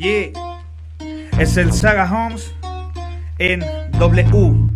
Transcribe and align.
Yeah. 0.00 0.32
Es 1.38 1.58
el 1.58 1.74
Saga 1.74 2.10
Homes 2.10 2.54
en 3.38 3.62
W. 3.98 4.70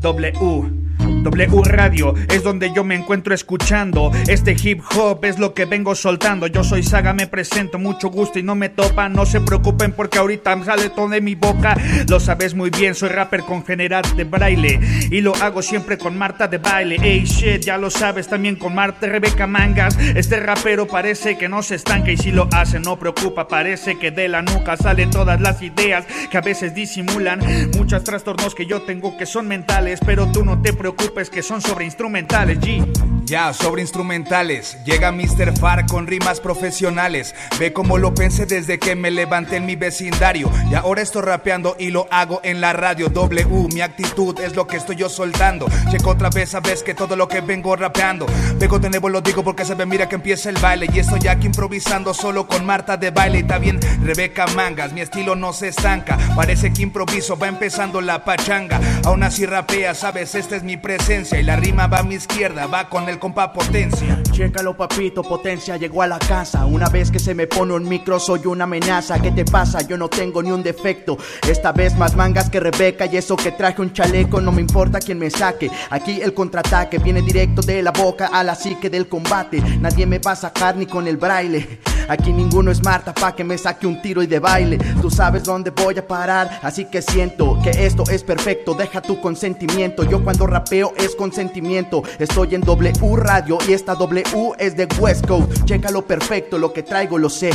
W. 0.00 0.87
W 1.08 1.62
Radio 1.64 2.14
es 2.28 2.42
donde 2.42 2.72
yo 2.74 2.84
me 2.84 2.94
encuentro 2.94 3.34
escuchando. 3.34 4.10
Este 4.28 4.56
hip 4.62 4.82
hop 4.94 5.24
es 5.24 5.38
lo 5.38 5.54
que 5.54 5.64
vengo 5.64 5.94
soltando. 5.94 6.46
Yo 6.46 6.62
soy 6.62 6.82
Saga, 6.82 7.12
me 7.12 7.26
presento, 7.26 7.78
mucho 7.78 8.08
gusto 8.08 8.38
y 8.38 8.42
no 8.42 8.54
me 8.54 8.68
topan. 8.68 9.12
No 9.14 9.24
se 9.24 9.40
preocupen 9.40 9.92
porque 9.92 10.18
ahorita 10.18 10.62
sale 10.64 10.90
todo 10.90 11.08
de 11.08 11.20
mi 11.20 11.34
boca. 11.34 11.76
Lo 12.08 12.20
sabes 12.20 12.54
muy 12.54 12.70
bien, 12.70 12.94
soy 12.94 13.08
rapper 13.08 13.42
con 13.42 13.64
general 13.64 14.04
de 14.16 14.24
braille. 14.24 14.80
Y 15.10 15.20
lo 15.20 15.34
hago 15.36 15.62
siempre 15.62 15.96
con 15.98 16.16
Marta 16.16 16.46
de 16.46 16.58
baile. 16.58 16.96
Ey 17.02 17.24
shit, 17.24 17.62
ya 17.62 17.78
lo 17.78 17.90
sabes 17.90 18.28
también 18.28 18.56
con 18.56 18.74
Marta 18.74 19.06
Rebeca 19.06 19.46
Mangas. 19.46 19.98
Este 20.14 20.40
rapero 20.40 20.86
parece 20.86 21.38
que 21.38 21.48
no 21.48 21.62
se 21.62 21.76
estanca 21.76 22.10
y 22.10 22.16
si 22.16 22.30
lo 22.30 22.48
hace 22.52 22.80
no 22.80 22.98
preocupa. 22.98 23.48
Parece 23.48 23.98
que 23.98 24.10
de 24.10 24.28
la 24.28 24.42
nuca 24.42 24.76
salen 24.76 25.10
todas 25.10 25.40
las 25.40 25.62
ideas 25.62 26.04
que 26.30 26.36
a 26.36 26.42
veces 26.42 26.74
disimulan. 26.74 27.40
Muchos 27.76 28.04
trastornos 28.04 28.54
que 28.54 28.66
yo 28.66 28.82
tengo 28.82 29.16
que 29.16 29.26
son 29.26 29.48
mentales, 29.48 30.00
pero 30.04 30.30
tú 30.30 30.44
no 30.44 30.60
te 30.60 30.72
preocupes 30.72 30.97
que 31.26 31.42
son 31.42 31.60
sobre 31.60 31.84
instrumentales, 31.84 32.60
G. 32.60 32.86
Ya, 33.28 33.52
sobre 33.52 33.82
instrumentales. 33.82 34.78
Llega 34.86 35.12
Mr. 35.12 35.58
Far 35.58 35.84
con 35.84 36.06
rimas 36.06 36.40
profesionales. 36.40 37.34
Ve 37.58 37.74
cómo 37.74 37.98
lo 37.98 38.14
pensé 38.14 38.46
desde 38.46 38.78
que 38.78 38.94
me 38.94 39.10
levanté 39.10 39.56
en 39.56 39.66
mi 39.66 39.76
vecindario. 39.76 40.50
Y 40.70 40.74
ahora 40.74 41.02
estoy 41.02 41.22
rapeando 41.22 41.76
y 41.78 41.90
lo 41.90 42.06
hago 42.10 42.40
en 42.42 42.62
la 42.62 42.72
radio. 42.72 43.10
W, 43.10 43.68
mi 43.74 43.82
actitud 43.82 44.40
es 44.40 44.56
lo 44.56 44.66
que 44.66 44.78
estoy 44.78 44.96
yo 44.96 45.10
soltando. 45.10 45.66
Checo 45.90 46.10
otra 46.10 46.30
vez, 46.30 46.50
sabes 46.50 46.82
que 46.82 46.94
todo 46.94 47.16
lo 47.16 47.28
que 47.28 47.42
vengo 47.42 47.76
rapeando. 47.76 48.24
Vengo 48.56 48.78
de 48.78 48.88
nuevo, 48.88 49.10
lo 49.10 49.20
digo 49.20 49.44
porque 49.44 49.66
se 49.66 49.74
ve, 49.74 49.84
mira 49.84 50.08
que 50.08 50.14
empieza 50.14 50.48
el 50.48 50.56
baile. 50.56 50.88
Y 50.90 50.98
estoy 50.98 51.28
aquí 51.28 51.48
improvisando 51.48 52.14
solo 52.14 52.46
con 52.46 52.64
Marta 52.64 52.96
de 52.96 53.10
baile. 53.10 53.40
Y 53.40 53.60
bien, 53.60 53.78
Rebeca 54.02 54.46
Mangas. 54.56 54.94
Mi 54.94 55.02
estilo 55.02 55.34
no 55.34 55.52
se 55.52 55.68
estanca. 55.68 56.16
Parece 56.34 56.72
que 56.72 56.80
improviso, 56.80 57.36
va 57.36 57.48
empezando 57.48 58.00
la 58.00 58.24
pachanga. 58.24 58.80
Aún 59.04 59.22
así 59.22 59.44
rapea, 59.44 59.94
sabes, 59.94 60.34
esta 60.34 60.56
es 60.56 60.62
mi 60.62 60.78
presencia. 60.88 61.38
Y 61.38 61.42
la 61.42 61.56
rima 61.56 61.86
va 61.86 61.98
a 61.98 62.02
mi 62.02 62.14
izquierda, 62.14 62.66
va 62.66 62.88
con 62.88 63.06
el 63.10 63.18
compa 63.18 63.52
potencia. 63.52 64.22
Chécalo, 64.30 64.74
papito, 64.74 65.22
potencia 65.22 65.76
llegó 65.76 66.00
a 66.00 66.06
la 66.06 66.18
casa. 66.18 66.64
Una 66.64 66.88
vez 66.88 67.10
que 67.10 67.18
se 67.18 67.34
me 67.34 67.46
pone 67.46 67.74
un 67.74 67.86
micro, 67.86 68.18
soy 68.18 68.46
una 68.46 68.64
amenaza. 68.64 69.20
¿Qué 69.20 69.30
te 69.30 69.44
pasa? 69.44 69.82
Yo 69.82 69.98
no 69.98 70.08
tengo 70.08 70.42
ni 70.42 70.50
un 70.50 70.62
defecto. 70.62 71.18
Esta 71.46 71.72
vez 71.72 71.94
más 71.94 72.16
mangas 72.16 72.48
que 72.48 72.58
Rebeca 72.58 73.04
y 73.04 73.18
eso 73.18 73.36
que 73.36 73.52
traje 73.52 73.82
un 73.82 73.92
chaleco. 73.92 74.40
No 74.40 74.50
me 74.50 74.62
importa 74.62 74.98
quién 74.98 75.18
me 75.18 75.28
saque. 75.28 75.70
Aquí 75.90 76.22
el 76.22 76.32
contraataque 76.32 76.96
viene 76.98 77.20
directo 77.20 77.60
de 77.60 77.82
la 77.82 77.90
boca 77.90 78.30
a 78.32 78.42
la 78.42 78.54
psique 78.54 78.88
del 78.88 79.08
combate. 79.08 79.60
Nadie 79.80 80.06
me 80.06 80.18
va 80.18 80.32
a 80.32 80.36
sacar 80.36 80.74
ni 80.74 80.86
con 80.86 81.06
el 81.06 81.18
braille. 81.18 81.80
Aquí 82.08 82.32
ninguno 82.32 82.70
es 82.70 82.82
Marta 82.82 83.12
pa' 83.12 83.36
que 83.36 83.44
me 83.44 83.58
saque 83.58 83.86
un 83.86 84.00
tiro 84.00 84.22
y 84.22 84.26
de 84.26 84.38
baile. 84.38 84.78
Tú 85.02 85.10
sabes 85.10 85.44
dónde 85.44 85.70
voy 85.70 85.98
a 85.98 86.06
parar, 86.06 86.60
así 86.62 86.86
que 86.86 87.02
siento 87.02 87.58
que 87.62 87.84
esto 87.84 88.04
es 88.10 88.22
perfecto. 88.22 88.72
Deja 88.72 89.02
tu 89.02 89.20
consentimiento. 89.20 90.04
Yo 90.04 90.24
cuando 90.24 90.46
rapeo 90.46 90.77
es 90.96 91.14
consentimiento. 91.16 92.02
Estoy 92.18 92.54
en 92.54 92.60
W 92.60 93.16
Radio 93.16 93.58
y 93.66 93.72
esta 93.72 93.94
W 93.94 94.22
es 94.58 94.76
de 94.76 94.86
West 94.98 95.26
Coast. 95.26 95.64
Chécalo 95.64 96.06
perfecto, 96.06 96.58
lo 96.58 96.72
que 96.72 96.82
traigo 96.82 97.18
lo 97.18 97.28
sé. 97.28 97.50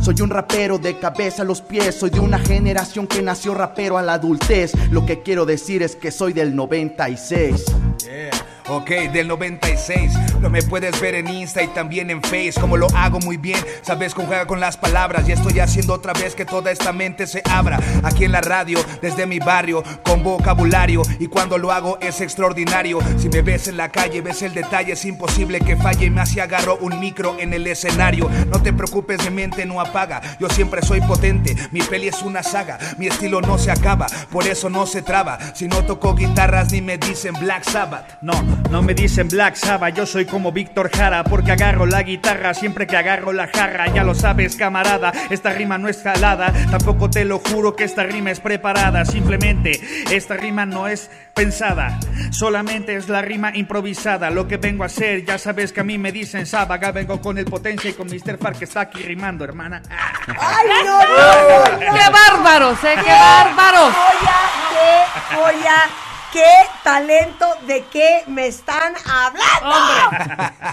Soy 0.00 0.20
un 0.20 0.30
rapero 0.30 0.78
de 0.78 0.98
cabeza 0.98 1.42
a 1.42 1.44
los 1.44 1.60
pies, 1.60 1.94
soy 1.94 2.10
de 2.10 2.20
una 2.20 2.38
generación 2.38 3.06
que 3.06 3.22
nació 3.22 3.54
rapero 3.54 3.98
a 3.98 4.02
la 4.02 4.14
adultez. 4.14 4.72
Lo 4.90 5.04
que 5.04 5.22
quiero 5.22 5.46
decir 5.46 5.82
es 5.82 5.96
que 5.96 6.10
soy 6.10 6.32
del 6.32 6.54
96. 6.54 7.64
Yeah. 8.04 8.45
Ok, 8.68 8.90
del 9.12 9.28
96. 9.28 10.12
Lo 10.40 10.50
me 10.50 10.60
puedes 10.60 11.00
ver 11.00 11.14
en 11.14 11.28
Insta 11.28 11.62
y 11.62 11.68
también 11.68 12.10
en 12.10 12.20
Face. 12.20 12.54
Como 12.60 12.76
lo 12.76 12.88
hago 12.96 13.20
muy 13.20 13.36
bien, 13.36 13.58
sabes 13.82 14.12
conjugar 14.12 14.48
con 14.48 14.58
las 14.58 14.76
palabras. 14.76 15.28
Y 15.28 15.32
estoy 15.32 15.60
haciendo 15.60 15.94
otra 15.94 16.12
vez 16.12 16.34
que 16.34 16.44
toda 16.44 16.72
esta 16.72 16.92
mente 16.92 17.28
se 17.28 17.42
abra. 17.48 17.78
Aquí 18.02 18.24
en 18.24 18.32
la 18.32 18.40
radio, 18.40 18.80
desde 19.00 19.24
mi 19.24 19.38
barrio, 19.38 19.84
con 20.02 20.24
vocabulario. 20.24 21.02
Y 21.20 21.28
cuando 21.28 21.58
lo 21.58 21.70
hago 21.70 21.98
es 22.00 22.20
extraordinario. 22.20 22.98
Si 23.18 23.28
me 23.28 23.42
ves 23.42 23.68
en 23.68 23.76
la 23.76 23.90
calle, 23.90 24.20
ves 24.20 24.42
el 24.42 24.52
detalle, 24.52 24.94
es 24.94 25.04
imposible 25.04 25.60
que 25.60 25.76
falle. 25.76 26.10
Más 26.10 26.30
si 26.30 26.40
agarro 26.40 26.76
un 26.80 26.98
micro 26.98 27.36
en 27.38 27.52
el 27.52 27.68
escenario. 27.68 28.28
No 28.48 28.60
te 28.60 28.72
preocupes, 28.72 29.22
mi 29.24 29.30
mente 29.30 29.64
no 29.64 29.80
apaga. 29.80 30.20
Yo 30.40 30.48
siempre 30.48 30.82
soy 30.82 31.00
potente. 31.02 31.54
Mi 31.70 31.82
peli 31.82 32.08
es 32.08 32.20
una 32.22 32.42
saga. 32.42 32.78
Mi 32.98 33.06
estilo 33.06 33.40
no 33.40 33.58
se 33.58 33.70
acaba, 33.70 34.06
por 34.32 34.44
eso 34.46 34.68
no 34.70 34.86
se 34.86 35.02
traba. 35.02 35.38
Si 35.54 35.68
no 35.68 35.84
toco 35.84 36.16
guitarras, 36.16 36.72
ni 36.72 36.80
me 36.80 36.98
dicen 36.98 37.34
Black 37.34 37.62
Sabbath. 37.62 38.18
No, 38.22 38.55
no 38.70 38.82
me 38.82 38.94
dicen 38.94 39.28
Black 39.28 39.54
Sabbath, 39.54 39.94
yo 39.94 40.06
soy 40.06 40.26
como 40.26 40.52
Víctor 40.52 40.90
Jara 40.94 41.24
porque 41.24 41.52
agarro 41.52 41.86
la 41.86 42.02
guitarra 42.02 42.52
siempre 42.54 42.86
que 42.86 42.96
agarro 42.96 43.32
la 43.32 43.48
jarra. 43.48 43.86
Ya 43.88 44.04
lo 44.04 44.14
sabes, 44.14 44.56
camarada, 44.56 45.12
esta 45.30 45.50
rima 45.50 45.78
no 45.78 45.88
es 45.88 46.02
jalada. 46.02 46.52
Tampoco 46.70 47.08
te 47.08 47.24
lo 47.24 47.38
juro 47.38 47.76
que 47.76 47.84
esta 47.84 48.02
rima 48.02 48.30
es 48.30 48.40
preparada. 48.40 49.04
Simplemente 49.04 49.80
esta 50.10 50.36
rima 50.36 50.66
no 50.66 50.88
es 50.88 51.10
pensada, 51.34 51.98
solamente 52.30 52.96
es 52.96 53.08
la 53.08 53.22
rima 53.22 53.52
improvisada. 53.54 54.30
Lo 54.30 54.48
que 54.48 54.56
vengo 54.56 54.82
a 54.82 54.86
hacer, 54.86 55.24
ya 55.24 55.38
sabes 55.38 55.72
que 55.72 55.80
a 55.80 55.84
mí 55.84 55.98
me 55.98 56.12
dicen 56.12 56.46
Sabaga, 56.46 56.92
vengo 56.92 57.20
con 57.20 57.38
el 57.38 57.44
potencia 57.44 57.90
y 57.90 57.92
con 57.92 58.08
Mr. 58.08 58.38
Far 58.38 58.56
que 58.56 58.64
está 58.64 58.80
aquí 58.80 59.02
rimando, 59.02 59.44
hermana. 59.44 59.82
¡Ay, 60.28 60.66
no, 60.84 60.98
no, 60.98 61.06
no, 61.06 61.72
no. 61.72 61.78
¡Qué 61.78 62.10
bárbaros, 62.10 62.84
eh! 62.84 62.94
¡Qué 63.04 63.10
bárbaros! 63.10 63.94
Joya, 63.94 64.36
qué 64.70 65.36
joya, 65.36 66.05
qué 66.36 66.68
talento, 66.84 67.46
de 67.66 67.84
qué 67.90 68.22
me 68.26 68.46
están 68.46 68.92
hablando. 69.08 69.70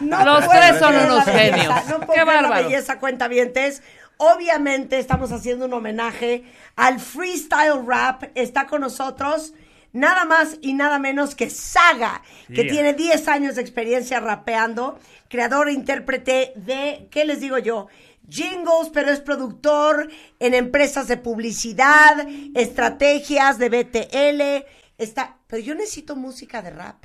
Hombre, 0.01 0.25
los 0.25 0.50
tres 0.50 0.79
son 0.79 0.96
unos 0.96 1.24
genios. 1.25 1.74
No 1.88 2.00
puedo 2.01 2.13
Qué 2.13 2.18
la 2.19 2.41
bárbaro. 2.41 2.63
belleza, 2.66 3.00
cuentavientes. 3.00 3.81
Obviamente 4.18 5.00
estamos 5.00 5.31
haciendo 5.31 5.66
un 5.66 5.74
homenaje 5.74 6.44
al 6.75 7.00
freestyle 7.00 7.85
rap. 7.88 8.24
Está 8.35 8.68
con 8.68 8.81
nosotros 8.81 9.53
nada 9.94 10.25
más 10.25 10.57
y 10.62 10.74
nada 10.74 11.00
menos 11.00 11.35
que 11.35 11.50
Saga, 11.50 12.22
que 12.47 12.63
Yeah. 12.63 12.72
tiene 12.74 12.94
10 12.94 13.28
años 13.28 13.56
de 13.56 13.62
experiencia 13.62 14.19
rapeando, 14.19 15.00
creador 15.30 15.69
e 15.69 15.74
intérprete 15.74 16.51
de, 16.56 17.07
¿qué 17.12 17.25
les 17.25 17.40
digo 17.40 17.57
yo? 17.57 17.88
Jingles, 18.30 18.90
pero 18.94 19.12
es 19.12 19.19
productor 19.19 20.09
en 20.40 20.53
empresas 20.56 21.07
de 21.07 21.18
publicidad, 21.18 22.25
estrategias 22.56 23.57
de 23.59 23.69
BTL. 23.69 24.66
Está, 24.97 25.37
pero 25.47 25.61
yo 25.61 25.75
necesito 25.75 26.15
música 26.15 26.61
de 26.61 26.69
rap. 26.69 27.03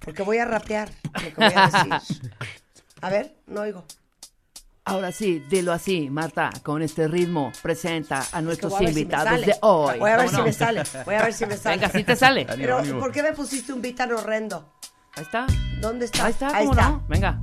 Porque 0.00 0.22
voy 0.22 0.38
a 0.38 0.44
rapear 0.44 0.90
lo 1.14 1.20
que 1.20 1.34
voy 1.36 1.52
a 1.54 1.66
decir. 1.66 2.32
A 3.02 3.10
ver, 3.10 3.36
no 3.46 3.60
oigo. 3.62 3.84
Ahora 4.84 5.12
sí, 5.12 5.40
dilo 5.50 5.72
así, 5.72 6.10
Marta, 6.10 6.50
con 6.62 6.82
este 6.82 7.06
ritmo, 7.06 7.52
presenta 7.62 8.26
a 8.32 8.40
nuestros 8.40 8.76
si 8.76 8.84
invitados 8.84 9.44
de 9.44 9.54
hoy. 9.60 9.98
Voy 9.98 10.10
a 10.10 10.16
ver 10.16 10.26
¿Cómo 10.26 10.38
si 10.38 10.44
me 10.44 10.52
sale. 10.52 10.82
Voy 11.04 11.14
a 11.14 11.22
ver 11.22 11.32
si 11.32 11.46
me 11.46 11.56
sale. 11.56 11.76
Venga, 11.76 11.90
si 11.90 12.02
te 12.02 12.16
sale. 12.16 12.46
Pero, 12.56 12.82
¿por 12.98 13.12
qué 13.12 13.22
me 13.22 13.32
pusiste 13.32 13.72
un 13.72 13.82
beat 13.82 13.96
tan 13.96 14.10
horrendo? 14.12 14.74
Ahí 15.14 15.22
está. 15.22 15.46
¿Dónde 15.80 16.06
está? 16.06 16.24
Ahí 16.24 16.32
está, 16.32 16.48
Ahí 16.48 16.66
¿cómo 16.66 16.78
está. 16.78 16.90
no? 16.90 17.04
Venga. 17.08 17.40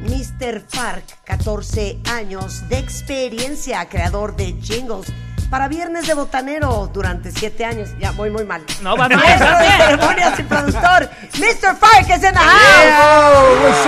Mr. 0.00 0.60
Fark, 0.68 1.22
14 1.24 2.00
años 2.10 2.68
de 2.68 2.78
experiencia, 2.78 3.88
creador 3.88 4.36
de 4.36 4.52
jingles 4.60 5.12
para 5.54 5.68
Viernes 5.68 6.04
de 6.08 6.14
Botanero 6.14 6.90
durante 6.92 7.30
7 7.30 7.64
años. 7.64 7.90
Ya, 8.00 8.10
voy 8.10 8.28
muy 8.28 8.42
mal. 8.44 8.60
No, 8.82 8.96
vas 8.96 9.08
bien, 9.08 9.20
Maestro 9.20 9.56
de 9.56 9.70
ceremonias 9.84 10.40
y 10.40 10.42
productor, 10.42 11.08
Mr. 11.38 11.76
Fark 11.76 12.10
es 12.10 12.24
en 12.24 12.34
the 12.34 12.40
house. 12.40 13.86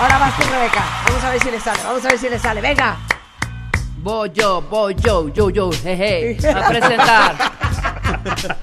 Ahora 0.00 0.16
vas 0.16 0.34
tú, 0.38 0.42
Rebeca. 0.50 0.82
Vamos 1.06 1.22
a 1.22 1.30
ver 1.32 1.42
si 1.42 1.50
le 1.50 1.60
sale, 1.60 1.80
vamos 1.84 2.02
a 2.06 2.08
ver 2.08 2.18
si 2.18 2.30
le 2.30 2.38
sale. 2.38 2.62
Venga. 2.62 2.96
Voy 3.98 4.30
yo, 4.32 4.62
voy 4.62 4.94
yo, 4.94 5.28
yo, 5.28 5.50
yo, 5.50 5.70
jeje, 5.70 6.38
a 6.48 6.68
presentar 6.68 7.34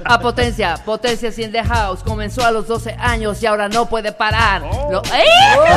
a 0.04 0.20
Potencia. 0.20 0.78
Potencia 0.84 1.30
in 1.38 1.52
the 1.52 1.64
house. 1.64 2.02
Comenzó 2.02 2.44
a 2.44 2.50
los 2.50 2.66
12 2.68 2.98
años 3.00 3.44
y 3.44 3.46
ahora 3.46 3.70
no 3.70 3.86
puede 3.86 4.12
parar. 4.12 4.64
Lo- 4.90 5.04
¡Eh! 5.04 5.24
¡Vete, 5.60 5.76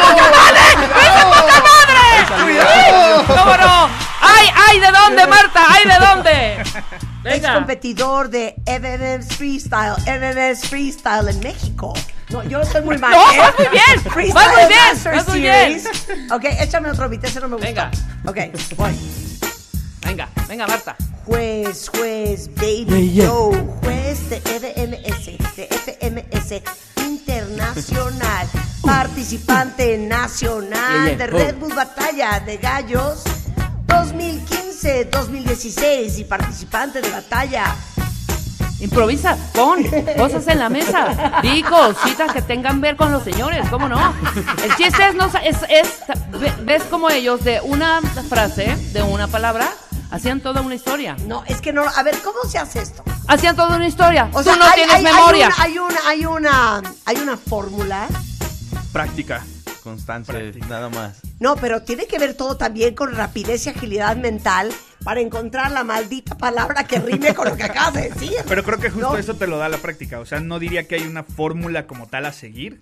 poca 0.00 0.30
madre! 0.30 0.60
¡Vete, 0.78 1.24
poca 1.24 1.60
madre! 1.60 2.06
¿Cómo 3.26 3.56
no? 3.56 3.84
¡Ay, 3.84 3.90
ay! 3.90 4.05
¿De 4.80 4.92
dónde, 4.92 5.26
Marta? 5.26 5.60
¡Ay, 5.68 5.84
de 5.84 6.06
dónde! 6.06 6.62
Es 7.26 7.42
Venga. 7.42 7.54
competidor 7.54 8.28
de 8.30 8.54
MMS 8.66 9.34
Freestyle, 9.36 9.96
MMS 10.06 10.68
Freestyle 10.68 11.28
en 11.28 11.40
México. 11.40 11.92
No, 12.28 12.44
yo 12.44 12.60
estoy 12.60 12.82
muy 12.82 12.98
mal. 13.00 13.10
No, 13.10 13.32
¿eh? 13.32 13.38
vas 13.38 13.54
muy 13.58 13.66
bien, 13.66 14.12
Freestyle 14.12 14.32
vas 14.34 14.52
muy 14.54 14.66
bien, 14.68 14.80
Master 14.92 15.14
vas 15.16 15.28
muy 15.28 15.40
bien. 15.40 15.80
Series. 15.80 16.30
Ok, 16.30 16.44
échame 16.60 16.88
otro 16.88 17.08
beat, 17.08 17.24
ese 17.24 17.40
no 17.40 17.48
me 17.48 17.56
gusta. 17.56 17.66
Venga. 17.66 17.90
Ok, 18.26 18.36
voy. 18.76 18.96
Venga, 20.02 20.28
venga, 20.46 20.68
Marta. 20.68 20.94
Juez, 21.24 21.88
juez, 21.88 22.48
baby, 22.54 23.12
yo, 23.12 23.50
juez 23.82 24.30
de 24.30 24.40
FMS, 24.42 25.56
de 25.56 25.66
FMS 25.66 26.62
Internacional, 27.04 28.46
participante 28.82 29.98
nacional 29.98 31.06
Yeah, 31.06 31.16
yeah. 31.16 31.16
de 31.16 31.26
Red 31.26 31.56
Bull 31.56 31.74
Batalla 31.74 32.38
de 32.38 32.56
Gallos 32.58 33.24
2015-2016 33.86 36.18
y 36.18 36.24
participante 36.24 37.00
de 37.00 37.10
Batalla 37.10 37.74
Improvisa, 38.78 39.38
pon 39.54 39.82
cosas 40.18 40.46
en 40.48 40.58
la 40.58 40.68
mesa, 40.68 41.40
di 41.42 41.62
cositas 41.62 42.30
que 42.32 42.42
tengan 42.42 42.82
ver 42.82 42.96
con 42.96 43.10
los 43.10 43.22
señores, 43.24 43.66
¿cómo 43.70 43.88
no? 43.88 44.12
El 44.62 44.76
chiste 44.76 45.08
es, 45.08 45.14
no, 45.14 45.24
es, 45.42 45.56
es- 45.70 46.00
ve- 46.38 46.52
ves 46.62 46.82
como 46.84 47.08
ellos 47.08 47.42
de 47.42 47.62
una 47.62 48.02
frase, 48.28 48.76
de 48.92 49.02
una 49.02 49.28
palabra, 49.28 49.66
hacían 50.10 50.40
toda 50.40 50.60
una 50.60 50.74
historia. 50.74 51.16
No, 51.26 51.42
es 51.46 51.62
que 51.62 51.72
no. 51.72 51.84
A 51.88 52.02
ver, 52.02 52.18
¿cómo 52.22 52.40
se 52.46 52.58
hace 52.58 52.82
esto? 52.82 53.02
Hacían 53.28 53.56
toda 53.56 53.76
una 53.76 53.86
historia. 53.88 54.28
O 54.34 54.38
Tú 54.40 54.44
sea, 54.44 54.56
no 54.56 54.64
hay, 54.66 54.72
tienes 54.74 54.94
hay- 54.94 55.06
hay 55.06 55.12
memoria. 55.14 55.46
una, 55.46 55.56
hay 55.64 55.78
una, 55.78 55.98
hay 56.06 56.26
una, 56.26 56.82
hay 57.06 57.16
una 57.16 57.36
fórmula. 57.38 58.08
Práctica. 58.92 59.42
Constancia, 59.82 60.34
nada 60.68 60.90
más. 60.90 61.14
No, 61.38 61.56
pero 61.56 61.82
tiene 61.82 62.06
que 62.06 62.18
ver 62.18 62.34
todo 62.34 62.56
también 62.56 62.94
con 62.94 63.14
rapidez 63.14 63.66
y 63.66 63.70
agilidad 63.70 64.16
mental 64.16 64.72
para 65.04 65.20
encontrar 65.20 65.70
la 65.70 65.84
maldita 65.84 66.36
palabra 66.38 66.84
que 66.84 66.98
rime 66.98 67.34
con 67.34 67.48
lo 67.48 67.56
que 67.56 67.64
acabas 67.64 67.92
de 67.94 68.08
decir. 68.10 68.32
Pero 68.48 68.62
creo 68.64 68.78
que 68.78 68.90
justo 68.90 69.12
No. 69.12 69.18
eso 69.18 69.34
te 69.34 69.46
lo 69.46 69.58
da 69.58 69.68
la 69.68 69.78
práctica. 69.78 70.18
O 70.18 70.24
sea, 70.26 70.40
no 70.40 70.58
diría 70.58 70.88
que 70.88 70.94
hay 70.94 71.02
una 71.02 71.22
fórmula 71.24 71.86
como 71.86 72.06
tal 72.06 72.24
a 72.24 72.32
seguir, 72.32 72.80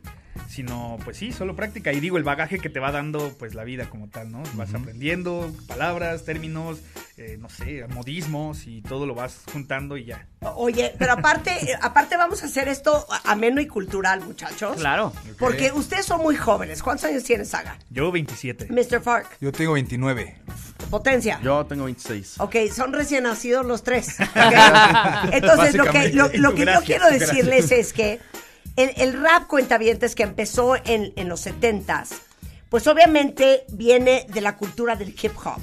sino 0.49 0.99
pues 1.05 1.17
sí, 1.17 1.33
solo 1.33 1.57
práctica. 1.57 1.93
Y 1.93 2.01
digo, 2.01 2.17
el 2.17 2.25
bagaje 2.25 2.59
que 2.59 2.69
te 2.69 2.81
va 2.81 2.93
dando 2.93 3.35
pues 3.39 3.55
la 3.55 3.65
vida 3.65 3.89
como 3.91 4.09
tal, 4.09 4.31
¿no? 4.31 4.43
Vas 4.55 4.75
aprendiendo 4.75 5.53
palabras, 5.67 6.25
términos, 6.25 6.79
eh, 7.17 7.37
no 7.41 7.49
sé, 7.49 7.87
modismos 7.89 8.67
y 8.67 8.83
todo 8.83 9.07
lo 9.07 9.15
vas 9.15 9.43
juntando 9.53 9.97
y 9.97 10.07
ya. 10.07 10.27
Oye, 10.57 10.95
pero 10.99 11.13
aparte, 11.13 11.51
eh, 11.71 11.77
aparte 11.81 12.17
vamos 12.17 12.43
a 12.43 12.47
hacer 12.47 12.69
esto 12.69 13.07
ameno 13.25 13.61
y 13.61 13.67
cultural, 13.67 14.21
muchachos. 14.21 14.77
Claro. 14.77 15.13
Porque 15.39 15.73
ustedes 15.73 16.07
son 16.07 16.23
muy 16.23 16.37
jóvenes. 16.37 16.83
¿Cuántos 16.83 17.07
años 17.07 17.25
tienes, 17.25 17.49
Saga? 17.49 17.79
Yo 17.91 18.11
27. 18.13 18.69
Mr. 18.71 19.01
Fark, 19.01 19.39
Yo 19.41 19.53
tengo 19.53 19.73
29. 19.75 20.37
potencia. 20.91 21.41
Yo 21.43 21.65
tengo 21.67 21.85
26. 21.85 22.41
Ok, 22.41 22.57
son 22.75 22.93
recién 22.93 23.25
nacidos 23.25 23.65
los 23.65 23.83
tres. 23.83 24.17
Entonces, 25.33 25.75
lo 25.75 25.85
que, 25.87 26.13
lo, 26.13 26.31
lo 26.35 26.55
que 26.55 26.65
yo 26.67 26.81
quiero 26.85 27.07
gracias. 27.07 27.31
decirles 27.31 27.71
es 27.73 27.93
que 27.93 28.21
el, 28.77 28.93
el 28.97 29.21
rap 29.21 29.47
cuentavientes 29.47 30.15
que 30.15 30.23
empezó 30.23 30.77
en, 30.77 31.13
en 31.17 31.29
los 31.29 31.47
70s, 31.47 32.09
pues 32.69 32.87
obviamente 32.87 33.65
viene 33.69 34.27
de 34.29 34.41
la 34.41 34.57
cultura 34.57 34.97
del 34.97 35.11
hip 35.11 35.33
hop. 35.45 35.61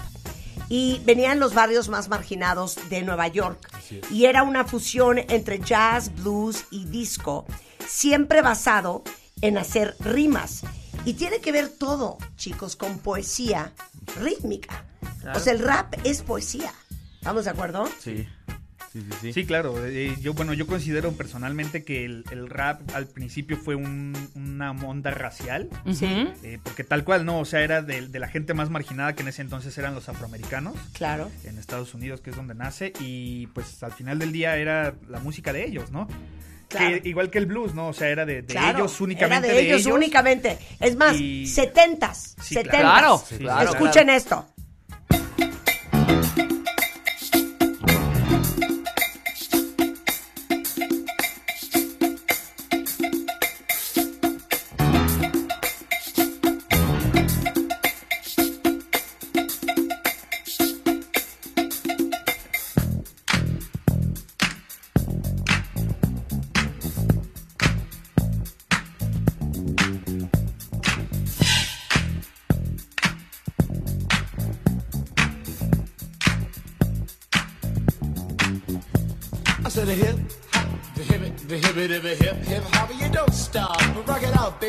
Y 0.69 1.01
venía 1.03 1.33
en 1.33 1.41
los 1.41 1.53
barrios 1.53 1.89
más 1.89 2.07
marginados 2.07 2.77
de 2.89 3.01
Nueva 3.01 3.27
York. 3.27 3.59
Y 4.09 4.25
era 4.25 4.43
una 4.43 4.63
fusión 4.63 5.17
entre 5.17 5.59
jazz, 5.59 6.15
blues 6.15 6.63
y 6.71 6.85
disco, 6.85 7.45
siempre 7.85 8.41
basado 8.41 9.03
en 9.41 9.57
hacer 9.57 9.97
rimas. 9.99 10.61
Y 11.03 11.15
tiene 11.15 11.39
que 11.39 11.51
ver 11.51 11.67
todo, 11.67 12.17
chicos, 12.37 12.77
con 12.77 12.99
poesía 12.99 13.73
rítmica. 14.21 14.85
O 15.35 15.39
sea, 15.41 15.51
el 15.51 15.59
rap 15.59 15.93
es 16.05 16.21
poesía. 16.21 16.73
¿Estamos 17.15 17.43
de 17.43 17.51
acuerdo? 17.51 17.89
Sí. 17.99 18.25
Sí, 18.91 18.99
sí, 19.01 19.17
sí. 19.21 19.33
Sí, 19.33 19.45
claro. 19.45 19.75
eh, 19.85 20.15
yo, 20.21 20.33
bueno, 20.33 20.53
yo 20.53 20.67
considero 20.67 21.13
personalmente 21.13 21.83
que 21.85 22.03
el, 22.03 22.25
el 22.31 22.49
rap 22.49 22.81
al 22.93 23.07
principio 23.07 23.55
fue 23.57 23.75
un- 23.75 24.13
una 24.35 24.71
onda 24.71 25.11
racial. 25.11 25.69
Ujú. 25.85 26.05
eh, 26.43 26.59
porque 26.61 26.83
tal 26.83 27.03
cual, 27.05 27.23
¿no? 27.25 27.39
O 27.39 27.45
sea, 27.45 27.61
era 27.61 27.81
de, 27.81 28.07
de 28.07 28.19
la 28.19 28.27
gente 28.27 28.53
más 28.53 28.69
marginada 28.69 29.13
que 29.15 29.21
en 29.21 29.29
ese 29.29 29.41
entonces 29.41 29.77
eran 29.77 29.95
los 29.95 30.09
afroamericanos. 30.09 30.75
Claro. 30.93 31.31
en 31.45 31.57
Estados 31.57 31.93
Unidos, 31.93 32.19
que 32.21 32.31
es 32.31 32.35
donde 32.35 32.53
nace, 32.53 32.91
y 32.99 33.47
pues 33.47 33.81
al 33.83 33.93
final 33.93 34.19
del 34.19 34.31
día 34.33 34.57
era 34.57 34.93
la 35.09 35.19
música 35.19 35.53
de 35.53 35.65
ellos, 35.65 35.91
¿no? 35.91 36.07
Claro. 36.67 37.01
Que, 37.01 37.09
igual 37.09 37.29
que 37.29 37.37
el 37.37 37.45
blues, 37.47 37.73
¿no? 37.73 37.87
O 37.89 37.93
sea, 37.93 38.07
era 38.09 38.25
de, 38.25 38.41
de 38.43 38.47
Claro, 38.53 38.79
ellos 38.79 39.01
únicamente. 39.01 39.47
era 39.49 39.57
de, 39.57 39.67
ellos, 39.73 39.85
únicamente. 39.87 40.57
Es 40.79 40.95
más, 40.95 41.15
Y- 41.19 41.45
setentas, 41.47 42.35
Sí, 42.41 42.55
setentas. 42.55 42.79
claro. 42.81 43.23
Sí, 43.27 43.37
claro. 43.37 43.69
Escuchen 43.71 44.09
esto. 44.09 44.47
I 57.13 57.40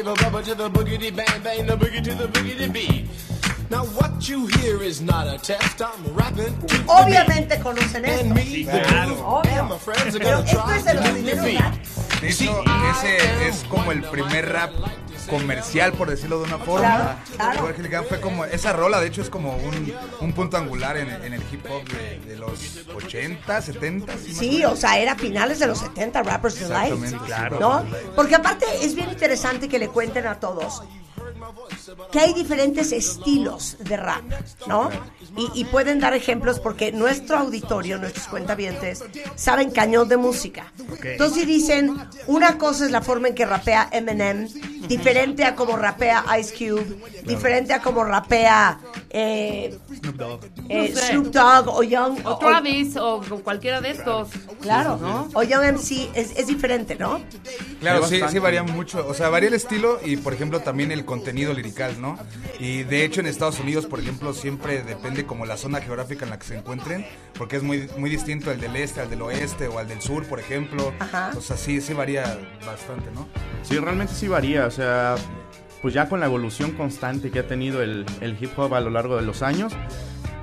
Rock 0.04 0.20
it 0.20 0.24
out, 0.24 0.32
baby, 0.32 0.38
bubba 0.38 0.44
to 0.44 0.54
the 0.54 0.70
boogity 0.70 1.16
bang 1.16 1.42
bang, 1.42 1.66
the 1.66 1.76
boogie 1.76 2.02
to 2.02 2.14
the 2.14 2.26
boogity 2.26 2.72
beat. 2.72 3.06
Now 3.70 3.84
what 3.84 4.28
you 4.28 4.46
hear 4.46 4.82
is 4.82 5.00
not 5.00 5.26
a 5.26 5.38
test. 5.38 5.80
I'm 5.80 6.04
rapping. 6.14 6.44
to 6.46 6.66
the 6.66 6.78
beat. 6.78 6.86
Obviamente 6.88 7.60
conocen 7.62 8.04
And 8.04 8.06
esto. 8.06 8.34
me, 8.34 8.64
the 8.64 8.72
groove, 8.72 9.20
Obvio. 9.20 9.60
and 9.60 9.68
my 9.68 9.78
friends 9.78 10.16
are 10.16 10.18
gonna 10.18 10.46
try 10.46 10.80
to 10.82 10.92
your 12.40 12.62
es 13.46 13.64
como 13.68 13.90
el 13.92 14.02
primer 14.02 14.52
rap 14.52 14.70
comercial, 15.28 15.92
por 15.92 16.10
decirlo 16.10 16.38
de 16.38 16.44
una 16.44 16.58
forma. 16.58 17.22
Claro, 17.36 17.72
claro. 17.74 18.04
Fue 18.08 18.20
como, 18.20 18.44
esa 18.44 18.72
rola, 18.72 19.00
de 19.00 19.08
hecho, 19.08 19.22
es 19.22 19.30
como 19.30 19.56
un, 19.56 19.92
un 20.20 20.32
punto 20.32 20.56
angular 20.56 20.96
en, 20.96 21.08
en 21.10 21.32
el 21.32 21.42
hip 21.52 21.64
hop 21.70 21.84
de, 21.88 22.20
de 22.20 22.36
los 22.36 22.78
80, 22.94 23.62
70. 23.62 24.12
¿sí, 24.18 24.34
Sí, 24.34 24.50
menos? 24.58 24.72
o 24.72 24.76
sea, 24.76 24.98
era 24.98 25.14
finales 25.16 25.58
de 25.58 25.66
los 25.66 25.78
70, 25.78 26.22
Rappers 26.22 26.60
Delight. 26.60 26.92
Exactamente, 26.92 27.26
claro. 27.26 27.60
¿No? 27.60 27.84
Porque 28.14 28.34
aparte 28.34 28.66
es 28.82 28.94
bien 28.94 29.10
interesante 29.10 29.68
que 29.68 29.78
le 29.78 29.88
cuenten 29.88 30.26
a 30.26 30.38
todos 30.40 30.82
que 32.10 32.20
hay 32.20 32.34
diferentes 32.34 32.92
estilos 32.92 33.76
de 33.80 33.96
rap, 33.96 34.22
¿no? 34.66 34.90
Y, 35.36 35.60
y 35.60 35.64
pueden 35.64 35.98
dar 35.98 36.14
ejemplos 36.14 36.60
porque 36.60 36.92
nuestro 36.92 37.38
auditorio, 37.38 37.98
nuestros 37.98 38.26
cuentavientes, 38.28 39.02
saben 39.34 39.70
cañón 39.70 40.08
de 40.08 40.16
música. 40.16 40.72
Entonces 41.02 41.40
si 41.40 41.46
dicen, 41.46 41.96
una 42.26 42.58
cosa 42.58 42.84
es 42.84 42.90
la 42.90 43.00
forma 43.00 43.28
en 43.28 43.34
que 43.34 43.46
rapea 43.46 43.88
Eminem, 43.92 44.48
diferente 44.86 45.44
a 45.44 45.54
como 45.54 45.76
rapea 45.76 46.24
Ice 46.38 46.54
Cube, 46.54 46.96
diferente 47.24 47.72
a 47.72 47.80
como 47.80 48.04
rapea 48.04 48.78
eh, 49.14 49.78
Snoop 50.00 50.16
Dogg. 50.16 50.44
eh, 50.70 50.88
No 50.90 50.96
sé. 51.00 51.08
Snoop 51.12 51.26
Dogg 51.26 51.68
o 51.68 51.82
Young... 51.82 52.18
O 52.24 52.38
Travis, 52.38 52.96
o 52.96 53.20
cualquiera 53.44 53.80
de 53.80 53.90
estos. 53.90 54.30
Claro, 54.60 54.96
¿no? 54.96 55.28
O 55.34 55.42
Young 55.42 55.74
MC 55.74 56.10
es, 56.14 56.32
es 56.36 56.46
diferente, 56.46 56.96
¿no? 56.96 57.20
Claro, 57.80 58.06
sí, 58.06 58.20
sí 58.30 58.38
varía 58.38 58.62
mucho. 58.62 59.06
O 59.06 59.12
sea, 59.14 59.28
varía 59.28 59.48
el 59.48 59.54
estilo 59.54 59.98
y, 60.04 60.16
por 60.16 60.32
ejemplo, 60.32 60.60
también 60.60 60.90
el 60.92 61.04
contenido 61.04 61.52
lirical, 61.52 62.00
¿no? 62.00 62.18
Y 62.58 62.84
de 62.84 63.04
hecho, 63.04 63.20
en 63.20 63.26
Estados 63.26 63.60
Unidos, 63.60 63.86
por 63.86 64.00
ejemplo, 64.00 64.32
siempre 64.32 64.82
depende 64.82 65.26
como 65.26 65.44
la 65.46 65.56
zona 65.56 65.80
geográfica 65.80 66.24
en 66.24 66.30
la 66.30 66.38
que 66.38 66.46
se 66.46 66.56
encuentren, 66.56 67.06
porque 67.36 67.56
es 67.56 67.62
muy, 67.62 67.88
muy 67.98 68.08
distinto 68.08 68.50
el 68.50 68.60
del 68.60 68.74
este 68.76 69.00
al 69.00 69.10
del 69.10 69.20
oeste 69.22 69.68
o 69.68 69.78
al 69.78 69.88
del 69.88 70.00
sur, 70.00 70.24
por 70.26 70.40
ejemplo. 70.40 70.92
Ajá. 71.00 71.32
O 71.36 71.40
sea, 71.40 71.56
sí, 71.56 71.80
sí 71.80 71.92
varía 71.92 72.38
bastante, 72.64 73.10
¿no? 73.14 73.28
Sí, 73.62 73.76
realmente 73.78 74.14
sí 74.14 74.26
varía. 74.28 74.66
O 74.66 74.70
sea, 74.70 75.16
pues 75.82 75.92
ya 75.92 76.08
con 76.08 76.20
la 76.20 76.26
evolución 76.26 76.70
constante 76.70 77.30
que 77.30 77.40
ha 77.40 77.46
tenido 77.46 77.82
el, 77.82 78.06
hip 78.40 78.56
hop 78.56 78.74
a 78.74 78.80
lo 78.80 78.88
largo 78.88 79.16
de 79.16 79.22
los 79.22 79.42
años, 79.42 79.72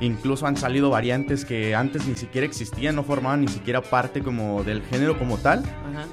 incluso 0.01 0.45
han 0.45 0.57
salido 0.57 0.89
variantes 0.89 1.45
que 1.45 1.73
antes 1.73 2.05
ni 2.05 2.15
siquiera 2.15 2.45
existían, 2.45 2.95
no 2.95 3.03
formaban 3.03 3.41
ni 3.41 3.47
siquiera 3.47 3.81
parte 3.81 4.21
como 4.21 4.63
del 4.63 4.83
género 4.83 5.17
como 5.17 5.37
tal. 5.37 5.59
Ajá. 5.59 6.05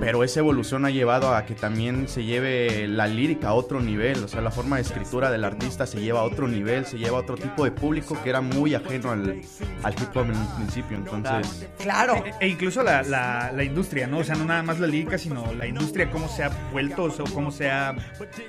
Pero 0.00 0.24
esa 0.24 0.40
evolución 0.40 0.84
ha 0.84 0.90
llevado 0.90 1.34
a 1.34 1.44
que 1.44 1.54
también 1.54 2.08
se 2.08 2.24
lleve 2.24 2.86
la 2.88 3.06
lírica 3.06 3.48
a 3.48 3.54
otro 3.54 3.80
nivel, 3.80 4.24
o 4.24 4.28
sea, 4.28 4.40
la 4.40 4.50
forma 4.50 4.76
de 4.76 4.82
escritura 4.82 5.30
del 5.30 5.44
artista 5.44 5.86
se 5.86 6.00
lleva 6.00 6.20
a 6.20 6.24
otro 6.24 6.48
nivel, 6.48 6.86
se 6.86 6.98
lleva 6.98 7.18
a 7.18 7.20
otro 7.20 7.36
tipo 7.36 7.64
de 7.64 7.70
público 7.70 8.16
que 8.22 8.30
era 8.30 8.40
muy 8.40 8.74
ajeno 8.74 9.10
al, 9.10 9.40
al 9.82 9.92
hip 9.92 10.16
hop 10.16 10.24
en 10.24 10.36
un 10.36 10.56
principio, 10.56 10.96
entonces... 10.96 11.68
Claro. 11.78 12.16
E, 12.24 12.34
e 12.40 12.48
incluso 12.48 12.82
la, 12.82 13.02
la, 13.02 13.52
la 13.52 13.64
industria, 13.64 14.06
¿no? 14.06 14.18
O 14.18 14.24
sea, 14.24 14.34
no 14.34 14.44
nada 14.44 14.62
más 14.62 14.78
la 14.80 14.86
lírica, 14.86 15.18
sino 15.18 15.52
la 15.54 15.66
industria, 15.66 16.10
cómo 16.10 16.28
se 16.28 16.44
ha 16.44 16.50
vuelto, 16.72 17.04
o 17.04 17.10
sea, 17.10 17.24
cómo 17.32 17.50
se 17.50 17.70
ha. 17.70 17.94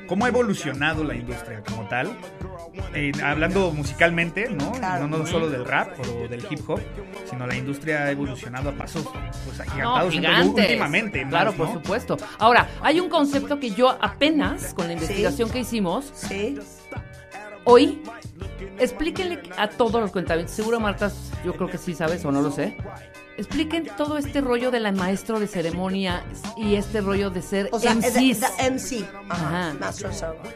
cómo 0.07 0.25
ha 0.25 0.29
evolucionado 0.29 1.03
la 1.03 1.15
industria 1.15 1.61
como 1.61 1.87
tal. 1.87 2.17
Eh, 2.93 3.11
hablando 3.23 3.71
musicalmente, 3.71 4.49
¿no? 4.49 4.71
Claro. 4.73 5.07
No, 5.07 5.17
no 5.19 5.25
solo 5.25 5.49
del 5.49 5.65
rap 5.65 5.99
o 5.99 6.27
del 6.27 6.45
hip 6.49 6.67
hop, 6.67 6.79
sino 7.29 7.47
la 7.47 7.55
industria 7.55 8.03
ha 8.03 8.11
evolucionado 8.11 8.69
a 8.69 8.73
pasos 8.73 9.07
pues 9.45 9.59
agigantados 9.59 10.15
No, 10.15 10.49
últimamente. 10.49 11.18
Claro, 11.27 11.53
por 11.53 11.71
supuesto. 11.73 12.17
Ahora, 12.37 12.67
hay 12.81 12.99
un 12.99 13.09
concepto 13.09 13.59
que 13.59 13.71
yo 13.71 13.89
apenas, 14.01 14.73
con 14.73 14.87
la 14.87 14.93
investigación 14.93 15.49
que 15.49 15.59
hicimos, 15.59 16.11
Sí. 16.13 16.57
hoy, 17.65 18.01
explíquenle 18.79 19.41
a 19.57 19.67
todos 19.69 20.01
los 20.01 20.11
cuentavientes, 20.11 20.55
seguro 20.55 20.79
Marta, 20.79 21.11
yo 21.43 21.53
creo 21.53 21.69
que 21.69 21.77
sí 21.77 21.93
sabes 21.93 22.23
o 22.25 22.31
no 22.31 22.41
lo 22.41 22.51
sé, 22.51 22.75
expliquen 23.37 23.87
todo 23.97 24.17
este 24.17 24.41
rollo 24.41 24.69
de 24.71 24.79
la 24.79 24.91
maestro 24.91 25.39
de 25.39 25.47
ceremonia 25.47 26.23
y 26.57 26.75
este 26.75 26.99
rollo 27.01 27.29
de 27.29 27.41
ser 27.41 27.69
O 27.71 27.79
sea, 27.79 27.93
MCs. 27.95 28.41
MC. 28.59 29.05
Ajá. 29.29 29.73
Master 29.79 30.07
of 30.07 30.13
Ceremony. 30.19 30.49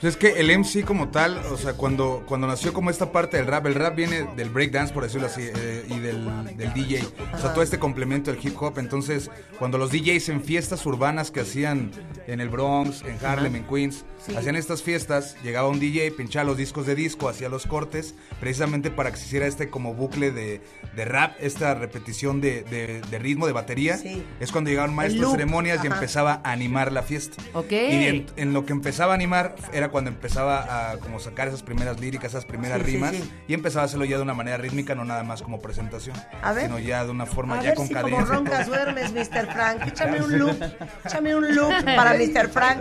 Pues 0.00 0.14
es 0.14 0.16
que 0.16 0.40
el 0.40 0.50
MC 0.58 0.84
como 0.84 1.08
tal, 1.10 1.38
o 1.52 1.56
sea, 1.58 1.74
cuando, 1.74 2.24
cuando 2.26 2.46
nació 2.46 2.72
como 2.72 2.88
esta 2.90 3.12
parte 3.12 3.36
del 3.36 3.46
rap, 3.46 3.66
el 3.66 3.74
rap 3.74 3.94
viene 3.96 4.26
del 4.34 4.48
breakdance, 4.48 4.94
por 4.94 5.02
decirlo 5.02 5.26
así, 5.26 5.42
eh, 5.42 5.84
y 5.88 5.98
del, 5.98 6.56
del 6.56 6.72
DJ. 6.72 7.02
O 7.34 7.38
sea, 7.38 7.52
todo 7.52 7.62
este 7.62 7.78
complemento 7.78 8.32
del 8.32 8.40
hip 8.42 8.54
hop. 8.62 8.78
Entonces, 8.78 9.30
cuando 9.58 9.76
los 9.76 9.90
DJs 9.92 10.30
en 10.30 10.42
fiestas 10.42 10.86
urbanas 10.86 11.30
que 11.30 11.40
hacían 11.40 11.90
en 12.26 12.40
el 12.40 12.48
Bronx, 12.48 13.02
en 13.02 13.18
Harlem, 13.24 13.56
en 13.56 13.64
Queens, 13.64 14.04
hacían 14.36 14.56
estas 14.56 14.82
fiestas, 14.82 15.36
llegaba 15.42 15.68
un 15.68 15.78
DJ, 15.80 16.12
pinchaba 16.12 16.44
los 16.44 16.56
discos 16.56 16.86
de 16.86 16.94
disco, 16.94 17.28
hacía 17.28 17.50
los 17.50 17.66
cortes, 17.66 18.14
precisamente 18.40 18.90
para 18.90 19.10
que 19.10 19.18
se 19.18 19.26
hiciera 19.26 19.46
este 19.46 19.68
como 19.68 19.92
bucle 19.92 20.30
de, 20.30 20.62
de 20.96 21.04
rap, 21.04 21.34
esta 21.40 21.74
repetición 21.74 22.40
de, 22.40 22.62
de- 22.62 23.02
de 23.10 23.18
ritmo, 23.18 23.46
de 23.46 23.52
batería. 23.52 23.98
Sí. 23.98 24.22
Es 24.40 24.50
cuando 24.50 24.70
llegaban 24.70 24.94
maestros 24.94 25.32
ceremonias 25.32 25.84
y 25.84 25.88
empezaba 25.88 26.40
a 26.42 26.52
animar 26.52 26.90
la 26.90 27.02
fiesta. 27.02 27.42
Ok. 27.52 27.72
Y 27.72 28.06
en, 28.06 28.26
en 28.36 28.52
lo 28.54 28.64
que 28.64 28.72
empezaba 28.72 29.12
a 29.12 29.14
animar 29.14 29.56
era 29.74 29.89
cuando 29.90 30.10
empezaba 30.10 30.90
a 30.92 30.96
como 30.98 31.18
sacar 31.20 31.48
esas 31.48 31.62
primeras 31.62 32.00
líricas, 32.00 32.30
esas 32.32 32.44
primeras 32.44 32.78
Sí, 32.80 32.84
sí, 32.86 32.90
rimas 32.92 33.10
sí. 33.14 33.32
y 33.48 33.54
empezaba 33.54 33.82
a 33.82 33.86
hacerlo 33.86 34.04
ya 34.04 34.16
de 34.16 34.22
una 34.22 34.34
manera 34.34 34.56
rítmica, 34.56 34.94
no 34.94 35.04
nada 35.04 35.22
más 35.22 35.42
como 35.42 35.60
presentación, 35.60 36.16
A 36.42 36.52
ver. 36.52 36.64
sino 36.66 36.78
ya 36.78 37.04
de 37.04 37.10
una 37.10 37.26
forma 37.26 37.58
A 37.58 37.62
ya 37.62 37.68
ver 37.70 37.74
con 37.74 37.86
si 37.88 37.94
como 37.94 38.08
cadencia. 38.16 38.34
roncas 38.34 38.66
duermes, 38.66 39.12
Mr. 39.12 39.46
Frank. 39.52 39.86
Échame 39.86 40.22
un 40.22 40.38
loop. 40.38 40.56
Échame 41.04 41.34
un 41.34 41.54
loop 41.54 41.72
para 41.84 42.14
Mr. 42.14 42.48
Frank. 42.48 42.78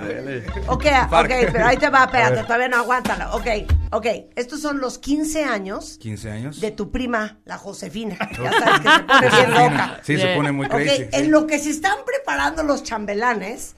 Ok, 0.68 0.86
ok, 1.12 1.30
pero 1.52 1.66
ahí 1.66 1.78
te 1.78 1.90
va, 1.90 2.04
espérate, 2.06 2.44
todavía 2.44 2.68
no 2.70 2.78
aguántalo. 2.78 3.36
Ok, 3.36 3.48
ok. 3.92 4.06
Estos 4.36 4.62
son 4.62 4.80
los 4.80 4.98
15 5.00 5.44
años 5.46 5.98
15 6.00 6.32
años. 6.32 6.62
de 6.62 6.72
tu 6.72 6.92
prima, 6.92 7.40
la 7.46 7.58
Josefina. 7.58 8.18
Ya 8.42 8.52
sabes 8.52 8.80
que 8.82 8.90
se 8.90 9.00
pone 9.04 9.30
bien 9.30 9.52
loca. 9.72 10.00
Sí, 10.04 10.18
se 10.18 10.36
pone 10.36 10.52
muy 10.52 10.68
crazy. 10.68 10.98
sí. 10.98 11.06
en 11.12 11.32
lo 11.32 11.48
que 11.48 11.60
se 11.60 11.70
están 11.70 11.98
preparando 12.06 12.64
los 12.64 12.84
chambelanes, 12.84 13.76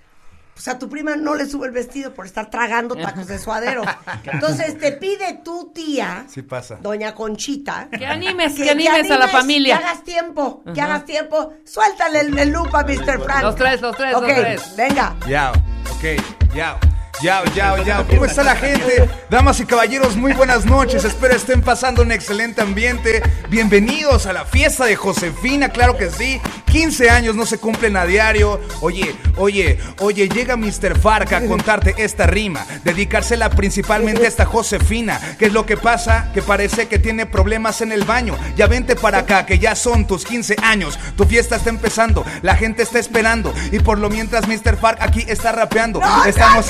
pues 0.63 0.75
a 0.75 0.77
tu 0.77 0.89
prima 0.89 1.15
no 1.15 1.34
le 1.34 1.48
sube 1.48 1.65
el 1.65 1.74
vestido 1.74 2.13
por 2.13 2.27
estar 2.27 2.51
tragando 2.51 2.96
tacos 2.96 3.25
de 3.25 3.39
suadero. 3.39 3.82
Entonces 4.25 4.77
te 4.77 4.91
pide 4.91 5.39
tu 5.44 5.72
tía, 5.74 6.25
Sí 6.30 6.44
pasa. 6.44 6.75
doña 6.82 7.15
Conchita, 7.15 7.88
Que 7.91 8.06
animes, 8.06 8.53
que 8.53 8.70
animes 8.70 9.10
a 9.10 9.18
la 9.18 9.25
Que 9.25 9.32
familia. 9.32 9.77
hagas 9.77 10.03
tiempo, 10.03 10.62
que 10.74 10.80
hagas 10.80 11.06
tiempo. 11.06 11.53
Suéltale 11.65 12.20
el, 12.22 12.38
el 12.38 12.50
loop 12.51 12.75
a 12.75 12.84
Mr. 12.84 13.24
Frank. 13.24 13.41
Los 13.41 13.56
tres, 13.56 13.82
los 13.82 13.96
tres, 13.98 14.13
Ok, 14.13 14.22
los 14.22 14.34
tres. 14.36 14.74
venga. 14.77 15.15
Yao, 15.27 15.53
ok, 15.96 16.53
yao. 16.53 16.77
Yao, 17.22 17.46
yao, 17.54 17.84
yao. 17.84 18.08
¿Cómo 18.08 18.25
está 18.25 18.42
la 18.42 18.56
gente? 18.56 19.08
Damas 19.30 19.60
y 19.60 19.66
caballeros, 19.66 20.16
muy 20.16 20.34
buenas 20.34 20.66
noches. 20.66 21.04
Espero 21.04 21.36
estén 21.36 21.62
pasando 21.62 22.01
un 22.01 22.12
excelente 22.12 22.62
ambiente. 22.62 23.22
Bienvenidos 23.48 24.25
a 24.25 24.34
la 24.34 24.44
fiesta 24.44 24.86
de 24.86 24.96
Josefina, 24.96 25.70
claro 25.70 25.96
que 25.98 26.10
sí. 26.10 26.42
15 26.72 27.10
años 27.10 27.36
no 27.36 27.46
se 27.46 27.60
cumplen 27.60 27.96
a 27.96 28.06
diario. 28.06 28.60
Oye, 28.80 29.16
oye, 29.38 29.78
oye, 30.00 30.30
llega 30.30 30.56
Mr. 30.56 30.98
Farca 30.98 31.38
a 31.38 31.46
contarte 31.46 31.94
esta 31.98 32.25
rima. 32.25 32.66
Dedicársela 32.84 33.51
principalmente 33.51 34.25
a 34.25 34.28
esta 34.28 34.46
Josefina. 34.46 35.20
¿Qué 35.38 35.46
es 35.46 35.54
lo 35.54 35.66
que 35.66 35.78
pasa? 35.78 36.32
Que 36.34 36.42
parece 36.42 36.88
que 36.88 36.98
tiene 36.98 37.28
problemas 37.28 37.82
en 37.82 37.92
el 37.92 38.04
baño. 38.04 38.36
Ya 38.56 38.66
vente 38.66 38.96
para 38.96 39.20
acá, 39.20 39.46
que 39.46 39.60
ya 39.60 39.75
son 39.75 40.08
tus 40.08 40.25
15 40.25 40.56
años. 40.63 40.98
Tu 41.18 41.25
fiesta 41.25 41.58
está 41.58 41.70
empezando, 41.70 42.25
la 42.42 42.56
gente 42.56 42.82
está 42.82 42.98
esperando. 42.98 43.54
Y 43.72 43.80
por 43.80 44.00
lo 44.00 44.10
mientras 44.10 44.48
Mr. 44.48 44.78
Farc 44.78 45.01
aquí 45.01 45.24
está 45.28 45.51
rapeando. 45.51 46.01
Estamos. 46.25 46.66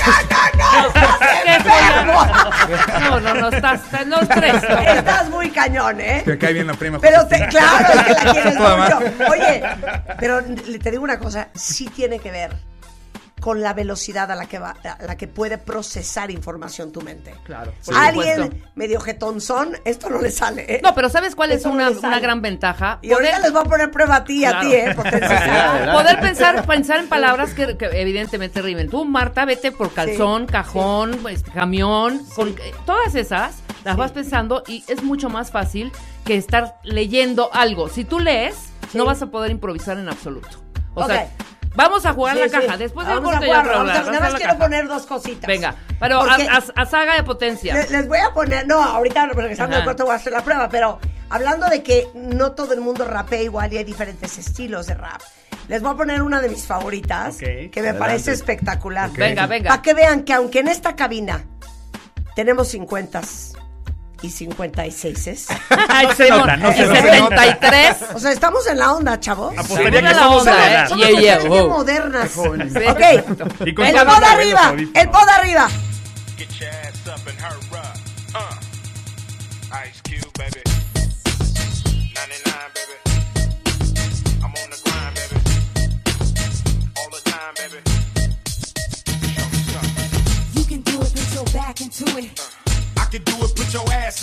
No, 3.22 3.34
no, 3.34 3.48
estás, 3.48 3.80
estás 3.84 4.06
los 4.06 4.28
tres. 4.28 4.54
no. 4.68 4.78
Estás 4.78 5.28
muy 5.30 5.50
cañón, 5.50 6.00
¿eh? 6.00 6.22
Me 6.26 6.38
cae 6.38 6.52
bien 6.52 6.66
la 6.66 6.74
prima. 6.74 6.98
Pero 7.00 7.26
te, 7.26 7.46
claro, 7.48 7.86
es 7.94 8.02
que 8.16 8.24
la 8.24 8.32
quieres 8.32 8.54
mucho. 8.56 8.98
Oye, 9.30 9.62
pero 10.18 10.40
le- 10.40 10.78
te 10.78 10.90
digo 10.90 11.02
una 11.04 11.18
cosa, 11.18 11.48
sí 11.54 11.86
tiene 11.88 12.18
que 12.18 12.30
ver 12.30 12.50
con 13.42 13.60
la 13.60 13.74
velocidad 13.74 14.30
a 14.30 14.36
la 14.36 14.46
que 14.46 14.60
va, 14.60 14.76
a 14.84 15.02
la 15.04 15.16
que 15.16 15.26
puede 15.26 15.58
procesar 15.58 16.30
información 16.30 16.92
tu 16.92 17.00
mente. 17.00 17.34
Claro, 17.42 17.72
Alguien 17.92 18.44
supuesto. 18.44 18.66
medio 18.76 19.00
jetonzón, 19.00 19.76
esto 19.84 20.08
no 20.08 20.20
le 20.22 20.30
sale. 20.30 20.64
¿eh? 20.76 20.80
No, 20.80 20.94
pero 20.94 21.08
¿sabes 21.08 21.34
cuál 21.34 21.50
es 21.50 21.64
no 21.66 21.72
una, 21.72 21.90
gran 22.20 22.40
ventaja? 22.40 23.00
Y 23.02 23.10
ahorita 23.12 23.40
les 23.40 23.50
voy 23.52 23.62
a 23.62 23.64
poner 23.64 23.90
prueba 23.90 24.14
a 24.16 24.24
ti 24.24 24.42
y 24.42 24.44
a 24.44 24.50
Claro. 24.50 24.68
ti, 24.68 24.74
¿eh? 24.76 24.94
Potencia. 24.94 25.90
Poder 25.92 26.20
pensar, 26.20 26.64
pensar 26.66 27.00
en 27.00 27.08
palabras 27.08 27.52
que, 27.52 27.76
que 27.76 27.86
evidentemente 28.00 28.62
rimen. 28.62 28.88
Tú, 28.88 29.04
Marta, 29.04 29.44
vete 29.44 29.72
por 29.72 29.92
calzón, 29.92 30.46
cajón, 30.46 31.18
pues, 31.20 31.42
camión, 31.42 32.24
con, 32.36 32.50
eh, 32.50 32.54
todas 32.86 33.16
esas 33.16 33.56
las 33.82 33.96
vas 33.96 34.12
pensando 34.12 34.62
y 34.68 34.84
es 34.86 35.02
mucho 35.02 35.28
más 35.30 35.50
fácil 35.50 35.90
que 36.24 36.36
estar 36.36 36.76
leyendo 36.84 37.50
algo. 37.52 37.88
Si 37.88 38.04
tú 38.04 38.20
lees, 38.20 38.54
no 38.94 39.04
vas 39.04 39.20
a 39.20 39.26
poder 39.26 39.50
improvisar 39.50 39.98
en 39.98 40.08
absoluto. 40.08 40.62
O 40.94 41.04
sea, 41.08 41.24
Ok. 41.24 41.28
Vamos 41.74 42.04
a 42.06 42.12
jugar 42.12 42.34
Sí, 42.36 42.40
la 42.42 42.48
sí. 42.48 42.66
caja. 42.66 42.76
Después 42.76 43.06
del 43.06 43.16
Vamos 43.16 43.30
a 43.30 43.32
corte 43.36 43.46
ya 43.48 43.52
jugar, 43.54 43.66
otro 43.66 43.78
vamos 43.78 43.92
a- 43.94 43.98
hablar. 43.98 44.12
Nada 44.14 44.24
más 44.30 44.34
quiero 44.38 44.52
caja. 44.54 44.64
poner 44.64 44.88
dos 44.88 45.06
cositas. 45.06 45.46
Venga, 45.48 45.74
pero 46.00 46.20
a, 46.20 46.28
Porque- 46.28 46.48
a- 46.48 46.82
a 46.82 46.86
saga 46.86 47.16
de 47.16 47.22
potencia. 47.22 47.74
Le- 47.74 47.90
Les 47.90 48.08
voy 48.08 48.18
a 48.18 48.32
poner, 48.32 48.66
no, 48.66 48.82
ahorita 48.82 49.26
regresando 49.26 49.76
del 49.76 49.84
corte 49.84 50.02
voy 50.02 50.12
a 50.12 50.16
hacer 50.16 50.32
la 50.32 50.42
prueba, 50.42 50.68
pero 50.68 50.98
hablando 51.30 51.68
de 51.68 51.82
que 51.82 52.08
no 52.14 52.52
todo 52.52 52.74
el 52.74 52.80
mundo 52.80 53.04
rapea 53.04 53.42
igual 53.42 53.72
y 53.72 53.78
hay 53.78 53.84
diferentes 53.84 54.36
estilos 54.38 54.86
de 54.86 54.94
rap. 54.94 55.20
Les 55.68 55.80
voy 55.80 55.92
a 55.92 55.96
poner 55.96 56.22
una 56.22 56.40
de 56.40 56.48
mis 56.48 56.66
favoritas 56.66 57.36
que 57.38 57.70
me 57.82 57.94
parece 57.94 58.32
espectacular. 58.32 59.10
Venga, 59.12 59.46
venga. 59.46 59.70
Para 59.70 59.82
que 59.82 59.94
vean 59.94 60.22
que 60.24 60.32
aunque 60.34 60.58
en 60.58 60.68
esta 60.68 60.96
cabina 60.96 61.44
tenemos 62.34 62.68
50 62.68 63.22
y 64.22 64.30
56 64.30 65.48
Ay, 65.88 66.06
No 66.06 66.14
se 66.14 66.28
nota, 66.30 66.56
no 66.56 66.70
y 66.70 66.74
se 66.74 66.86
nota. 66.86 67.02
73. 67.42 67.96
O 68.14 68.18
sea, 68.18 68.32
estamos 68.32 68.66
en 68.66 68.78
la 68.78 68.92
onda, 68.92 69.18
chavos. 69.20 69.52
Apostaría 69.58 69.88
Estamos 69.88 69.92
que 69.92 69.98
en 69.98 70.16
la 70.16 70.28
onda, 70.30 70.84
¿eh? 70.84 70.88
Somos 70.88 71.06
Yeah, 71.08 71.20
yeah, 71.20 71.34
mujeres 71.36 71.50
bien 71.50 71.64
wow. 71.68 71.70
modernas. 71.78 72.32
jóvenes. 72.34 72.72
Ok. 72.76 73.66
Y 73.66 73.74
con 73.74 73.86
El 73.86 73.94
pod 73.94 74.22
arriba, 74.24 74.74
el 74.94 75.08
pod 75.10 75.28
arriba. 75.28 75.68
Get 76.38 76.48
your 76.60 76.68
ass 76.70 77.06
up 77.06 77.26
and 77.28 77.38
hurry 77.40 77.60
up. 77.72 77.96
Uh. 78.34 79.74
Ice 79.84 80.00
Cube, 80.02 80.32
baby. 80.38 80.71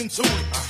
Put 0.07 0.17
your 0.17 0.68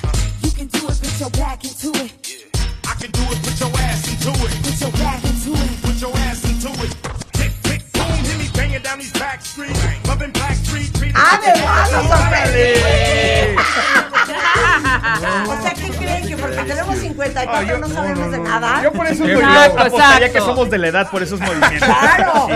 nada. 18.49 18.83
Yo 18.83 18.91
por 18.91 19.07
eso 19.07 19.25
yo 19.27 19.39
apostaría 19.39 20.27
exacto. 20.27 20.33
que 20.33 20.39
somos 20.39 20.69
de 20.69 20.77
la 20.77 20.87
edad 20.87 21.09
por 21.11 21.21
esos 21.23 21.39
movimientos. 21.39 21.87
¡Claro! 21.87 22.47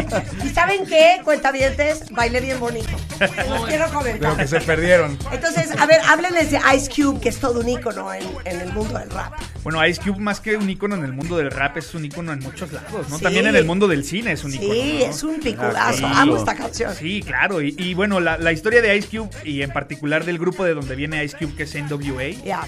¿Y 0.43 0.49
saben 0.49 0.85
qué? 0.85 1.21
Cuentavientes, 1.23 2.09
bailé 2.11 2.41
bien 2.41 2.59
bonito. 2.59 2.89
Los 3.19 3.65
quiero 3.67 3.87
De 3.87 3.93
lo 3.93 4.03
que 4.03 4.19
comentar. 4.19 4.47
se 4.47 4.59
perdieron. 4.61 5.17
Entonces, 5.31 5.69
a 5.79 5.85
ver, 5.85 5.99
háblenles 6.07 6.51
de 6.51 6.59
Ice 6.75 6.89
Cube, 6.89 7.19
que 7.21 7.29
es 7.29 7.39
todo 7.39 7.59
un 7.61 7.69
ícono 7.69 8.13
en, 8.13 8.23
en 8.45 8.61
el 8.61 8.71
mundo 8.73 8.97
del 8.99 9.09
rap. 9.09 9.33
Bueno, 9.63 9.85
Ice 9.87 10.01
Cube 10.01 10.19
más 10.19 10.39
que 10.41 10.57
un 10.57 10.69
ícono 10.69 10.95
en 10.95 11.05
el 11.05 11.13
mundo 11.13 11.37
del 11.37 11.49
rap 11.51 11.77
es 11.77 11.93
un 11.93 12.03
ícono 12.03 12.33
en 12.33 12.39
muchos 12.39 12.71
lados, 12.73 13.07
¿no? 13.09 13.17
Sí. 13.17 13.23
También 13.23 13.47
en 13.47 13.55
el 13.55 13.63
mundo 13.65 13.87
del 13.87 14.03
cine 14.03 14.33
es 14.33 14.43
un 14.43 14.53
ícono. 14.53 14.73
Sí, 14.73 14.97
¿no? 14.99 15.05
es 15.09 15.23
un 15.23 15.39
piculazo. 15.39 15.97
Sí. 15.99 16.05
Amo 16.05 16.35
esta 16.37 16.55
canción. 16.55 16.93
Sí, 16.95 17.21
claro. 17.25 17.61
Y, 17.61 17.73
y 17.77 17.93
bueno, 17.93 18.19
la, 18.19 18.37
la 18.37 18.51
historia 18.51 18.81
de 18.81 18.95
Ice 18.97 19.07
Cube 19.17 19.29
y 19.45 19.61
en 19.61 19.71
particular 19.71 20.25
del 20.25 20.37
grupo 20.37 20.65
de 20.65 20.73
donde 20.73 20.95
viene 20.95 21.23
Ice 21.23 21.37
Cube, 21.37 21.55
que 21.55 21.63
es 21.63 21.75
NWA, 21.75 22.29
Ya, 22.43 22.61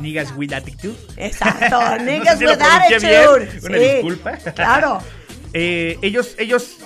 Niggas 0.00 0.32
with 0.36 0.52
Attitude. 0.52 0.96
exacto. 1.16 1.80
No 1.98 2.04
Niggas 2.04 2.38
sé 2.38 2.38
si 2.38 2.44
lo 2.44 2.50
with 2.52 2.58
pronuncié 2.58 2.98
bien. 2.98 3.20
attitude. 3.20 3.66
Una 3.68 3.78
Sí, 3.78 3.84
disculpa. 3.94 4.32
Claro. 4.54 5.02
Eh, 5.52 5.98
ellos, 6.02 6.36
ellos 6.38 6.76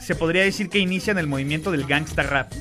se 0.00 0.14
podría 0.14 0.42
decir 0.44 0.68
que 0.68 0.78
inician 0.78 1.18
el 1.18 1.26
movimiento 1.26 1.72
del 1.72 1.84
gangsta 1.86 2.22
rap. 2.22 2.52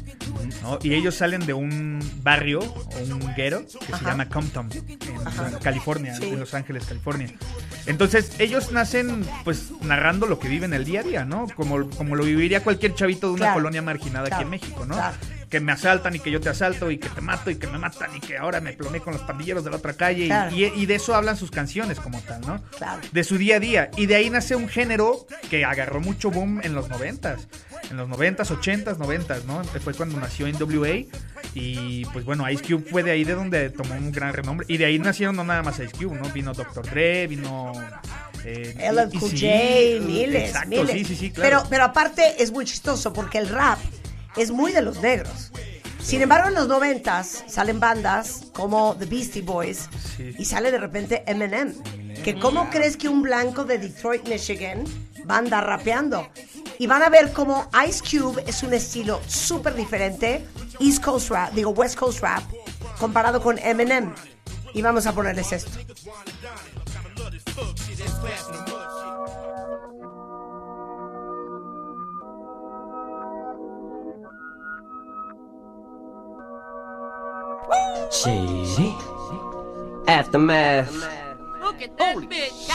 ¿no? 0.63 0.79
Y 0.81 0.95
ellos 0.95 1.13
salen 1.13 1.45
de 1.45 1.53
un 1.53 1.99
barrio 2.23 2.61
o 2.61 2.97
un 3.03 3.19
ghetto 3.35 3.63
que 3.79 3.93
se 3.95 4.03
llama 4.03 4.27
Compton, 4.27 4.69
en 4.71 5.59
California, 5.61 6.15
Sí. 6.15 6.29
en 6.29 6.39
Los 6.39 6.55
Ángeles, 6.55 6.85
California. 6.85 7.31
Entonces, 7.85 8.31
ellos 8.39 8.71
nacen 8.71 9.23
pues 9.43 9.69
narrando 9.81 10.25
lo 10.25 10.39
que 10.39 10.47
viven 10.47 10.73
el 10.73 10.83
día 10.83 11.01
a 11.01 11.03
día, 11.03 11.25
¿no? 11.25 11.45
Como, 11.55 11.87
como 11.91 12.15
lo 12.15 12.23
viviría 12.23 12.63
cualquier 12.63 12.95
chavito 12.95 13.27
de 13.27 13.33
una 13.33 13.39
Claro. 13.45 13.53
colonia 13.55 13.81
marginada 13.83 14.27
Claro. 14.29 14.35
aquí 14.37 14.43
en 14.45 14.49
México, 14.49 14.85
¿no? 14.87 14.95
Claro. 14.95 15.15
Que 15.51 15.59
me 15.59 15.71
asaltan 15.73 16.15
y 16.15 16.19
que 16.19 16.31
yo 16.31 16.39
te 16.41 16.49
asalto 16.49 16.89
y 16.89 16.97
que 16.97 17.09
te 17.09 17.21
mato 17.21 17.51
y 17.51 17.57
que 17.57 17.67
me 17.67 17.77
matan 17.77 18.15
y 18.15 18.19
que 18.21 18.37
ahora 18.37 18.59
me 18.61 18.71
ploné 18.73 19.01
con 19.01 19.13
los 19.13 19.21
pandilleros 19.21 19.63
de 19.63 19.69
la 19.69 19.75
otra 19.77 19.93
calle. 19.93 20.23
y- 20.23 20.27
Claro. 20.27 20.55
Y, 20.55 20.63
y 20.63 20.85
de 20.87 20.95
eso 20.95 21.13
hablan 21.13 21.35
sus 21.37 21.51
canciones 21.51 21.99
como 21.99 22.19
tal, 22.21 22.41
¿no? 22.41 22.63
Claro. 22.77 23.01
de 23.11 23.23
su 23.23 23.37
día 23.37 23.57
a 23.57 23.59
día. 23.59 23.91
Y 23.97 24.05
de 24.07 24.15
ahí 24.15 24.29
nace 24.29 24.55
un 24.55 24.67
género 24.69 25.27
que 25.49 25.63
agarró 25.65 25.99
mucho 25.99 26.31
boom 26.31 26.61
en 26.63 26.73
los 26.73 26.87
noventas. 26.89 27.47
En 27.89 27.97
los 27.97 28.07
noventas, 28.07 28.49
ochentas, 28.49 28.97
noventas, 28.97 29.43
¿no? 29.45 29.61
Fue 29.65 29.93
cuando 29.93 30.17
nació 30.17 30.47
NWA. 30.47 31.03
Y 31.53 32.05
pues 32.05 32.23
bueno, 32.23 32.49
Ice 32.49 32.63
Cube 32.63 32.85
fue 32.89 33.03
de 33.03 33.11
ahí 33.11 33.25
de 33.25 33.33
donde 33.35 33.69
tomó 33.71 33.93
un 33.95 34.11
gran 34.13 34.33
renombre. 34.33 34.65
Y 34.69 34.77
de 34.77 34.85
ahí 34.85 34.97
nacieron 34.99 35.35
no 35.35 35.43
nada 35.43 35.61
más 35.63 35.77
Ice 35.79 35.91
Cube, 35.91 36.17
¿no? 36.17 36.29
Vino 36.29 36.53
Dr. 36.53 36.89
Dre, 36.89 37.27
vino... 37.27 37.73
Eh, 38.45 38.73
LL 38.91 39.19
Cool 39.19 39.31
Eazy-E, 39.33 39.97
J, 39.99 40.07
miles, 40.07 40.43
Exacto, 40.49 40.69
miles. 40.69 40.91
sí, 40.93 41.05
sí, 41.05 41.15
sí, 41.15 41.31
claro. 41.31 41.57
Pero, 41.59 41.69
pero 41.69 41.83
aparte 41.83 42.41
es 42.41 42.51
muy 42.51 42.65
chistoso 42.65 43.13
porque 43.13 43.37
el 43.37 43.49
rap 43.49 43.77
es 44.35 44.51
muy 44.51 44.71
de 44.71 44.81
los 44.81 45.01
negros. 45.01 45.51
Sin 46.01 46.21
embargo, 46.21 46.49
en 46.49 46.55
los 46.55 46.67
noventas 46.67 47.43
salen 47.47 47.79
bandas 47.79 48.45
como 48.53 48.95
The 48.97 49.05
Beastie 49.05 49.41
Boys 49.41 49.87
y 50.37 50.45
sale 50.45 50.71
de 50.71 50.79
repente 50.79 51.23
Eminem. 51.27 51.73
Que 52.23 52.39
cómo 52.39 52.69
crees 52.69 52.97
que 52.97 53.07
un 53.07 53.21
blanco 53.21 53.65
de 53.65 53.77
Detroit, 53.77 54.27
Michigan, 54.27 54.83
va 55.29 55.35
a 55.35 55.39
andar 55.39 55.65
rapeando? 55.65 56.27
Y 56.79 56.87
van 56.87 57.03
a 57.03 57.09
ver 57.09 57.31
cómo 57.31 57.69
Ice 57.87 58.01
Cube 58.01 58.43
es 58.47 58.63
un 58.63 58.73
estilo 58.73 59.21
súper 59.27 59.75
diferente, 59.75 60.45
East 60.79 61.03
Coast 61.03 61.29
Rap, 61.29 61.53
digo 61.53 61.71
West 61.71 61.97
Coast 61.97 62.19
Rap, 62.21 62.43
comparado 62.99 63.41
con 63.41 63.59
Eminem. 63.59 64.13
Y 64.73 64.81
vamos 64.81 65.05
a 65.05 65.13
ponerles 65.13 65.51
esto. 65.51 65.71
Shit. 78.11 78.93
Aftermath. 80.05 80.93
Look 81.61 81.81
at 81.81 81.97
that 81.97 82.17
bitch. 82.17 82.69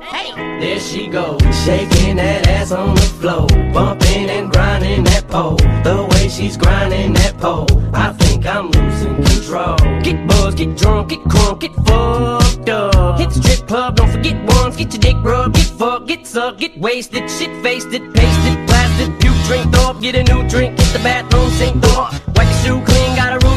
Hey. 0.00 0.32
There 0.60 0.80
she 0.80 1.08
goes, 1.08 1.40
shaking 1.64 2.16
that 2.16 2.48
ass 2.48 2.72
on 2.72 2.94
the 2.94 3.02
floor, 3.02 3.46
bumping 3.72 4.30
and 4.30 4.50
grinding 4.50 5.04
that 5.04 5.28
pole. 5.28 5.56
The 5.56 6.08
way 6.10 6.28
she's 6.28 6.56
grinding 6.56 7.12
that 7.14 7.36
pole, 7.38 7.66
I 7.92 8.12
think 8.14 8.46
I'm 8.46 8.70
losing 8.70 9.16
control. 9.16 9.76
Get 10.02 10.26
buzzed, 10.26 10.56
get 10.56 10.76
drunk, 10.78 11.10
get 11.10 11.20
crunk, 11.20 11.60
get 11.60 11.74
fucked 11.74 12.68
up. 12.70 13.18
Hit 13.18 13.28
the 13.28 13.42
strip 13.42 13.68
club, 13.68 13.96
don't 13.96 14.10
forget 14.10 14.42
once, 14.56 14.76
get 14.76 14.92
your 14.94 15.00
dick 15.00 15.16
rubbed, 15.22 15.54
get 15.54 15.66
fucked, 15.66 16.08
get 16.08 16.26
sucked, 16.26 16.58
get 16.60 16.78
wasted, 16.78 17.30
shit 17.30 17.62
faced 17.62 17.92
it, 17.92 18.02
pasted, 18.14 18.66
blasted, 18.66 19.20
puke, 19.20 19.36
drink 19.46 19.76
up, 19.84 20.00
get 20.00 20.14
a 20.14 20.22
new 20.32 20.48
drink, 20.48 20.78
hit 20.78 20.92
the 20.92 21.00
bathroom, 21.04 21.50
sink 21.50 21.84
up. 21.96 22.12
Wipe 22.36 22.48
your 22.48 22.56
shoe 22.64 22.80
clean, 22.84 23.08
got 23.11 23.11
a 23.11 23.11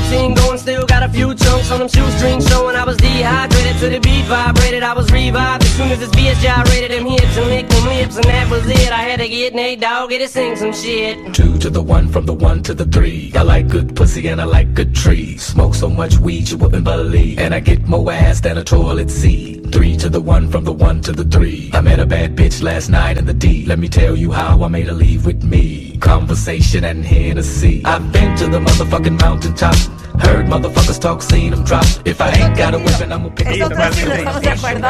routine 0.06 0.34
going, 0.34 0.58
still 0.58 0.86
got 0.86 1.04
a 1.04 1.10
few 1.10 1.34
chunks 1.36 1.72
on 1.72 1.80
them 1.80 1.88
shoestrings 1.88 2.48
showing 2.48 2.76
I 2.76 2.84
was 2.84 2.98
dehydrated 2.98 3.78
to 3.80 3.90
the 3.90 4.00
beat 4.00 4.26
vibrated. 4.26 4.84
I 4.84 4.94
was 4.94 5.12
revived 5.12 5.64
as 5.64 5.72
soon 5.76 5.92
as 5.92 6.00
this 6.00 6.10
bitch 6.12 6.42
gyrated 6.42 6.92
them 6.92 7.06
hips 7.06 7.38
and 7.38 7.48
licked 7.48 7.70
them 7.70 7.86
lips, 7.86 8.16
and 8.16 8.26
that 8.26 8.50
was 8.50 8.68
it. 8.68 8.92
I 8.92 9.02
had 9.02 9.20
to 9.20 9.28
get 9.28 9.54
Nate 9.54 9.82
Dogg 9.82 10.10
to 10.10 10.28
sing 10.28 10.56
some 10.56 10.74
shit. 10.74 11.34
Two 11.34 11.58
to 11.60 11.70
the 11.70 11.82
one, 11.82 12.08
from 12.10 12.26
the 12.26 12.34
one 12.34 12.64
to 12.64 12.74
the 12.74 12.86
three. 12.86 13.32
I 13.36 13.42
like 13.42 13.68
good 13.68 13.96
pussy 13.96 14.28
and 14.28 14.42
I 14.42 14.46
like 14.46 14.74
good 14.74 14.96
trees. 14.96 15.44
Smoke 15.44 15.76
so 15.76 15.90
much 15.90 16.18
weed 16.18 16.50
you 16.50 16.58
wouldn't 16.58 16.84
believe. 16.84 17.40
And 17.40 17.54
I 17.54 17.60
get 17.60 17.88
more 17.88 18.12
ass 18.12 18.42
than 18.42 18.58
a 18.58 18.64
toilet 18.64 19.10
seat. 19.10 19.72
Three 19.72 19.98
to 19.98 20.10
the 20.10 20.22
one, 20.22 20.50
from 20.50 20.64
the 20.64 20.72
one 20.72 21.02
to 21.02 21.12
the 21.12 21.26
three. 21.26 21.72
I 21.74 21.82
met 21.82 22.00
a 22.00 22.06
bad 22.06 22.36
bitch 22.36 22.62
last 22.62 22.90
night 22.90 23.18
in 23.18 23.26
the 23.26 23.34
D. 23.34 23.66
Let 23.66 23.80
me 23.80 23.90
tell 23.90 24.16
you 24.16 24.32
how 24.32 24.64
I 24.64 24.68
made 24.68 24.88
her 24.88 24.94
leave 24.94 25.26
with 25.26 25.44
me. 25.44 25.98
Conversation 25.98 26.84
and 26.84 27.04
Hennessy. 27.04 27.84
I've 27.84 28.12
been 28.12 28.38
to 28.38 28.48
the 28.48 28.60
motherfucking 28.60 29.20
mountaintop. 29.20 29.95
Heard 30.20 30.48
motherfuckers 30.48 31.00
talk, 31.00 31.22
seen 31.22 31.52
them 31.52 31.64
drop. 31.64 31.86
If 32.06 32.22
I 32.22 32.30
ain't 32.32 32.58
got 32.58 32.74
a 32.74 32.78
weapon, 32.78 33.12
I'ma 33.12 33.30
pick 33.30 33.48
Es 33.48 33.62
up 33.62 33.72
¿estamos 33.72 34.42
de 34.42 34.50
acuerdo? 34.50 34.88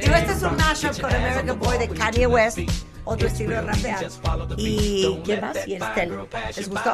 Digo, 0.00 0.14
este 0.14 0.32
es 0.32 0.42
un 0.42 0.56
mashup 0.56 1.00
con 1.00 1.14
American 1.14 1.58
Boy 1.58 1.78
de 1.78 1.88
Kanye 1.88 2.26
West, 2.26 2.58
otro 3.04 3.28
estilo 3.28 3.50
de 3.56 3.62
rapear. 3.62 4.06
¿Y 4.56 5.18
quién 5.24 5.40
más? 5.40 5.56
Y 5.66 5.74
Estel. 5.74 6.18
¿Les 6.56 6.68
gustó? 6.68 6.92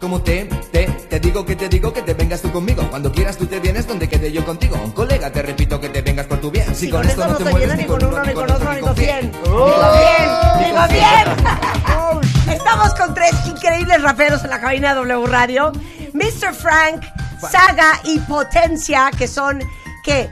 Como 0.00 0.20
te, 0.22 0.44
te, 0.72 0.86
te 0.86 1.20
digo 1.20 1.44
que 1.44 1.56
te 1.56 1.68
digo 1.68 1.92
que 1.92 2.02
te 2.02 2.14
vengas 2.14 2.42
tú 2.42 2.50
conmigo. 2.50 2.82
Cuando 2.90 3.12
quieras 3.12 3.36
tú 3.36 3.46
te 3.46 3.60
vienes 3.60 3.86
donde 3.86 4.08
quede 4.08 4.32
yo 4.32 4.44
contigo. 4.44 4.76
Un 4.82 4.92
colega, 4.92 5.30
te 5.30 5.42
repito 5.42 5.80
que 5.80 5.88
te 5.88 6.02
vengas 6.02 6.26
por 6.26 6.40
tu 6.40 6.50
bien. 6.50 6.74
Si 6.74 6.90
con 6.90 7.06
esto 7.06 7.26
no 7.26 7.36
se 7.36 7.58
llena 7.58 7.76
ni 7.76 7.84
con 7.84 8.04
uno, 8.04 8.24
ni 8.24 8.32
con 8.32 8.50
otro, 8.50 8.72
ni 8.74 8.80
con 8.80 8.96
cien. 8.96 9.32
Digo 9.32 9.70
bien, 9.96 10.30
digo 10.64 10.88
bien. 10.88 12.25
Estamos 12.50 12.94
con 12.94 13.14
tres 13.14 13.32
increíbles 13.46 14.02
raperos 14.02 14.44
en 14.44 14.50
la 14.50 14.60
cabina 14.60 14.90
de 14.90 14.94
W 14.96 15.26
Radio. 15.26 15.72
Mr. 16.12 16.54
Frank, 16.54 17.04
Saga 17.40 18.00
y 18.04 18.18
Potencia, 18.20 19.10
que 19.16 19.26
son, 19.28 19.60
¿qué? 20.04 20.30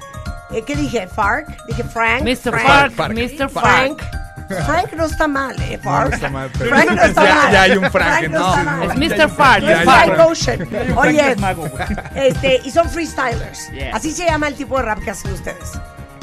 Eh, 0.51 0.63
¿Qué 0.67 0.77
dije? 0.77 1.07
¿Fark? 1.09 1.47
Dije 1.67 1.85
Frank. 1.85 2.23
Mr. 2.23 2.51
Frank, 2.61 2.93
Fark, 2.95 3.15
Mr. 3.15 3.49
Frank. 3.51 4.01
Fark. 4.01 4.25
Frank 4.67 4.93
no 4.93 5.07
está 5.07 5.27
mal, 5.27 5.57
¿eh? 5.63 5.79
Fark. 5.83 6.11
No 6.11 6.15
está 6.17 6.29
mal, 6.29 6.51
pero- 6.57 6.71
Frank 6.71 6.91
no 6.91 7.03
está 7.03 7.25
Ya- 7.25 7.35
mal. 7.35 7.53
ya 7.53 7.63
hay 7.63 7.77
un 7.77 7.91
Frank, 7.91 8.29
no, 8.29 8.57
no, 8.57 8.65
mal. 8.65 9.03
Es 9.03 9.19
Mr. 9.19 9.31
Fark. 9.31 9.63
No 9.65 9.71
es 9.71 9.83
Frank 9.85 10.15
Frank. 10.15 10.29
Ocean. 10.31 10.69
Oye, 10.99 11.37
Frank 11.37 11.59
este, 12.15 12.61
y 12.65 12.71
son 12.71 12.89
freestylers. 12.89 13.71
Yeah. 13.73 13.97
Así 13.97 14.13
se 14.13 14.27
llama 14.27 14.49
el 14.49 14.55
tipo 14.55 14.77
de 14.77 14.83
rap 14.85 14.99
que 15.03 15.11
hacen 15.11 15.33
ustedes. 15.33 15.73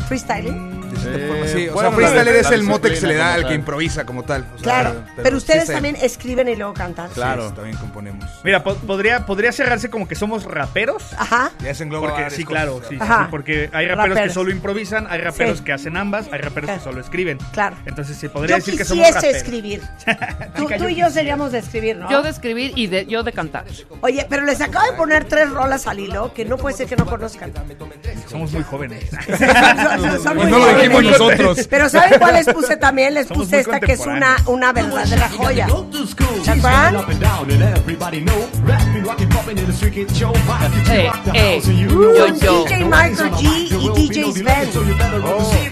Freestyling. 0.07 0.80
Sí, 0.95 1.67
o 1.69 1.73
bueno, 1.73 1.89
sea, 1.89 1.97
freestyle 1.97 2.25
la- 2.33 2.39
es 2.39 2.51
el 2.51 2.63
mote 2.63 2.89
que 2.89 2.95
se 2.95 3.07
le 3.07 3.15
da 3.15 3.33
al 3.35 3.47
que 3.47 3.53
improvisa 3.53 4.05
como 4.05 4.23
tal. 4.23 4.41
O 4.55 4.57
sea, 4.57 4.63
Claro. 4.63 5.03
Pero 5.21 5.37
ustedes 5.37 5.67
también 5.67 5.95
escriben 6.01 6.47
y 6.49 6.55
luego 6.55 6.73
cantan. 6.73 7.09
Claro. 7.11 7.49
Sí, 7.49 7.55
también 7.55 7.77
componemos. 7.77 8.25
Mira, 8.43 8.63
po- 8.63 8.75
podría, 8.75 9.25
podría 9.25 9.51
cerrarse 9.51 9.89
como 9.89 10.07
que 10.07 10.15
somos 10.15 10.43
raperos. 10.45 11.03
Ajá. 11.17 11.51
Ya 11.63 11.73
se 11.75 11.83
engloba 11.83 12.09
Porque 12.09 12.29
sí, 12.31 12.43
cosas, 12.43 12.61
claro, 12.61 12.81
sí, 12.87 12.97
Ajá. 12.99 13.23
sí, 13.23 13.27
porque 13.31 13.69
hay 13.73 13.87
raperos, 13.87 14.09
Raperos. 14.09 14.27
que 14.29 14.33
solo 14.33 14.51
improvisan, 14.51 15.07
hay 15.09 15.19
raperos 15.21 15.59
Sí. 15.59 15.63
que 15.63 15.73
hacen 15.73 15.97
ambas, 15.97 16.27
hay 16.31 16.39
raperos 16.41 16.71
que 16.71 16.79
solo 16.79 17.01
escriben. 17.01 17.37
Claro. 17.53 17.75
Entonces 17.85 18.17
se 18.17 18.29
podría 18.29 18.57
Yo 18.57 18.65
decir 18.65 18.77
que 18.77 18.85
somos 18.85 19.07
raperos. 19.13 19.35
escribir. 19.35 19.81
Tú, 20.55 20.89
y 20.89 20.95
yo 20.95 21.09
seríamos 21.09 21.51
de 21.51 21.59
escribir, 21.59 21.97
¿no? 21.97 22.09
Yo 22.09 22.21
de 22.23 22.29
escribir 22.29 22.73
y 22.75 22.87
de, 22.87 23.05
yo 23.05 23.23
de 23.23 23.31
cantar. 23.33 23.65
Oye, 24.01 24.25
pero 24.29 24.43
les 24.45 24.59
acabo 24.61 24.85
de 24.91 24.93
poner 24.97 25.25
tres 25.25 25.49
rolas 25.49 25.87
al 25.87 25.99
hilo 25.99 26.33
que 26.33 26.45
no 26.45 26.57
puede 26.57 26.75
ser 26.75 26.87
que 26.87 26.95
no 26.95 27.05
conozcan. 27.05 27.51
Somos 28.29 28.51
muy 28.51 28.63
jóvenes. 28.63 29.05
Pues 29.31 30.35
muy 30.35 30.51
no 30.51 30.59
nosotros. 30.89 31.67
Pero 31.69 31.89
¿saben 31.89 32.19
cuál 32.19 32.35
les 32.35 32.47
puse 32.47 32.77
también? 32.77 33.13
Les 33.13 33.27
Somos 33.27 33.45
puse 33.45 33.59
esta 33.59 33.79
que 33.79 33.93
es 33.93 34.05
una, 34.05 34.37
una 34.47 34.73
verdadera 34.73 35.29
joya. 35.29 35.67
¿Se 36.43 36.51
acuerdan? 36.51 36.95
Eh, 40.89 41.11
eh, 41.33 41.61
yo, 41.63 42.27
yo. 42.35 42.65
DJ 42.65 42.85
Michael 42.85 43.31
G 43.31 43.43
y 43.71 44.07
DJ 44.07 44.33
Sven. 44.33 44.69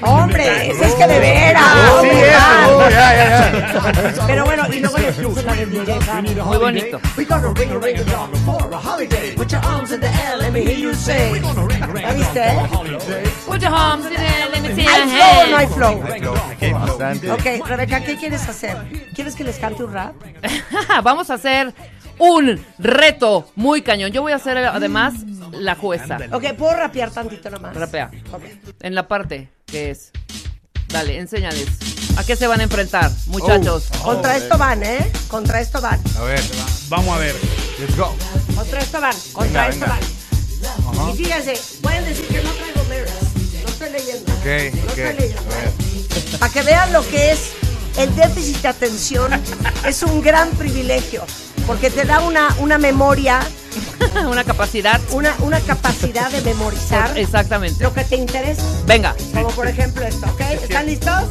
Hombre, 0.02 0.72
ese 0.72 0.86
es 0.86 0.94
que 0.94 1.08
de 1.08 1.20
veras. 1.20 1.64
Sí, 2.02 2.08
eso, 2.08 2.78
oh, 2.78 2.90
ya, 2.90 3.16
ya, 3.16 3.52
ya. 3.52 4.28
Pero 4.28 4.46
bueno, 4.46 4.64
y 4.72 4.80
luego 4.80 4.98
les 4.98 5.16
puse 5.16 5.44
la 5.44 5.54
de 5.56 5.66
DJ. 5.66 6.00
Muy 6.44 6.58
bonito. 6.58 7.00
We 7.18 7.26
gonna 7.26 7.54
ring 7.54 7.72
a 7.72 7.78
ring 7.78 7.98
a 7.98 8.04
dong 8.04 8.34
for 8.46 8.74
a 8.74 8.78
holiday. 8.78 9.36
Put 9.36 9.52
your 9.52 9.62
arms 9.66 9.92
in 9.92 10.00
the 10.00 10.08
air, 10.08 10.38
let 10.38 10.52
me 10.52 10.62
hear 10.62 10.78
you 10.78 10.94
say. 10.94 11.42
¿Ya 11.42 12.14
viste? 12.14 12.44
Put 13.46 13.62
your 13.62 13.74
arms 13.74 14.06
in 14.06 14.14
there, 14.14 14.50
let 14.52 14.62
me 14.62 14.76
see 14.76 14.84
your 14.84 14.94
¿Hay 14.94 14.99
flow 15.08 15.40
o 15.44 15.48
no 15.48 15.58
hay 15.58 15.68
flow? 15.68 16.04
Bastante. 16.74 17.32
Ok, 17.32 17.68
Rebeca, 17.68 18.02
¿qué 18.04 18.18
quieres 18.18 18.48
hacer? 18.48 18.78
¿Quieres 19.16 19.36
que 19.36 19.44
les 19.44 19.58
cante 19.58 19.84
un 19.84 19.94
rap? 19.94 20.14
Vamos 21.04 21.30
a 21.30 21.36
hacer 21.36 21.74
un 22.18 22.64
reto 22.78 23.50
muy 23.56 23.82
cañón. 23.82 24.12
Yo 24.12 24.22
voy 24.22 24.32
a 24.34 24.40
ser 24.40 24.58
además 24.58 25.14
la 25.52 25.76
jueza. 25.76 26.18
Ok, 26.32 26.54
¿puedo 26.58 26.74
rapear 26.74 27.12
tantito 27.12 27.50
nomás? 27.50 27.76
Rapea. 27.76 28.12
Ok. 28.32 28.44
En 28.82 28.96
la 28.96 29.08
parte 29.08 29.50
que 29.66 29.92
es. 29.92 30.12
Dale, 30.90 31.18
enséñales. 31.20 31.68
¿A 32.18 32.24
qué 32.24 32.36
se 32.36 32.48
van 32.48 32.60
a 32.60 32.64
enfrentar, 32.64 33.10
muchachos? 33.28 33.88
Contra 34.04 34.36
esto 34.36 34.58
van, 34.58 34.84
¿eh? 34.84 35.10
Contra 35.28 35.62
esto 35.62 35.80
van. 35.80 36.00
A 36.18 36.24
ver, 36.24 36.42
Vamos 36.90 37.16
a 37.16 37.20
ver. 37.20 37.36
let's 37.80 37.96
go. 37.96 38.14
Contra 38.56 38.80
esto 38.80 39.00
van. 39.00 39.14
Contra 39.32 39.68
Venga, 39.68 39.70
esto 39.70 39.86
venga. 39.86 41.02
van. 41.04 41.10
Y 41.12 41.18
fíjense, 41.18 41.54
pueden 41.82 42.04
decir 42.06 42.28
que 42.28 42.42
no 42.44 42.50
traigo 42.52 42.79
ver. 44.50 45.36
Para 46.40 46.52
que 46.54 46.62
vean 46.64 46.92
lo 46.94 47.08
que 47.08 47.32
es 47.32 47.40
el 47.98 48.14
déficit 48.16 48.58
de 48.62 48.68
atención, 48.70 49.32
es 49.86 50.04
un 50.04 50.22
gran 50.22 50.50
privilegio. 50.52 51.24
Porque 51.68 51.90
te 51.92 52.04
da 52.04 52.22
una, 52.22 52.56
una 52.60 52.78
memoria, 52.80 53.40
Una 54.28 54.44
capacidad. 54.44 55.00
una, 55.12 55.36
una 55.40 55.60
capacidad 55.60 56.32
de 56.32 56.42
memorizar 56.42 57.16
Exactamente. 57.18 57.84
lo 57.84 57.94
que 57.94 58.04
te 58.04 58.16
interesa. 58.16 58.64
Venga. 58.88 59.16
Como 59.34 59.50
por 59.50 59.68
ejemplo 59.68 60.04
esto, 60.06 60.26
¿ok? 60.26 60.42
¿Están 60.64 60.88
listos? 60.88 61.26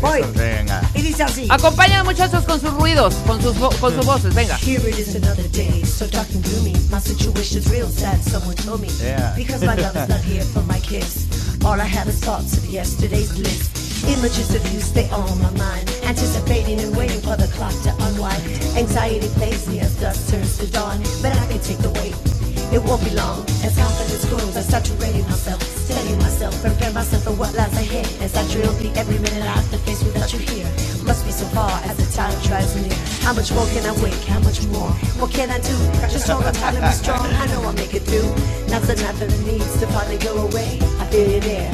Voy. 0.00 0.20
Venga. 0.36 0.80
Y 0.94 1.02
dice 1.02 1.22
así. 1.24 1.46
Acompañan 1.48 2.04
muchachos 2.04 2.44
con 2.44 2.60
sus 2.60 2.72
ruidos, 2.74 3.14
con 3.26 3.40
sus, 3.42 3.56
vo- 3.56 3.74
con 3.78 3.94
sus 3.94 4.04
voces. 4.06 4.34
Venga. 4.34 4.56
Here 4.58 4.88
it 4.88 4.98
is 4.98 5.14
another 5.16 5.48
day, 5.50 5.84
so 5.84 6.06
dark 6.06 6.28
and 6.34 6.44
gloomy. 6.44 6.72
My 6.90 7.00
situation's 7.00 7.68
real 7.68 7.88
sad, 7.90 8.20
someone 8.22 8.54
told 8.56 8.80
me. 8.80 8.88
Yeah. 9.02 9.32
Because 9.36 9.64
my 9.64 9.74
love 9.74 9.96
is 9.96 10.08
not 10.08 10.20
here 10.20 10.44
for 10.44 10.62
my 10.62 10.78
kiss. 10.80 11.26
All 11.64 11.80
I 11.80 11.84
have 11.84 12.08
is 12.08 12.18
thoughts 12.18 12.56
of 12.58 12.64
yesterday's 12.66 13.32
bliss. 13.32 14.04
Images 14.08 14.52
of 14.52 14.66
you 14.72 14.80
stay 14.80 15.08
on 15.10 15.40
my 15.40 15.50
mind. 15.52 15.88
Anticipating 16.02 16.80
and 16.80 16.96
waiting 16.96 17.20
for 17.20 17.36
the 17.36 17.48
clock 17.54 17.72
to 17.84 17.94
unwind. 18.06 18.42
Anxiety 18.76 19.28
plays 19.28 19.68
me 19.68 19.78
as 19.78 19.94
dusk 20.00 20.30
turns 20.30 20.58
to 20.58 20.66
dawn. 20.66 20.98
But 21.22 21.36
I 21.38 21.46
can 21.46 21.60
take 21.60 21.78
the 21.78 21.90
wait. 21.90 22.31
It 22.72 22.82
won't 22.84 23.04
be 23.04 23.10
long. 23.10 23.44
As 23.60 23.76
confidence 23.76 24.24
grows, 24.32 24.56
I 24.56 24.62
start 24.62 24.84
to 24.86 24.94
ready 24.94 25.20
myself. 25.28 25.60
Steady 25.62 26.16
myself, 26.16 26.56
prepare 26.62 26.90
myself 26.92 27.24
for 27.24 27.32
what 27.32 27.52
lies 27.54 27.76
ahead. 27.76 28.08
As 28.24 28.34
I 28.34 28.48
drill 28.48 28.72
the 28.80 28.88
every 28.98 29.18
minute 29.18 29.42
I 29.44 29.60
have 29.60 29.70
to 29.72 29.78
face 29.84 30.02
without 30.02 30.32
you 30.32 30.38
here. 30.40 30.64
Must 31.04 31.24
be 31.26 31.32
so 31.32 31.44
far 31.52 31.68
as 31.84 31.96
the 32.00 32.08
time 32.16 32.32
drives 32.48 32.72
near. 32.80 32.96
How 33.20 33.34
much 33.34 33.52
more 33.52 33.66
can 33.76 33.84
I 33.84 33.92
wait? 34.02 34.16
How 34.24 34.40
much 34.40 34.64
more? 34.72 34.88
What 35.20 35.30
can 35.30 35.50
I 35.50 35.60
do? 35.60 35.76
Just 36.08 36.26
hold 36.28 36.44
on 36.44 36.54
tight 36.54 36.74
and 36.74 36.84
be 36.88 36.92
strong. 36.96 37.20
I 37.20 37.46
know 37.52 37.60
I'll 37.60 37.76
make 37.76 37.92
it 37.92 38.08
through. 38.08 38.32
Now's 38.72 38.88
the 38.88 38.96
night 39.04 39.20
that 39.20 39.28
it 39.28 39.42
needs 39.44 39.78
to 39.80 39.86
finally 39.92 40.16
go 40.16 40.32
away. 40.48 40.80
I 40.96 41.04
feel 41.12 41.28
it 41.28 41.44
there, 41.44 41.72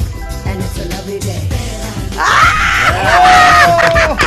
and 0.51 0.59
it's 0.59 0.83
a 0.83 0.85
lovely 0.99 1.19
day. 1.19 1.47
¡Ah! 2.19 4.17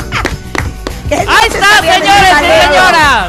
¿Qué 1.08 1.16
Ahí 1.20 1.46
está, 1.52 1.80
señores 1.85 2.32
y 2.32 2.48
señoras. 2.64 3.28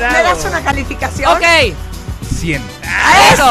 ¿me 0.00 0.22
das 0.22 0.44
una 0.46 0.62
calificación? 0.64 1.36
Ok. 1.36 1.87
100. 2.38 2.62
¡Eso! 3.32 3.44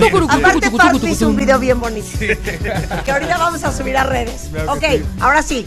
Tucurucu, 0.00 0.32
Aparte, 0.34 0.70
tucurucu, 0.70 1.06
hizo 1.06 1.28
un 1.28 1.36
video 1.36 1.58
bien 1.58 1.80
bonito. 1.80 2.06
Que 2.18 3.12
ahorita 3.12 3.38
vamos 3.38 3.62
a 3.64 3.72
subir 3.72 3.96
a 3.96 4.04
redes. 4.04 4.48
Claro 4.52 4.72
Ok, 4.72 4.80
que 4.80 4.98
sí. 4.98 5.04
ahora 5.20 5.42
sí, 5.42 5.66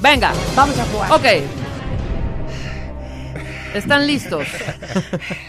Venga. 0.00 0.32
vamos 0.54 0.78
a 0.78 0.84
jugar. 0.84 1.12
Ok. 1.12 1.24
¿Están 3.74 4.06
listos? 4.06 4.46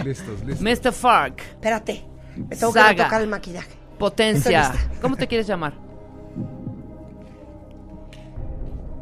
Listos, 0.03 0.43
listos. 0.45 0.61
Mr. 0.61 0.91
Fark, 0.93 1.41
Espérate, 1.41 2.03
me 2.35 2.55
tengo 2.55 2.73
que 2.73 2.79
Saga. 2.79 2.91
retocar 2.93 3.21
el 3.21 3.27
maquillaje. 3.27 3.69
Potencia. 3.97 4.71
¿Cómo 5.01 5.15
te 5.17 5.27
quieres 5.27 5.47
llamar? 5.47 5.73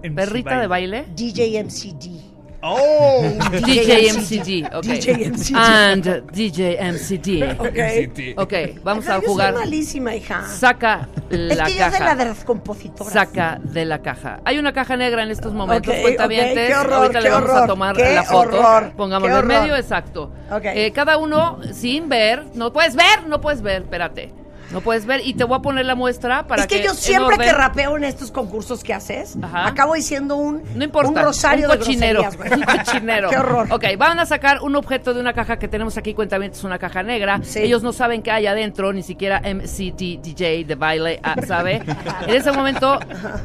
MC 0.03 0.13
¿Perrita 0.15 0.60
de 0.60 0.67
baile? 0.67 1.06
DJ 1.15 1.63
MCD. 1.63 2.27
¡Oh! 2.62 3.22
DJ 3.65 4.12
MCD, 4.13 4.74
ok. 4.76 4.84
DJ 4.84 5.30
MCD. 5.32 5.56
And 5.56 6.32
DJ 6.32 6.78
MCD. 6.91 7.58
Ok. 7.60 8.38
Ok, 8.38 8.54
vamos 8.84 9.08
a 9.08 9.20
jugar. 9.22 9.54
soy 9.54 9.63
malísima, 9.63 10.15
hija. 10.15 10.46
Saca 10.48 11.08
es 11.30 11.56
la 11.58 11.65
que 11.65 11.74
yo 11.74 11.78
soy 11.84 11.91
la 11.91 11.91
caja. 12.00 12.15
de 12.15 12.26
las 12.26 12.43
compositoras. 12.43 13.13
Saca 13.13 13.60
de 13.63 13.86
la 13.86 14.02
caja. 14.02 14.39
Hay 14.46 14.58
una 14.58 14.74
caja 14.74 14.98
negra 14.98 15.24
en 15.24 15.32
estos 15.32 15.54
momentos, 15.54 15.93
Ok, 15.93 16.02
cuentavientes. 16.02 16.65
ok, 16.65 16.67
qué 16.67 16.76
horror, 16.76 16.93
Ahorita 16.93 17.22
le 17.22 17.30
vamos 17.30 17.50
a 17.50 17.54
horror, 17.54 17.67
tomar 17.67 17.96
qué 17.96 18.15
la 18.15 18.24
foto. 18.24 18.38
horror, 18.60 18.93
qué 18.96 19.28
en 19.39 19.48
medio, 19.48 19.76
exacto. 19.76 20.32
Eh, 20.63 20.91
cada 20.93 21.17
uno 21.17 21.60
sin 21.74 22.10
ver. 22.10 22.43
No 22.56 22.74
puedes 22.74 22.96
ver, 22.96 23.28
no 23.28 23.39
puedes 23.39 23.62
ver, 23.62 23.84
espérate. 23.84 24.34
No 24.71 24.82
puedes 24.82 25.06
ver 25.06 25.21
y 25.25 25.34
te 25.34 25.43
voy 25.43 25.58
a 25.58 25.62
poner 25.62 25.86
la 25.86 25.95
muestra 25.95 26.45
para 26.45 26.63
es 26.63 26.67
que, 26.67 26.84
yo 26.84 26.93
siempre 26.93 27.38
que 27.38 27.53
rapeo 27.53 27.95
en 27.97 28.03
estos 28.03 28.32
concursos 28.32 28.84
que 28.84 28.93
haces, 28.93 29.38
Ajá. 29.41 29.67
acabo 29.67 29.93
diciendo 29.93 30.36
un, 30.36 30.63
No 30.75 30.84
importa. 30.84 31.10
un 31.10 31.15
rosario 31.15 31.69
un 31.71 31.77
cochinero. 31.77 32.21
de 32.21 32.56
un 32.56 32.63
cochinero. 32.63 33.30
Qué 33.32 33.38
horror. 33.38 33.67
Ok, 33.71 33.86
van 33.97 34.19
a 34.19 34.25
sacar 34.25 34.62
un 34.62 34.75
objeto 34.75 35.13
de 35.13 35.21
una 35.21 35.34
caja 35.34 35.58
que 35.58 35.67
tenemos 35.67 35.97
aquí, 35.97 36.13
cuentamientos, 36.13 36.63
una 36.63 36.80
caja 36.80 37.01
negra. 37.03 37.39
Sí. 37.43 37.60
Ellos 37.60 37.82
no 37.84 37.93
saben 37.93 38.21
qué 38.21 38.32
hay 38.32 38.47
adentro, 38.47 38.91
ni 38.91 39.03
siquiera 39.03 39.41
MCT 39.41 40.21
DJ 40.21 40.65
de 40.65 40.75
baile 40.75 41.19
ah, 41.23 41.36
sabe. 41.45 41.82
en 42.27 42.36
ese 42.36 42.51
momento 42.51 42.99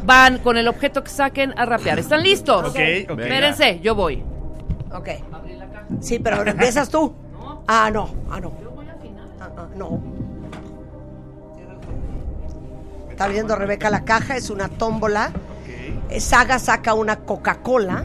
van 0.04 0.38
con 0.38 0.56
el 0.56 0.66
objeto 0.68 1.04
que 1.04 1.10
saquen 1.10 1.54
a 1.56 1.64
rapear. 1.66 1.98
¿Están 1.98 2.22
listos? 2.22 2.70
Ok, 2.70 2.78
ok. 3.10 3.18
Espérense, 3.20 3.80
yo 3.80 3.94
voy. 3.94 4.22
Ok. 4.92 5.08
Sí, 6.00 6.18
pero 6.18 6.36
ahora 6.36 6.50
empiezas 6.52 6.88
tú. 6.88 7.14
Ah, 7.66 7.90
no. 7.92 8.14
Ah, 8.30 8.40
no. 8.40 8.52
Ah, 9.40 9.50
ah, 9.56 9.66
no. 9.76 10.02
Está 13.22 13.32
viendo 13.32 13.54
Rebeca 13.54 13.88
la 13.88 14.04
caja, 14.04 14.36
es 14.36 14.50
una 14.50 14.68
tómbola. 14.68 15.30
Eh, 16.10 16.18
Saga 16.18 16.58
saca 16.58 16.94
una 16.94 17.20
Coca-Cola. 17.20 18.04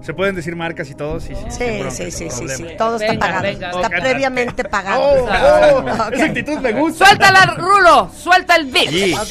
¿Se 0.00 0.14
pueden 0.14 0.34
decir 0.34 0.56
marcas 0.56 0.90
y 0.90 0.96
todo? 0.96 1.20
Sí, 1.20 1.32
sí. 1.36 1.44
Sí, 1.48 1.90
sí, 1.90 2.10
sí, 2.10 2.28
sí, 2.28 2.48
sí. 2.48 2.66
Todo 2.76 2.96
está 2.96 3.16
pagado. 3.16 3.44
venga, 3.44 3.70
está 3.70 3.88
venga. 3.88 4.02
previamente 4.02 4.64
pagado. 4.64 5.00
Oh, 5.00 5.28
oh, 5.28 5.78
Ok. 6.08 6.12
Esa 6.14 6.24
actitud 6.24 6.58
me 6.58 6.72
gusta. 6.72 7.06
Suéltala, 7.06 7.54
Rulo, 7.56 8.10
suelta 8.12 8.56
el 8.56 8.66
beat. 8.66 8.88
Sí. 8.88 9.14
Ok. 9.14 9.30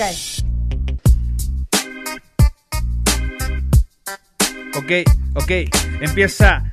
Ok, 4.78 4.91
ok, 5.36 5.52
empieza 6.00 6.63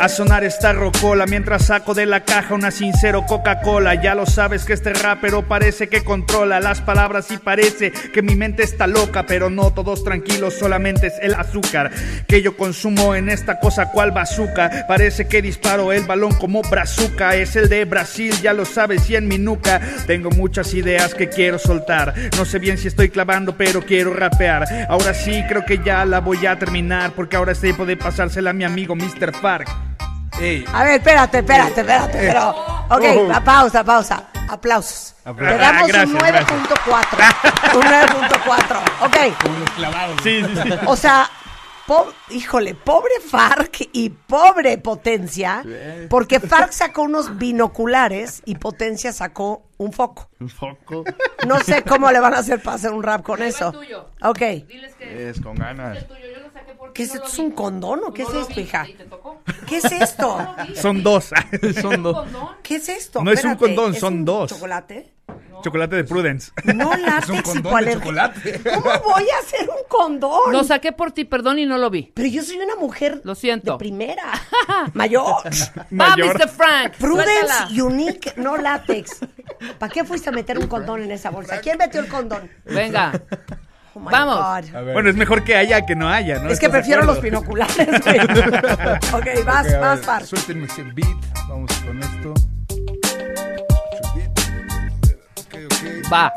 a 0.00 0.08
sonar 0.08 0.44
esta 0.44 0.72
rocola 0.72 1.26
mientras 1.26 1.66
saco 1.66 1.94
de 1.94 2.06
la 2.06 2.24
caja 2.24 2.54
una 2.54 2.70
sincero 2.70 3.24
Coca-Cola. 3.26 4.00
Ya 4.02 4.14
lo 4.14 4.26
sabes 4.26 4.64
que 4.64 4.72
este 4.72 4.92
rapero 4.92 5.46
parece 5.46 5.88
que 5.88 6.04
controla 6.04 6.60
las 6.60 6.80
palabras 6.80 7.30
y 7.30 7.38
parece 7.38 7.90
que 7.90 8.22
mi 8.22 8.34
mente 8.34 8.62
está 8.62 8.86
loca, 8.86 9.26
pero 9.26 9.50
no 9.50 9.72
todos 9.72 10.04
tranquilos, 10.04 10.54
solamente 10.54 11.08
es 11.08 11.14
el 11.20 11.34
azúcar 11.34 11.90
que 12.26 12.42
yo 12.42 12.56
consumo 12.56 13.14
en 13.14 13.28
esta 13.28 13.60
cosa 13.60 13.90
cual 13.90 14.12
bazooka. 14.12 14.86
Parece 14.88 15.26
que 15.26 15.42
disparo 15.42 15.92
el 15.92 16.04
balón 16.04 16.34
como 16.34 16.62
brazuca, 16.62 17.34
es 17.34 17.56
el 17.56 17.68
de 17.68 17.84
Brasil, 17.84 18.34
ya 18.42 18.52
lo 18.52 18.64
sabes, 18.64 19.08
y 19.10 19.16
en 19.16 19.28
mi 19.28 19.38
nuca 19.38 19.80
tengo 20.06 20.30
muchas 20.30 20.74
ideas 20.74 21.14
que 21.14 21.28
quiero 21.28 21.58
soltar. 21.58 22.14
No 22.36 22.44
sé 22.44 22.58
bien 22.58 22.78
si 22.78 22.88
estoy 22.88 23.10
clavando, 23.10 23.56
pero 23.56 23.82
quiero 23.82 24.14
rapear. 24.14 24.86
Ahora 24.88 25.14
sí, 25.14 25.42
creo 25.48 25.64
que 25.64 25.80
ya 25.84 26.04
la 26.04 26.20
voy 26.20 26.46
a 26.46 26.58
terminar, 26.58 27.12
porque 27.12 27.36
ahora 27.36 27.52
es 27.52 27.60
tiempo 27.60 27.86
de 27.86 27.96
pasársela 27.96 28.50
a 28.50 28.54
mi 28.54 28.64
amigo 28.64 28.94
Mr. 28.94 29.32
Fark. 29.40 29.83
Ey, 30.40 30.64
A 30.72 30.84
ver, 30.84 30.94
espérate, 30.94 31.38
espérate, 31.38 31.80
espérate. 31.80 32.18
Pero, 32.18 32.50
ok, 32.50 33.04
Oh. 33.16 33.28
pa- 33.28 33.40
pausa, 33.40 33.84
pausa. 33.84 34.24
Aplausos. 34.48 35.14
Le 35.24 35.32
damos 35.56 35.82
Ah, 35.82 35.86
gracias, 35.86 36.06
un 36.06 36.18
9.4. 36.18 37.18
un 37.76 37.82
9.4. 37.82 38.82
Ok. 39.00 39.16
Sí, 40.22 40.42
sí, 40.44 40.54
sí. 40.62 40.70
O 40.86 40.96
sea, 40.96 41.30
po- 41.86 42.12
híjole, 42.30 42.74
pobre 42.74 43.12
Farc 43.26 43.88
y 43.92 44.10
pobre 44.10 44.76
Potencia, 44.78 45.62
porque 46.10 46.40
Farc 46.40 46.72
sacó 46.72 47.02
unos 47.02 47.38
binoculares 47.38 48.42
y 48.44 48.56
Potencia 48.56 49.12
sacó 49.12 49.62
un 49.78 49.92
foco. 49.92 50.28
Un 50.40 50.48
foco. 50.50 51.04
No 51.46 51.58
sé 51.60 51.82
cómo 51.82 52.10
le 52.10 52.20
van 52.20 52.34
a 52.34 52.38
hacer 52.38 52.62
para 52.62 52.76
hacer 52.76 52.92
un 52.92 53.02
rap 53.02 53.22
con 53.22 53.42
eso. 53.42 53.72
tuyo. 53.72 54.10
Ok. 54.22 54.38
Diles 54.68 54.94
que 54.96 55.30
Es 55.30 55.40
con 55.40 55.54
ganas. 55.56 55.96
es 55.96 56.06
tuyo, 56.06 56.20
¿Qué 56.92 57.02
es 57.02 57.14
esto? 57.14 57.26
¿Es 57.26 57.38
un 57.38 57.50
condón 57.50 58.00
o 58.06 58.12
qué 58.12 58.22
es 58.22 58.32
esto, 58.32 58.60
hija? 58.60 58.86
¿Y 58.88 58.94
te 58.94 59.04
tocó? 59.04 59.40
¿Qué 59.68 59.78
es 59.78 59.84
esto? 59.90 60.54
Son 60.74 61.02
dos. 61.02 61.30
Son 61.80 62.02
dos. 62.02 62.14
¿Condón? 62.16 62.48
¿Qué 62.62 62.76
es 62.76 62.88
esto? 62.88 63.22
No 63.22 63.32
es 63.32 63.44
un 63.44 63.56
condón, 63.56 63.94
¿es 63.94 64.00
son 64.00 64.24
dos. 64.24 64.50
¿Chocolate? 64.50 65.12
Chocolate 65.62 65.96
de 65.96 66.04
Prudence. 66.04 66.52
No 66.74 66.92
es 66.92 66.98
un 66.98 67.02
látex 67.36 67.54
hipoalergénico. 67.56 68.00
chocolate. 68.00 68.60
¿Cómo 68.62 69.14
voy 69.14 69.24
a 69.30 69.38
hacer 69.40 69.68
un 69.68 69.88
condón? 69.88 70.52
Lo 70.52 70.62
saqué 70.62 70.92
por 70.92 71.12
ti, 71.12 71.24
perdón, 71.24 71.58
y 71.58 71.64
no 71.66 71.78
lo 71.78 71.88
vi. 71.88 72.12
Pero 72.14 72.28
yo 72.28 72.42
soy 72.42 72.58
una 72.58 72.76
mujer 72.76 73.22
Lo 73.24 73.34
siento. 73.34 73.72
de 73.72 73.78
primera. 73.78 74.30
Mayor. 74.92 75.24
Va, 75.24 75.86
Mayor. 75.90 76.38
Mr. 76.38 76.48
Frank. 76.50 76.92
Prudence 76.98 77.32
suéltala. 77.46 77.84
Unique, 77.84 78.34
no 78.36 78.56
látex. 78.58 79.20
¿Para 79.78 79.90
qué 79.90 80.04
fuiste 80.04 80.28
a 80.28 80.32
meter 80.32 80.58
un 80.58 80.66
condón 80.66 81.02
en 81.02 81.10
esa 81.10 81.30
bolsa? 81.30 81.60
¿Quién 81.60 81.78
metió 81.78 82.00
el 82.00 82.08
condón? 82.08 82.50
Venga. 82.66 83.12
Oh 83.96 84.00
my 84.00 84.10
Vamos. 84.10 84.36
God. 84.36 84.76
A 84.76 84.80
ver. 84.82 84.92
Bueno, 84.94 85.08
es 85.10 85.16
mejor 85.16 85.44
que 85.44 85.54
haya 85.54 85.86
que 85.86 85.94
no 85.94 86.08
haya, 86.08 86.40
¿no? 86.40 86.50
Es 86.50 86.58
que 86.58 86.66
¿Estás 86.66 86.72
de 86.72 86.78
prefiero 86.78 87.04
los 87.04 87.22
binoculares, 87.22 87.76
güey. 88.04 88.18
ok, 89.12 89.44
vas, 89.46 89.80
vas, 89.80 90.00
Far. 90.00 90.26
Suéltenme 90.26 90.66
ese 90.66 90.82
beat. 90.82 91.16
Vamos 91.48 91.70
con 91.84 92.02
esto. 92.02 92.34
Ok, 95.40 95.54
ok. 95.70 96.12
Va. 96.12 96.32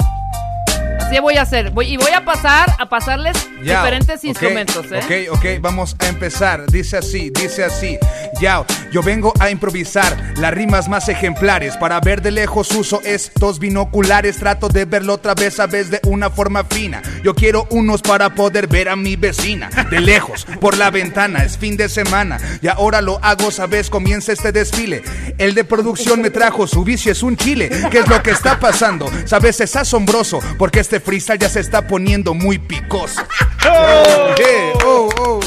Así 1.08 1.20
voy 1.22 1.38
a 1.38 1.44
hacer. 1.44 1.72
Voy, 1.72 1.94
y 1.94 1.96
voy 1.96 2.12
a 2.12 2.26
pasar 2.26 2.76
a 2.78 2.90
pasarles 2.90 3.38
diferentes 3.62 4.20
ok, 4.20 4.24
instrumentos, 4.26 4.86
¿eh? 4.92 5.28
Ok, 5.30 5.38
ok, 5.38 5.46
vamos 5.62 5.96
a 6.00 6.08
empezar. 6.08 6.70
Dice 6.70 6.98
así, 6.98 7.30
dice 7.30 7.64
así. 7.64 7.98
Ya, 8.42 8.66
yo 8.92 9.02
vengo 9.02 9.32
a 9.40 9.50
improvisar 9.50 10.34
las 10.36 10.54
rimas 10.54 10.90
más 10.90 11.08
ejemplares. 11.08 11.78
Para 11.78 12.02
ver 12.02 12.22
de 12.22 12.32
lejos 12.32 12.72
uso 12.72 13.02
estos 13.06 13.58
binoculares. 13.58 14.36
Trato 14.36 14.68
de 14.68 14.84
verlo 14.84 15.14
otra 15.14 15.34
vez 15.34 15.62
a 15.62 15.66
vez 15.68 15.90
de 15.90 16.02
una 16.04 16.30
forma 16.30 16.66
fina. 16.66 17.02
Yo 17.24 17.34
quiero 17.34 17.68
unos 17.70 18.02
para 18.02 18.36
poder 18.36 18.68
ver 18.68 18.90
a 18.90 18.98
mi 18.98 19.16
vecina. 19.16 19.70
De 19.90 20.02
lejos, 20.02 20.46
por 20.60 20.76
la 20.78 20.92
ventana, 20.92 21.40
es 21.40 21.58
fin 21.58 21.78
de 21.78 21.88
semana. 21.88 22.38
Y 22.62 22.68
ahora 22.68 23.00
lo 23.00 23.24
hago, 23.24 23.50
sabes, 23.52 23.90
comienza 23.90 24.34
este 24.34 24.52
desfile. 24.52 25.04
El 25.38 25.56
de 25.56 25.64
producción 25.64 26.22
me 26.22 26.32
trajo, 26.32 26.68
su 26.68 26.84
vicio 26.84 27.14
es 27.14 27.24
un 27.24 27.38
chile. 27.38 27.70
¿Qué 27.90 28.00
es 28.00 28.08
lo 28.10 28.22
que 28.22 28.32
está 28.32 28.60
pasando? 28.60 29.10
Sabes, 29.24 29.62
es 29.62 29.74
asombroso, 29.78 30.42
porque 30.58 30.82
este 30.82 30.97
freestyle 31.00 31.40
ya 31.40 31.50
se 31.50 31.60
está 31.60 31.88
poniendo 31.88 32.34
muy 32.34 32.58
picoso. 32.60 33.22
¡Oh! 33.70 34.36
Yeah, 34.38 34.74
oh, 34.86 35.10
oh. 35.20 35.40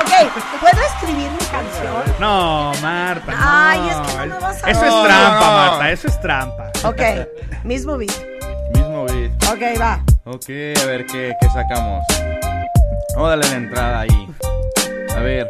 Ok, 0.00 0.32
¿puedo 0.60 0.80
escribir 0.86 1.30
mi 1.30 1.38
canción? 1.50 2.14
No, 2.18 2.72
Marta. 2.80 3.32
no. 3.32 3.38
Ay, 3.40 3.80
es 3.88 3.96
que 4.12 4.26
no 4.26 4.40
vas 4.40 4.64
a 4.64 4.70
Eso 4.70 4.84
es 4.84 5.02
trampa, 5.04 5.40
no. 5.40 5.52
Marta, 5.52 5.90
eso 5.90 6.08
es 6.08 6.20
trampa. 6.20 6.70
Ok, 6.84 7.00
mismo 7.64 7.96
beat. 7.98 8.12
Mismo 8.74 9.04
beat. 9.06 9.32
Ok, 9.44 9.80
va. 9.80 10.00
Ok, 10.24 10.48
a 10.82 10.86
ver 10.86 11.06
qué, 11.06 11.34
qué 11.40 11.48
sacamos. 11.50 12.04
Vamos 13.14 13.26
a 13.26 13.30
darle 13.30 13.48
la 13.50 13.56
entrada 13.56 14.00
ahí. 14.00 14.28
A 15.16 15.20
ver. 15.20 15.48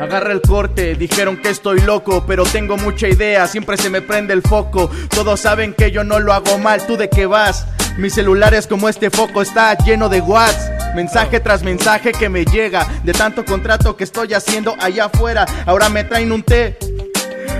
Agarra 0.00 0.32
el 0.32 0.42
corte, 0.42 0.94
dijeron 0.94 1.36
que 1.36 1.50
estoy 1.50 1.80
loco, 1.80 2.24
pero 2.26 2.44
tengo 2.44 2.76
mucha 2.76 3.08
idea, 3.08 3.46
siempre 3.46 3.76
se 3.76 3.88
me 3.88 4.02
prende 4.02 4.32
el 4.34 4.42
foco. 4.42 4.90
Todos 5.08 5.40
saben 5.40 5.74
que 5.74 5.90
yo 5.90 6.02
no 6.04 6.18
lo 6.18 6.32
hago 6.32 6.58
mal, 6.58 6.84
¿tú 6.86 6.96
de 6.96 7.08
qué 7.08 7.26
vas? 7.26 7.66
Mi 7.98 8.10
celular 8.10 8.54
es 8.54 8.66
como 8.66 8.88
este 8.88 9.10
foco, 9.10 9.42
está 9.42 9.76
lleno 9.78 10.08
de 10.08 10.20
watts. 10.20 10.70
Mensaje 10.94 11.40
tras 11.40 11.62
mensaje 11.62 12.12
que 12.12 12.28
me 12.28 12.44
llega, 12.44 12.86
de 13.04 13.12
tanto 13.12 13.44
contrato 13.44 13.96
que 13.96 14.04
estoy 14.04 14.34
haciendo 14.34 14.74
allá 14.80 15.06
afuera. 15.06 15.46
Ahora 15.66 15.88
me 15.88 16.04
traen 16.04 16.32
un 16.32 16.42
té, 16.42 16.76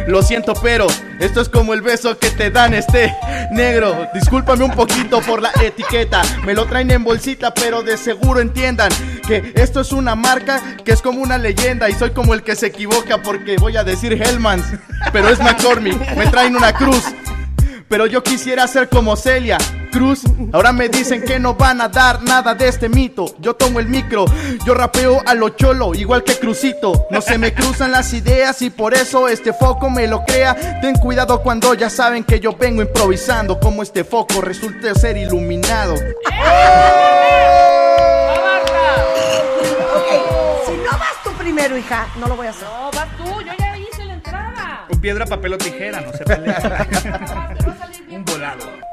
lo 0.06 0.22
siento, 0.22 0.54
pero 0.62 0.86
esto 1.20 1.40
es 1.40 1.48
como 1.48 1.74
el 1.74 1.82
beso 1.82 2.18
que 2.18 2.30
te 2.30 2.50
dan 2.50 2.74
este 2.74 3.14
negro. 3.50 4.08
Discúlpame 4.14 4.64
un 4.64 4.72
poquito 4.72 5.20
por 5.20 5.40
la 5.40 5.52
etiqueta. 5.62 6.22
Me 6.44 6.54
lo 6.54 6.66
traen 6.66 6.90
en 6.90 7.04
bolsita, 7.04 7.54
pero 7.54 7.82
de 7.82 7.96
seguro 7.96 8.40
entiendan 8.40 8.90
que 9.26 9.52
esto 9.54 9.80
es 9.80 9.92
una 9.92 10.14
marca 10.14 10.60
que 10.84 10.92
es 10.92 11.02
como 11.02 11.22
una 11.22 11.38
leyenda 11.38 11.88
y 11.88 11.94
soy 11.94 12.10
como 12.10 12.34
el 12.34 12.42
que 12.42 12.56
se 12.56 12.66
equivoca 12.66 13.22
porque 13.22 13.56
voy 13.56 13.76
a 13.76 13.84
decir 13.84 14.12
Hellmans, 14.12 14.64
pero 15.12 15.28
es 15.28 15.38
McCormick. 15.38 16.16
Me 16.16 16.26
traen 16.26 16.56
una 16.56 16.72
cruz. 16.72 17.04
Pero 17.88 18.06
yo 18.06 18.22
quisiera 18.22 18.66
ser 18.66 18.88
como 18.88 19.16
Celia. 19.16 19.58
Cruz. 19.92 20.22
Ahora 20.52 20.72
me 20.72 20.88
dicen 20.88 21.22
que 21.22 21.38
no 21.38 21.54
van 21.54 21.80
a 21.80 21.88
dar 21.88 22.22
nada 22.22 22.54
de 22.54 22.66
este 22.66 22.88
mito. 22.88 23.26
Yo 23.38 23.54
tomo 23.54 23.78
el 23.78 23.86
micro, 23.86 24.24
yo 24.64 24.74
rapeo 24.74 25.20
a 25.26 25.34
lo 25.34 25.50
cholo, 25.50 25.94
igual 25.94 26.24
que 26.24 26.38
Crucito. 26.38 27.06
No 27.10 27.20
se 27.20 27.38
me 27.38 27.52
cruzan 27.54 27.92
las 27.92 28.12
ideas 28.14 28.62
y 28.62 28.70
por 28.70 28.94
eso 28.94 29.28
este 29.28 29.52
foco 29.52 29.90
me 29.90 30.08
lo 30.08 30.24
crea. 30.24 30.80
Ten 30.80 30.94
cuidado 30.96 31.42
cuando 31.42 31.74
ya 31.74 31.90
saben 31.90 32.24
que 32.24 32.40
yo 32.40 32.56
vengo 32.56 32.82
improvisando. 32.82 33.60
Como 33.60 33.82
este 33.82 34.02
foco 34.02 34.40
resulte 34.40 34.94
ser 34.94 35.16
iluminado. 35.18 35.94
Ok, 35.94 36.00
si 40.66 40.72
no 40.72 40.90
vas 40.90 41.22
tú 41.22 41.30
primero, 41.38 41.76
hija, 41.76 42.08
no 42.18 42.28
lo 42.28 42.36
voy 42.36 42.46
a 42.46 42.50
hacer. 42.50 42.66
No, 42.66 42.90
vas 42.90 43.08
tú, 43.18 43.40
yo 43.42 43.52
ya 43.58 43.76
hice 43.76 44.04
la 44.04 44.14
entrada. 44.14 44.84
Con 44.88 45.00
piedra, 45.00 45.26
papel 45.26 45.52
o 45.52 45.58
tijera, 45.58 46.00
no 46.00 46.12
se 46.12 46.24
volado. 46.24 47.52
Un 48.10 48.24
volado. 48.24 48.91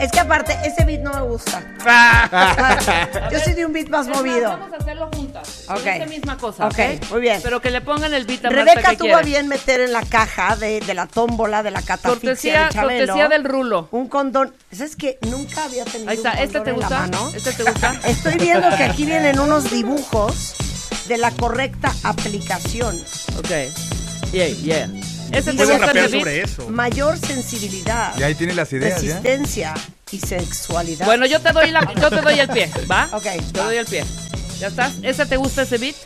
Es 0.00 0.10
que 0.10 0.20
aparte, 0.20 0.56
ese 0.64 0.84
beat 0.84 1.00
no 1.00 1.12
me 1.12 1.20
gusta. 1.22 1.62
Yo 3.32 3.38
soy 3.40 3.54
de 3.54 3.66
un 3.66 3.72
beat 3.72 3.88
más 3.88 4.06
Es 4.06 4.16
movido. 4.16 4.48
Vamos 4.50 4.72
a 4.72 4.76
hacerlo 4.76 5.08
juntas. 5.14 5.64
Ok. 5.68 5.76
Ok. 5.78 5.86
Esta 5.86 6.06
misma 6.06 6.36
cosa. 6.38 6.66
Ok, 6.66 6.78
muy 7.10 7.20
bien. 7.20 7.40
Pero 7.42 7.60
que 7.60 7.70
le 7.70 7.80
pongan 7.80 8.12
el 8.14 8.24
beat 8.24 8.44
a 8.44 8.50
Rebeca 8.50 8.90
que 8.90 8.96
tuvo 8.96 9.18
bien 9.22 9.48
meter 9.48 9.80
en 9.80 9.92
la 9.92 10.02
caja 10.02 10.56
de, 10.56 10.80
de 10.80 10.94
la 10.94 11.06
tómbola 11.06 11.62
de 11.62 11.70
la 11.70 11.82
catafixia 11.82 12.10
Cortesía, 12.10 12.64
de 12.66 12.74
Chabelo 12.74 13.06
cortesía 13.14 13.28
del 13.28 13.44
rulo. 13.44 13.88
un 13.92 14.08
condón. 14.08 14.54
¿Sabes 14.72 14.96
que 14.96 15.18
nunca 15.30 15.64
había 15.64 15.84
tenido 15.84 16.10
Ahí 16.10 16.16
está, 16.16 16.32
un 16.32 16.38
¿este 16.38 16.60
te 16.60 16.70
en 16.70 16.80
la 16.80 16.86
gusta? 16.86 16.98
mano? 17.00 17.30
¿Este 17.34 17.52
te 17.52 17.62
gusta? 17.64 17.94
Estoy 18.06 18.34
viendo 18.36 18.68
que 18.76 18.84
aquí 18.84 19.04
vienen 19.06 19.38
unos 19.38 19.70
dibujos 19.70 20.54
de 21.08 21.18
la 21.18 21.30
correcta 21.32 21.92
aplicación. 22.02 22.96
Ok. 23.38 23.50
Yeah, 24.32 24.48
yeah. 24.48 24.88
¿Este 25.32 25.52
te 25.52 25.64
gusta 25.64 25.78
rapear 25.78 25.96
el 26.06 26.10
beat? 26.12 26.20
sobre 26.22 26.42
eso. 26.42 26.68
Mayor 26.70 27.18
sensibilidad, 27.18 28.16
Y 28.18 28.22
ahí 28.22 28.34
tiene 28.34 28.54
las 28.54 28.72
ideas, 28.72 29.02
¿ya? 29.02 29.08
resistencia 29.16 29.74
y 30.10 30.18
sexualidad. 30.20 31.06
Bueno, 31.06 31.26
yo 31.26 31.40
te 31.40 31.52
doy 31.52 31.70
la, 31.70 31.80
yo 32.00 32.08
te 32.10 32.20
doy 32.20 32.38
el 32.38 32.48
pie, 32.48 32.70
¿va? 32.90 33.08
Ok, 33.12 33.22
Te 33.24 33.58
va. 33.58 33.64
doy 33.66 33.76
el 33.78 33.86
pie. 33.86 34.04
¿Ya 34.60 34.68
estás? 34.68 34.92
¿Ese 35.02 35.26
te 35.26 35.36
gusta 35.36 35.62
ese 35.62 35.78
beat? 35.78 35.96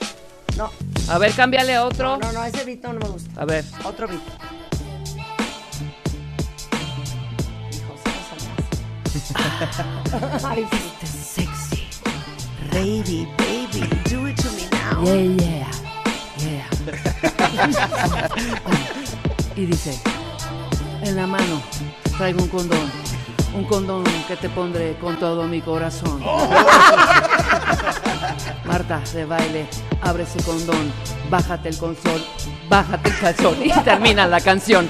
No, 0.57 0.73
A 1.09 1.19
ver, 1.19 1.33
cámbiale 1.33 1.75
a 1.75 1.85
otro. 1.85 2.17
no, 2.17 2.33
no, 2.33 2.45
ese 2.45 2.65
beat 2.65 2.83
no 2.83 2.93
me 2.95 3.07
gusta. 3.09 3.41
A 3.41 3.45
ver. 3.45 3.65
Otro 3.85 4.09
beat. 4.09 4.21
Sexy. 11.05 11.87
Baby, 12.71 13.27
baby, 13.37 13.81
do 14.05 14.27
it 14.27 14.37
to 14.37 14.51
me 14.53 14.67
now. 14.71 15.03
Yeah, 15.05 15.71
yeah. 16.39 16.69
Yeah. 17.59 18.89
y 19.59 19.67
dice, 19.67 20.01
en 21.03 21.17
la 21.17 21.27
mano 21.27 21.61
traigo 22.17 22.45
un 22.45 22.49
condón. 22.49 22.91
Un 23.55 23.65
condón 23.65 24.05
que 24.29 24.37
te 24.37 24.49
pondré 24.49 24.97
con 25.01 25.19
todo 25.19 25.49
mi 25.49 25.61
corazón. 25.61 26.23
Marta, 28.65 29.01
de 29.13 29.25
baile, 29.25 29.67
abre 30.03 30.23
ese 30.23 30.41
condón, 30.45 30.93
bájate 31.29 31.71
el 31.71 31.77
consol, 31.77 32.25
bájate 32.69 33.09
el 33.09 33.19
calzón 33.19 33.57
y 33.65 33.73
termina 33.81 34.29
la 34.29 34.41
canción. 34.41 34.89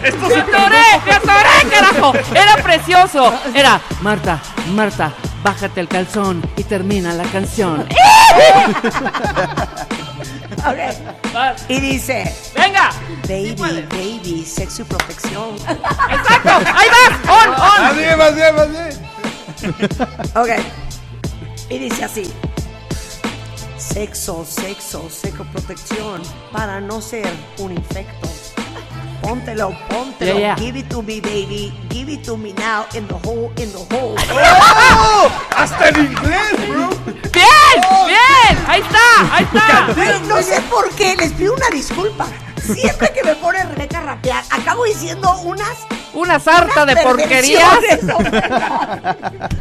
¡Me 0.00 0.08
atoré! 0.40 0.86
¡Me 1.06 1.12
atoré, 1.12 1.70
carajo! 1.70 2.12
Era 2.34 2.56
precioso. 2.56 3.32
Era, 3.54 3.80
Marta, 4.00 4.40
Marta, 4.72 5.12
bájate 5.44 5.80
el 5.80 5.86
calzón 5.88 6.42
y 6.56 6.64
termina 6.64 7.12
la 7.12 7.22
canción. 7.24 7.86
Y 11.68 11.80
dice, 11.80 12.32
¡Venga! 12.54 12.90
baby, 13.22 13.54
baby, 13.90 14.44
sexo 14.44 14.82
y 14.82 14.84
protección. 14.84 15.54
¡Exacto! 15.56 16.50
¡Ahí 16.74 16.88
vas! 16.88 17.28
¡On, 17.28 17.48
on! 17.50 17.82
Más 17.82 17.96
bien, 17.96 18.18
más 18.18 18.34
bien, 18.34 18.56
más 18.56 18.70
bien. 18.70 19.10
Ok. 20.34 20.48
Y 21.68 21.78
dice 21.78 22.04
así. 22.04 22.32
Sexo, 23.76 24.44
sexo, 24.44 25.08
sexo 25.10 25.44
protección 25.52 26.22
para 26.52 26.80
no 26.80 27.00
ser 27.00 27.30
un 27.58 27.72
infecto. 27.72 28.29
Póntelo, 29.22 29.76
póntelo. 29.88 30.38
Yeah, 30.38 30.40
yeah. 30.40 30.56
Give 30.56 30.76
it 30.76 30.88
to 30.90 31.02
me, 31.02 31.20
baby. 31.20 31.72
Give 31.88 32.08
it 32.08 32.24
to 32.24 32.36
me 32.36 32.52
now 32.54 32.86
in 32.94 33.06
the 33.06 33.14
hole, 33.14 33.52
in 33.56 33.70
the 33.72 33.84
hole. 33.94 34.16
Hasta 35.56 35.88
en 35.88 36.06
inglés, 36.06 36.68
bro. 36.68 36.88
¡Bien! 37.32 37.76
¡Bien! 38.06 38.58
¡Ahí 38.66 38.80
está! 38.80 39.34
¡Ahí 39.34 39.44
está! 39.44 40.20
No 40.26 40.42
sé 40.42 40.60
por 40.70 40.88
qué, 40.90 41.16
les 41.16 41.32
pido 41.32 41.54
una 41.54 41.68
disculpa. 41.70 42.26
Siempre 42.74 43.10
que 43.12 43.22
me 43.24 43.34
pone 43.36 43.62
Rebeca 43.64 43.98
a 43.98 44.02
rapear, 44.02 44.44
acabo 44.50 44.84
diciendo 44.84 45.30
unas. 45.44 45.78
Una 46.12 46.40
sarta 46.40 46.84
de 46.86 46.96
porquerías. 46.96 47.62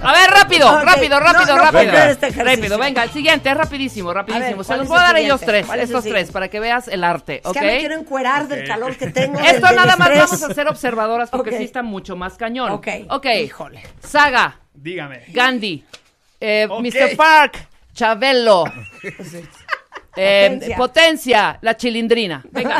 A 0.01 0.13
ver, 0.13 0.29
rápido, 0.31 0.81
rápido, 0.83 1.19
rápido, 1.19 1.55
no 1.55 1.61
rápido. 1.63 1.93
este 1.93 2.29
rápido, 2.31 2.77
venga, 2.79 3.03
el 3.03 3.11
siguiente, 3.11 3.49
es 3.51 3.57
rapidísimo, 3.57 4.11
rapidísimo. 4.13 4.57
Ver, 4.57 4.65
Se 4.65 4.67
¿cuál 4.67 4.79
los 4.79 4.87
voy 4.87 4.97
a 4.97 5.01
dar 5.01 5.15
a 5.15 5.19
ellos 5.19 5.41
tres, 5.41 5.65
¿Cuál 5.67 5.79
es 5.79 5.89
el 5.89 5.95
estos 5.95 6.09
tres, 6.11 6.31
para 6.31 6.47
que 6.47 6.59
veas 6.59 6.87
el 6.87 7.03
arte, 7.03 7.39
Es 7.41 7.45
¿ok? 7.45 7.53
que 7.53 7.61
me 7.61 7.77
quiero 7.79 7.95
encuerar 7.95 8.47
del 8.47 8.65
calor 8.67 8.95
que 8.97 9.07
tengo. 9.11 9.37
Esto 9.39 9.51
del- 9.51 9.61
del 9.61 9.75
nada 9.75 9.95
más 9.95 10.09
vamos 10.09 10.43
a 10.43 10.53
ser 10.53 10.67
observadoras 10.67 11.29
porque 11.29 11.51
Ok. 11.51 11.57
sí 11.57 11.63
está 11.65 11.83
mucho 11.83 12.15
más 12.15 12.35
cañón. 12.35 12.71
Ok. 12.71 12.87
Ok. 13.09 13.25
Híjole. 13.43 13.83
Saga, 14.05 14.57
Dígame. 14.73 15.25
Gandhi, 15.27 15.83
eh. 16.39 16.67
Mr. 16.67 17.15
Park, 17.15 17.67
Chabelo. 17.93 18.63
eh, 20.19 20.49
Potencia. 20.49 20.77
potencia. 20.77 21.57
la 21.61 21.77
chilindrina. 21.77 22.43
Venga. 22.51 22.77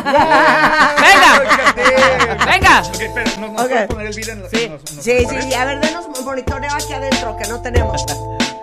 Venga. 1.00 2.46
Venga. 2.46 2.82
Ok, 2.82 3.02
espera, 3.02 3.32
¿nos, 3.40 3.52
nos 3.52 3.62
Ok. 3.62 3.70
puedes 3.70 3.88
poner 3.88 4.08
el 4.08 4.14
video 4.16 4.34
en 4.34 4.44
la 4.44 4.50
Sí. 4.50 4.70
nos- 4.70 4.94
nos- 4.94 5.04
Sí, 5.04 5.26
sí, 5.30 5.54
a 5.54 5.66
ver, 5.66 5.80
denos 5.80 6.06
un 6.18 6.26
monitoreo 6.26 6.74
aquí 6.74 6.94
adentro 6.94 7.38
que 7.42 7.48
no 7.50 7.62
tenemos. 7.62 8.06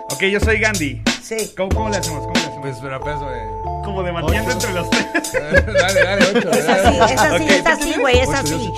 Ok, 0.09 0.23
yo 0.23 0.39
soy 0.39 0.57
Gandhi. 0.59 1.03
Sí. 1.21 1.53
¿Cómo, 1.55 1.69
cómo 1.69 1.89
le 1.89 1.97
hacemos? 1.97 2.21
¿Cómo 2.21 2.33
le 2.33 2.39
hacemos? 2.39 2.59
Pues 2.61 2.77
una 2.79 2.99
peso 2.99 3.29
de. 3.29 3.39
Como 3.83 4.01
debatiendo 4.01 4.51
entre 4.51 4.73
los 4.73 4.89
tres. 4.89 5.05
Dale, 5.33 6.03
dale, 6.03 6.25
ocho. 6.33 6.49
Es 6.51 6.67
así, 6.67 6.97
es 6.97 7.19
así, 7.21 7.47
es 7.49 7.65
así, 7.67 7.93
güey, 7.99 8.19
es 8.19 8.27
Ocho, 8.29 8.37
así. 8.37 8.73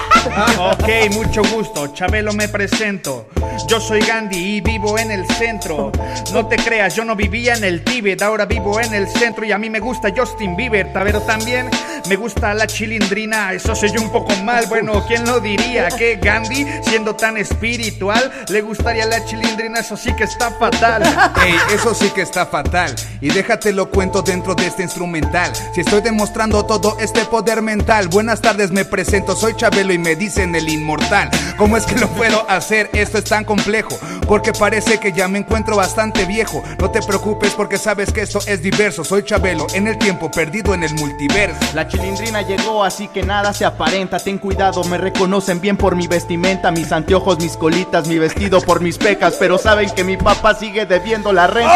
Ok, 0.59 1.15
mucho 1.15 1.43
gusto. 1.55 1.89
Chabelo 1.95 2.33
me 2.35 2.47
presento. 2.49 3.29
Yo 3.67 3.81
soy 3.81 4.01
Gandhi 4.01 4.57
y 4.57 4.61
vivo 4.61 4.99
en 4.99 5.11
el 5.11 5.27
centro. 5.27 5.91
No 6.33 6.47
te 6.47 6.57
creas, 6.57 6.95
yo 6.95 7.05
no 7.05 7.17
vivía 7.17 7.55
en 7.55 7.65
el 7.65 7.83
Tíbet, 7.85 8.21
ahora 8.23 8.45
vivo 8.45 8.79
en 8.81 8.93
el 8.95 9.09
centro 9.09 9.45
y 9.45 9.53
a 9.53 9.59
mí 9.59 9.71
me 9.71 9.81
gusta 9.81 10.09
Justin 10.15 10.57
Bieber, 10.57 10.89
pero 10.93 11.21
también 11.23 11.71
me 12.09 12.17
gusta 12.17 12.53
la 12.55 12.67
chilindrina. 12.67 13.53
Eso 13.53 13.75
soy 13.75 13.97
un 13.97 14.11
poco 14.11 14.35
mal, 14.45 14.67
bueno, 14.67 15.05
¿quién 15.07 15.25
lo 15.25 15.41
diría? 15.41 15.89
Que 15.89 16.17
Gandhi, 16.17 16.67
siendo 16.83 17.17
tan 17.17 17.37
espiritual, 17.37 18.31
le 18.49 18.61
gustaría 18.63 19.07
la 19.07 19.25
chilindrina, 19.25 19.81
eso 19.81 19.97
sí 19.97 20.13
que 20.15 20.25
está 20.25 20.51
fatal. 20.53 21.03
Ey, 21.45 21.57
eso 21.75 21.95
sí 21.95 22.11
que 22.11 22.23
está 22.23 22.47
fatal. 22.47 22.95
Y 23.21 23.31
déjate 23.31 23.73
lo 23.73 23.91
cuento 23.91 24.21
dentro 24.23 24.55
de 24.55 24.67
este 24.67 24.83
instrumental. 24.83 25.40
Si 25.73 25.81
estoy 25.81 26.03
demostrando 26.03 26.65
todo 26.67 26.97
este 27.01 27.25
poder 27.25 27.63
mental. 27.63 28.09
Buenas 28.09 28.41
tardes, 28.41 28.71
me 28.71 28.85
presento, 28.85 29.35
soy 29.35 29.55
Chabelo 29.57 29.93
y 29.93 29.99
me 29.99 30.17
dicen 30.17 30.55
el 30.55 30.69
inmortal. 30.69 31.31
¿Cómo 31.57 31.77
es 31.77 31.87
que 31.87 31.97
lo 31.97 32.09
puedo 32.09 32.49
hacer? 32.51 32.91
Esto 32.93 33.19
es 33.19 33.25
tan 33.25 33.45
complejo. 33.45 33.99
Porque 34.27 34.53
parece 34.53 34.99
que 34.99 35.13
ya 35.13 35.29
me 35.29 35.39
encuentro 35.39 35.77
bastante 35.77 36.25
viejo. 36.25 36.63
No 36.79 36.91
te 36.91 37.03
preocupes 37.03 37.53
porque 37.55 37.79
sabes 37.79 38.13
que 38.13 38.23
esto 38.23 38.41
es 38.47 38.63
diverso. 38.63 39.03
Soy 39.05 39.25
Chabelo 39.25 39.67
en 39.75 39.89
el 39.89 39.99
tiempo 39.99 40.31
perdido 40.31 40.75
en 40.75 40.83
el 40.83 40.95
multiverso. 40.95 41.59
La 41.75 41.89
chilindrina 41.89 42.43
llegó, 42.43 42.85
así 42.85 43.09
que 43.09 43.23
nada 43.23 43.53
se 43.53 43.65
aparenta. 43.65 44.19
Ten 44.19 44.39
cuidado, 44.39 44.85
me 44.85 44.99
reconocen 44.99 45.61
bien 45.61 45.77
por 45.77 45.97
mi 45.97 46.07
vestimenta, 46.07 46.71
mis 46.71 46.93
anteojos, 46.93 47.39
mis 47.39 47.57
colitas, 47.57 48.07
mi 48.07 48.19
vestido 48.19 48.61
por 48.61 48.81
mis 48.81 48.99
pecas. 48.99 49.35
Pero 49.39 49.59
saben 49.59 49.91
que 49.91 50.05
mi 50.05 50.17
papá 50.17 50.55
sigue 50.55 50.87
debiendo 50.87 51.33
la 51.33 51.47
renta. 51.47 51.75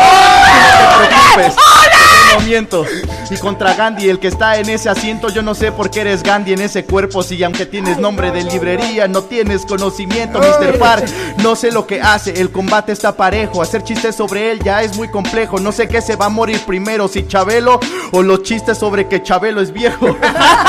No 0.92 1.00
te 1.00 1.08
preocupes, 1.08 1.54
yo 1.56 2.38
no 2.38 2.46
miento. 2.46 2.84
Y 3.30 3.36
contra 3.54 3.74
Gandhi, 3.74 4.08
el 4.08 4.18
que 4.18 4.26
está 4.26 4.58
en 4.58 4.68
ese 4.68 4.88
asiento, 4.88 5.28
yo 5.28 5.40
no 5.40 5.54
sé 5.54 5.70
por 5.70 5.88
qué 5.88 6.00
eres 6.00 6.24
Gandhi 6.24 6.54
en 6.54 6.60
ese 6.60 6.84
cuerpo. 6.84 7.22
Si 7.22 7.40
aunque 7.44 7.66
tienes 7.66 7.98
nombre 7.98 8.32
de 8.32 8.42
librería, 8.42 9.06
no 9.06 9.22
tienes 9.22 9.64
conocimiento, 9.64 10.40
Mr. 10.40 10.76
Park. 10.76 11.06
No 11.38 11.54
sé 11.54 11.70
lo 11.70 11.86
que 11.86 12.02
hace, 12.02 12.40
el 12.40 12.50
combate 12.50 12.90
está 12.90 13.16
parejo. 13.16 13.62
Hacer 13.62 13.84
chistes 13.84 14.16
sobre 14.16 14.50
él 14.50 14.58
ya 14.64 14.82
es 14.82 14.96
muy 14.96 15.08
complejo. 15.08 15.60
No 15.60 15.70
sé 15.70 15.86
qué 15.86 16.00
se 16.00 16.16
va 16.16 16.26
a 16.26 16.30
morir 16.30 16.58
primero, 16.66 17.06
si 17.06 17.28
Chabelo 17.28 17.78
o 18.10 18.24
los 18.24 18.42
chistes 18.42 18.76
sobre 18.76 19.06
que 19.06 19.22
Chabelo 19.22 19.60
es 19.60 19.72
viejo. 19.72 20.16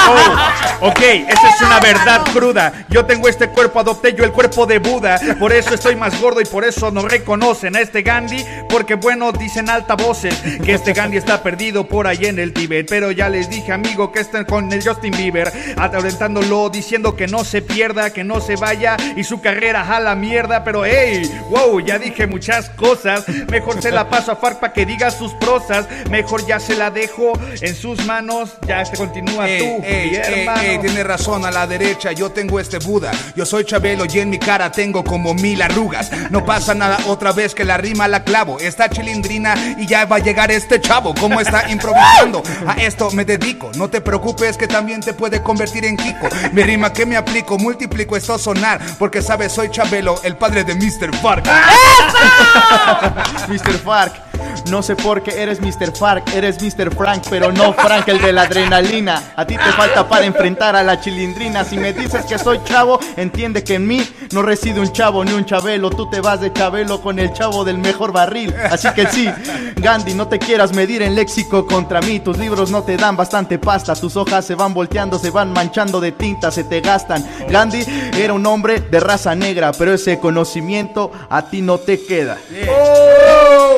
Oh, 0.07 0.87
ok, 0.89 0.99
esa 0.99 1.49
es 1.49 1.61
una 1.61 1.79
verdad 1.79 2.21
cruda. 2.31 2.85
Yo 2.89 3.05
tengo 3.05 3.27
este 3.27 3.49
cuerpo, 3.49 3.79
adopté 3.79 4.13
yo 4.13 4.23
el 4.23 4.31
cuerpo 4.31 4.67
de 4.67 4.77
Buda. 4.77 5.19
Por 5.39 5.51
eso 5.51 5.73
estoy 5.73 5.95
más 5.95 6.21
gordo 6.21 6.41
y 6.41 6.45
por 6.45 6.63
eso 6.63 6.91
no 6.91 7.01
reconocen 7.01 7.75
a 7.75 7.79
este 7.79 8.03
Gandhi. 8.03 8.45
Porque 8.69 8.93
bueno, 8.93 9.31
dicen 9.31 9.67
altavoces 9.67 10.35
que 10.63 10.75
este 10.75 10.93
Gandhi 10.93 11.17
está 11.17 11.41
perdido 11.41 11.87
por 11.87 12.05
ahí 12.05 12.25
en 12.25 12.37
el 12.37 12.53
Tíbet. 12.53 12.74
Pero 12.83 13.11
ya 13.11 13.29
les 13.29 13.49
dije, 13.49 13.71
amigo, 13.71 14.11
que 14.11 14.19
están 14.19 14.45
con 14.45 14.71
el 14.71 14.83
Justin 14.85 15.13
Bieber, 15.15 15.51
atalentándolo, 15.77 16.69
diciendo 16.69 17.15
que 17.15 17.27
no 17.27 17.43
se 17.43 17.61
pierda, 17.61 18.11
que 18.11 18.23
no 18.23 18.41
se 18.41 18.55
vaya 18.55 18.97
y 19.15 19.23
su 19.23 19.41
carrera 19.41 19.95
a 19.95 19.99
la 19.99 20.15
mierda. 20.15 20.63
Pero 20.63 20.85
hey, 20.85 21.29
wow, 21.49 21.79
ya 21.79 21.97
dije 21.99 22.27
muchas 22.27 22.69
cosas. 22.71 23.25
Mejor 23.49 23.81
se 23.81 23.91
la 23.91 24.09
paso 24.09 24.31
a 24.31 24.35
Fark 24.35 24.59
para 24.59 24.73
que 24.73 24.85
diga 24.85 25.11
sus 25.11 25.33
prosas. 25.35 25.88
Mejor 26.09 26.45
ya 26.45 26.59
se 26.59 26.75
la 26.75 26.91
dejo 26.91 27.33
en 27.61 27.75
sus 27.75 28.05
manos. 28.05 28.53
Ya 28.67 28.83
se 28.85 28.97
continúa 28.97 29.47
Ey, 29.49 29.59
tú, 29.59 29.83
ey, 29.85 30.09
mi 30.09 30.15
hermano. 30.15 30.61
ey, 30.61 30.79
tiene 30.79 31.03
razón, 31.03 31.45
a 31.45 31.51
la 31.51 31.67
derecha 31.67 32.11
yo 32.11 32.31
tengo 32.31 32.59
este 32.59 32.79
Buda. 32.79 33.11
Yo 33.35 33.45
soy 33.45 33.65
Chabelo 33.65 34.05
y 34.11 34.19
en 34.19 34.29
mi 34.29 34.39
cara 34.39 34.71
tengo 34.71 35.03
como 35.03 35.33
mil 35.33 35.61
arrugas. 35.61 36.11
No 36.29 36.45
pasa 36.45 36.73
nada 36.73 36.99
otra 37.07 37.31
vez 37.31 37.53
que 37.55 37.63
la 37.63 37.77
rima 37.77 38.07
la 38.07 38.23
clavo. 38.23 38.59
Está 38.59 38.89
chilindrina 38.89 39.75
y 39.77 39.85
ya 39.88 40.05
va 40.05 40.17
a 40.17 40.19
llegar 40.19 40.51
este 40.51 40.79
chavo. 40.81 41.13
¿Cómo 41.15 41.39
está 41.39 41.69
improvisando? 41.69 42.43
A 42.67 42.73
esto 42.73 43.12
me 43.12 43.25
dedico. 43.25 43.71
No 43.75 43.89
te 43.89 44.01
preocupes 44.01 44.58
que 44.58 44.67
también 44.67 45.01
te 45.01 45.13
puede 45.13 45.41
convertir 45.41 45.86
en 45.86 45.97
Kiko. 45.97 46.28
Mi 46.51 46.63
rima 46.63 46.91
que 46.91 47.06
me 47.06 47.17
aplico, 47.17 47.58
multiplico 47.58 48.15
esto 48.15 48.38
sonar. 48.38 48.82
Porque 48.97 49.21
sabes, 49.21 49.51
soy 49.51 49.69
Chabelo, 49.69 50.19
el 50.23 50.38
padre 50.38 50.63
de 50.63 50.75
Mr. 50.75 51.15
Fark. 51.21 51.45
Mr. 53.47 53.73
Fark. 53.84 54.25
No 54.69 54.82
sé 54.82 54.95
por 54.95 55.21
qué 55.21 55.41
eres 55.41 55.62
Mr. 55.62 55.95
Fark, 55.95 56.28
eres 56.34 56.62
Mr. 56.62 56.93
Frank, 56.95 57.23
pero 57.30 57.51
no 57.51 57.73
Frank 57.73 58.08
el 58.08 58.19
de 58.19 58.34
la 58.34 58.43
adrenalina. 58.43 59.21
A 59.36 59.45
ti 59.45 59.56
te 59.56 59.71
falta 59.73 60.08
para 60.08 60.25
enfrentar 60.25 60.75
a 60.75 60.84
la 60.84 60.99
chilindrina. 60.99 61.63
Si 61.63 61.78
me 61.78 61.93
dices 61.93 62.25
que 62.25 62.39
soy 62.39 62.60
chavo, 62.63 62.99
entiende 63.15 63.63
que 63.63 63.75
en 63.75 63.88
mí 63.88 64.01
no 64.32 64.41
reside 64.41 64.80
un 64.80 64.91
chavo 64.91 65.23
ni 65.23 65.34
un 65.34 65.45
chabelo. 65.45 65.89
Tú 65.89 66.10
te 66.10 66.19
vas 66.19 66.41
de 66.41 66.51
chabelo 66.51 67.01
con 67.01 67.19
el 67.19 67.32
chavo 67.34 67.63
del 67.63 67.78
mejor 67.78 68.12
barril. 68.12 68.54
Así 68.71 68.88
que 68.95 69.08
sí, 69.08 69.30
Gandhi, 69.75 70.13
no 70.13 70.28
te 70.28 70.39
quieras 70.39 70.73
medir 70.73 71.01
en 71.01 71.15
léxico 71.15 71.67
contra 71.67 72.01
mí. 72.01 72.19
Tus 72.19 72.38
libros 72.38 72.54
no 72.71 72.83
te 72.83 72.95
dan 72.97 73.15
bastante 73.17 73.59
pasta. 73.59 73.93
Tus 73.95 74.15
hojas 74.15 74.45
se 74.45 74.55
van 74.55 74.73
volteando, 74.73 75.19
se 75.19 75.29
van 75.29 75.51
manchando 75.51 75.99
de 75.99 76.11
tinta, 76.13 76.51
se 76.51 76.63
te 76.63 76.79
gastan. 76.81 77.25
Gandhi 77.49 77.83
era 78.17 78.33
un 78.33 78.45
hombre 78.45 78.79
de 78.79 78.99
raza 78.99 79.35
negra, 79.35 79.71
pero 79.77 79.93
ese 79.93 80.19
conocimiento 80.19 81.11
a 81.29 81.49
ti 81.49 81.61
no 81.61 81.77
te 81.77 82.03
queda. 82.05 82.37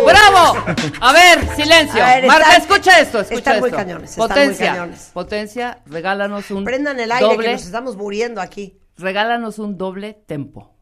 ¡Bravo! 0.05 0.57
A 1.01 1.13
ver, 1.13 1.55
silencio. 1.55 2.03
A 2.03 2.15
ver, 2.15 2.25
Marta, 2.27 2.55
están- 2.55 2.61
escucha 2.61 2.99
esto, 2.99 3.19
escucha 3.21 3.37
están 3.39 3.59
muy 3.59 3.69
esto. 3.69 3.77
cañones, 3.77 4.09
están 4.11 4.27
muy 4.27 4.35
Potencia, 4.37 4.71
cañones. 4.71 5.09
potencia, 5.13 5.77
regálanos 5.87 6.51
un 6.51 6.63
Prendan 6.63 6.99
el 6.99 7.11
aire 7.11 7.25
doble, 7.27 7.45
que 7.47 7.53
nos 7.53 7.65
estamos 7.65 7.97
muriendo 7.97 8.41
aquí. 8.41 8.79
regálanos 8.97 9.59
un 9.59 9.77
doble 9.77 10.13
tempo. 10.25 10.73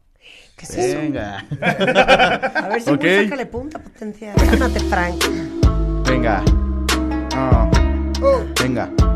¿Qué 0.56 0.64
es 0.64 0.70
eso? 0.74 0.98
Venga. 0.98 1.44
A 2.64 2.68
ver 2.68 2.82
si 2.82 2.90
Ok. 2.90 3.04
sácale 3.24 3.46
punta, 3.46 3.78
potencia. 3.78 4.32
Cálmate, 4.34 4.80
Frank. 4.80 5.22
Venga. 6.08 6.42
Ah. 7.34 7.68
Venga. 8.18 9.15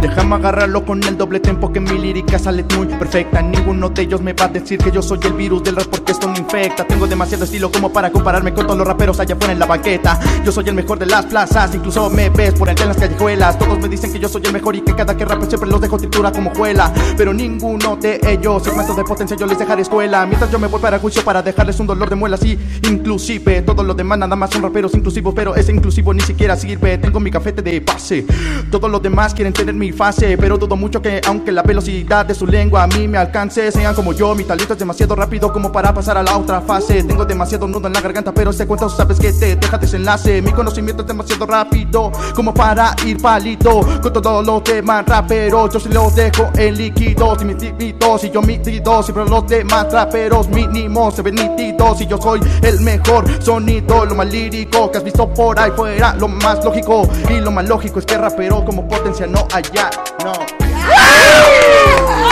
Déjame 0.00 0.34
agarrarlo 0.36 0.84
con 0.84 1.02
el 1.02 1.16
doble 1.16 1.40
tempo 1.40 1.72
que 1.72 1.80
mi 1.80 1.98
lírica 1.98 2.38
sale 2.38 2.64
muy 2.76 2.86
perfecta. 2.86 3.42
Ninguno 3.42 3.88
de 3.88 4.02
ellos 4.02 4.20
me 4.20 4.32
va 4.32 4.44
a 4.44 4.48
decir 4.48 4.78
que 4.78 4.90
yo 4.90 5.02
soy 5.02 5.18
el 5.24 5.32
virus 5.32 5.62
del 5.64 5.76
rap 5.76 5.86
porque 5.86 6.12
esto 6.12 6.28
me 6.28 6.38
infecta. 6.38 6.86
Tengo 6.86 7.06
demasiado 7.06 7.44
estilo 7.44 7.70
como 7.70 7.92
para 7.92 8.10
compararme 8.10 8.52
con 8.52 8.66
todos 8.66 8.78
los 8.78 8.86
raperos 8.86 9.18
allá 9.20 9.34
afuera 9.34 9.52
en 9.52 9.58
la 9.58 9.66
banqueta. 9.66 10.18
Yo 10.44 10.52
soy 10.52 10.68
el 10.68 10.74
mejor 10.74 10.98
de 10.98 11.06
las 11.06 11.26
plazas, 11.26 11.74
incluso 11.74 12.10
me 12.10 12.28
ves 12.30 12.54
por 12.54 12.68
allá 12.68 12.82
en 12.82 12.88
las 12.88 12.98
callejuelas. 12.98 13.58
Todos 13.58 13.78
me 13.78 13.88
dicen 13.88 14.12
que 14.12 14.18
yo 14.18 14.28
soy 14.28 14.42
el 14.44 14.52
mejor 14.52 14.76
y 14.76 14.80
que 14.82 14.94
cada 14.94 15.16
que 15.16 15.24
rape 15.24 15.46
siempre 15.46 15.68
los 15.68 15.80
dejo 15.80 15.98
tritura 15.98 16.30
como 16.30 16.54
juela. 16.54 16.92
Pero 17.16 17.32
ninguno 17.32 17.96
de 17.96 18.20
ellos 18.26 18.66
es 18.66 18.74
maestro 18.74 18.96
de 18.96 19.04
potencia, 19.04 19.36
yo 19.36 19.46
les 19.46 19.58
dejaré 19.58 19.82
escuela. 19.82 20.26
Mientras 20.26 20.50
yo 20.50 20.58
me 20.58 20.68
voy 20.68 20.80
para 20.80 20.98
juicio 20.98 21.22
para 21.24 21.42
dejarles 21.42 21.80
un 21.80 21.86
dolor 21.86 22.08
de 22.10 22.16
muelas 22.16 22.44
y 22.44 22.58
inclusive 22.88 23.62
todos 23.62 23.84
los 23.84 23.96
demás 23.96 24.18
nada 24.18 24.36
más 24.36 24.50
son 24.50 24.62
raperos 24.62 24.94
inclusivos, 24.94 25.34
pero 25.34 25.54
ese 25.54 25.72
inclusivo 25.72 26.12
ni 26.12 26.20
siquiera 26.20 26.56
sirve. 26.56 26.98
Tengo 26.98 27.18
mi 27.20 27.30
cafete 27.30 27.62
de 27.62 27.80
pase. 27.80 28.26
Todos 28.70 28.90
los 28.90 29.02
demás 29.02 29.34
quieren 29.34 29.52
tener 29.52 29.74
mi 29.74 29.85
fase, 29.92 30.36
pero 30.38 30.56
dudo 30.56 30.76
mucho 30.76 31.00
que 31.00 31.20
aunque 31.26 31.52
la 31.52 31.62
velocidad 31.62 32.26
de 32.26 32.34
su 32.34 32.46
lengua 32.46 32.84
a 32.84 32.86
mí 32.86 33.08
me 33.08 33.18
alcance, 33.18 33.70
sean 33.70 33.94
como 33.94 34.12
yo. 34.12 34.34
Mi 34.34 34.44
talento 34.44 34.72
es 34.72 34.78
demasiado 34.78 35.14
rápido 35.14 35.52
como 35.52 35.70
para 35.72 35.92
pasar 35.92 36.18
a 36.18 36.22
la 36.22 36.36
otra 36.36 36.60
fase. 36.60 37.02
Tengo 37.02 37.24
demasiado 37.24 37.66
nudo 37.66 37.86
en 37.86 37.92
la 37.92 38.00
garganta, 38.00 38.32
pero 38.32 38.50
ese 38.50 38.66
cuento 38.66 38.88
sabes 38.88 39.18
que 39.18 39.32
te 39.32 39.56
deja 39.56 39.78
desenlace. 39.78 40.42
Mi 40.42 40.52
conocimiento 40.52 41.02
es 41.02 41.08
demasiado 41.08 41.46
rápido 41.46 42.12
como 42.34 42.52
para 42.52 42.94
ir 43.04 43.20
palito 43.20 43.80
con 44.02 44.12
todos 44.12 44.46
los 44.46 44.64
demás 44.64 45.04
raperos. 45.06 45.72
Yo 45.72 45.80
se 45.80 45.88
los 45.88 46.14
dejo 46.14 46.50
en 46.56 46.76
líquidos 46.76 47.42
y 47.42 47.44
mis 47.44 47.58
tímidos 47.58 48.24
y 48.24 48.30
yo 48.30 48.42
mitidos. 48.42 49.06
Siempre 49.06 49.24
los 49.24 49.46
demás 49.46 49.92
raperos 49.92 50.48
mínimos 50.48 51.14
se 51.14 51.22
ven 51.22 51.34
nítidos 51.34 52.00
y 52.00 52.06
yo 52.06 52.20
soy 52.20 52.40
el 52.62 52.80
mejor 52.80 53.24
sonido, 53.42 54.04
lo 54.04 54.14
más 54.14 54.26
lírico 54.26 54.90
que 54.90 54.98
has 54.98 55.04
visto 55.04 55.28
por 55.32 55.58
ahí 55.58 55.70
fuera. 55.76 56.14
Lo 56.14 56.28
más 56.28 56.64
lógico 56.64 57.08
y 57.28 57.40
lo 57.40 57.50
más 57.50 57.68
lógico 57.68 57.98
es 57.98 58.06
que 58.06 58.16
rapero 58.16 58.64
como 58.64 58.86
potencia 58.88 59.26
no 59.26 59.46
allá, 59.76 59.90
no. 60.24 60.32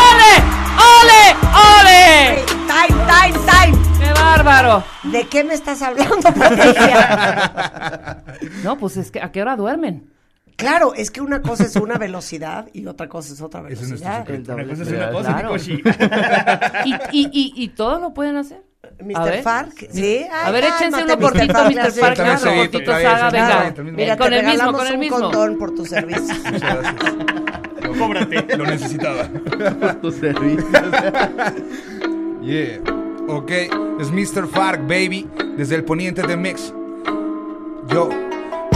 ¡Ole! 0.00 0.32
¡Ole! 0.78 1.22
¡Ole! 1.80 2.44
Time, 2.66 2.94
time, 3.06 3.38
time. 3.46 3.78
¡Qué 3.98 4.12
bárbaro! 4.20 4.84
¿De 5.04 5.26
qué 5.28 5.44
me 5.44 5.54
estás 5.54 5.82
hablando, 5.82 6.16
potencia? 6.32 8.22
No, 8.62 8.76
pues 8.78 8.96
es 8.96 9.10
que 9.10 9.20
¿a 9.20 9.30
qué 9.32 9.42
hora 9.42 9.56
duermen? 9.56 10.10
Claro, 10.56 10.94
es 10.94 11.10
que 11.10 11.20
una 11.20 11.42
cosa 11.42 11.64
es 11.64 11.74
una 11.76 11.98
velocidad 11.98 12.68
y 12.72 12.86
otra 12.86 13.08
cosa 13.08 13.32
es 13.32 13.40
otra 13.40 13.60
velocidad. 13.60 14.18
secreto. 14.20 14.54
Una 14.54 14.64
cosa 14.68 14.82
es 14.82 14.88
Claro. 14.88 15.18
una 15.18 15.32
cosa, 15.32 15.42
Mikoshi. 15.42 15.82
¿Y, 16.84 16.94
y, 16.94 17.30
y, 17.32 17.52
y 17.64 17.68
todo 17.68 17.98
lo 17.98 18.14
pueden 18.14 18.36
hacer? 18.36 18.62
Mr. 19.02 19.42
Fark, 19.42 19.88
sí. 19.90 20.24
A 20.32 20.50
ver, 20.50 20.64
échense 20.64 21.04
uno 21.04 21.18
cortito, 21.18 21.52
Mr. 21.64 21.92
Fark, 21.92 22.16
cortito 22.42 22.92
saga, 22.92 23.30
venga. 23.30 23.74
Mira, 23.92 24.16
con 24.16 24.30
te 24.30 24.38
el 24.38 24.46
mismo, 24.46 24.52
regalamos 24.52 24.80
con 24.80 24.86
el 24.86 24.94
un 24.94 25.00
mismo. 25.00 25.20
condón 25.20 25.58
por 25.58 25.74
tu 25.74 25.84
servicio. 25.84 26.34
Muchas 26.52 26.60
gracias. 26.60 27.14
Cóbrate. 27.98 28.56
Lo 28.56 28.64
necesitaba. 28.64 29.28
Tu 30.02 30.10
servicio. 30.10 30.66
Yeah. 32.42 32.80
Ok, 33.28 33.50
es 34.00 34.10
Mr. 34.10 34.46
Fark, 34.48 34.82
baby, 34.82 35.28
desde 35.56 35.76
el 35.76 35.84
poniente 35.84 36.22
de 36.26 36.36
Mix. 36.36 36.72
Yo. 37.88 38.08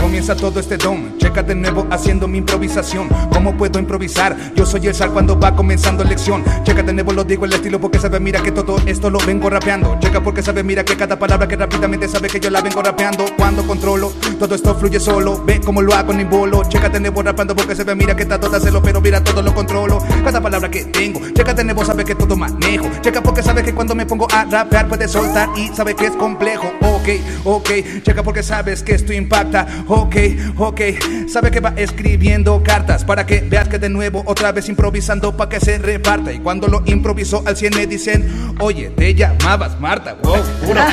Comienza 0.09 0.35
todo 0.35 0.59
este 0.59 0.79
don, 0.79 1.19
checa 1.19 1.43
de 1.43 1.55
nuevo 1.55 1.87
haciendo 1.91 2.27
mi 2.27 2.39
improvisación. 2.39 3.11
¿Cómo 3.31 3.55
puedo 3.59 3.79
improvisar? 3.79 4.55
Yo 4.57 4.65
soy 4.65 4.87
el 4.87 4.95
sal 4.95 5.13
cuando 5.13 5.39
va 5.39 5.55
comenzando 5.55 6.03
lección. 6.03 6.43
Checa 6.65 6.83
de 6.83 6.95
nuevo, 6.95 7.13
lo 7.13 7.25
digo 7.25 7.45
el 7.45 7.53
estilo 7.53 7.79
porque 7.79 7.99
sabe, 7.99 8.19
mira 8.19 8.43
que 8.43 8.51
todo 8.51 8.79
esto 8.87 9.11
lo 9.11 9.19
vengo 9.19 9.51
rapeando. 9.51 9.99
Checa 10.01 10.23
porque 10.23 10.43
sabe, 10.43 10.63
mira 10.63 10.83
que 10.83 10.97
cada 10.97 11.19
palabra 11.19 11.47
que 11.47 11.57
rápidamente 11.57 12.09
sabe 12.09 12.29
que 12.29 12.41
yo 12.41 12.49
la 12.49 12.63
vengo 12.63 12.81
rapeando. 12.81 13.27
Cuando 13.37 13.67
controlo, 13.67 14.11
todo 14.39 14.55
esto 14.55 14.75
fluye 14.77 14.99
solo. 14.99 15.45
Ve 15.45 15.61
cómo 15.61 15.83
lo 15.83 15.93
hago 15.93 16.15
en 16.15 16.31
bolo. 16.31 16.63
Checa 16.67 16.89
de 16.89 17.01
nuevo 17.01 17.23
rapeando 17.23 17.55
porque 17.55 17.77
se 17.77 17.85
ve, 17.85 17.95
mira 17.95 18.17
que 18.17 18.23
está 18.23 18.41
todo 18.41 18.57
hacerlo, 18.57 18.81
pero 18.81 19.03
mira 19.03 19.23
todo 19.23 19.43
lo 19.43 19.55
controlo. 19.55 19.99
Cada 20.25 20.41
palabra 20.41 20.71
que 20.71 20.87
tengo, 20.87 21.21
checa 21.35 21.53
de 21.53 21.65
nuevo, 21.65 21.85
sabe 21.85 22.07
que 22.07 22.15
todo 22.15 22.35
manejo. 22.35 22.89
Checa 23.03 23.23
porque 23.23 23.43
sabe 23.43 23.63
que 23.63 23.75
cuando 23.75 23.95
me 23.95 24.07
pongo 24.07 24.27
a 24.33 24.47
rapear 24.47 24.89
puede 24.89 25.07
soltar 25.07 25.51
y 25.55 25.69
sabe 25.69 25.95
que 25.95 26.07
es 26.07 26.17
complejo. 26.17 26.73
Ok, 26.81 27.09
ok, 27.45 27.71
checa 28.03 28.23
porque 28.23 28.43
sabes 28.43 28.83
que 28.83 28.95
esto 28.95 29.13
impacta. 29.13 29.67
Ok, 30.01 30.17
ok, 30.57 30.81
sabe 31.29 31.51
que 31.51 31.59
va 31.61 31.73
escribiendo 31.77 32.63
cartas 32.63 33.05
para 33.05 33.27
que 33.27 33.41
veas 33.41 33.69
que 33.69 33.79
de 33.79 33.89
nuevo 33.89 34.23
otra 34.27 34.53
vez 34.53 34.69
improvisando 34.69 35.37
para 35.37 35.51
que 35.51 35.59
se 35.61 35.77
reparta. 35.79 36.33
Y 36.33 36.39
cuando 36.39 36.69
lo 36.69 36.83
improviso 36.87 37.43
al 37.47 37.57
100 37.57 37.75
me 37.77 37.87
dicen, 37.87 38.55
oye, 38.61 38.91
te 38.91 39.15
llamabas 39.15 39.79
Marta. 39.81 40.15
Wow, 40.23 40.37
puro 40.65 40.81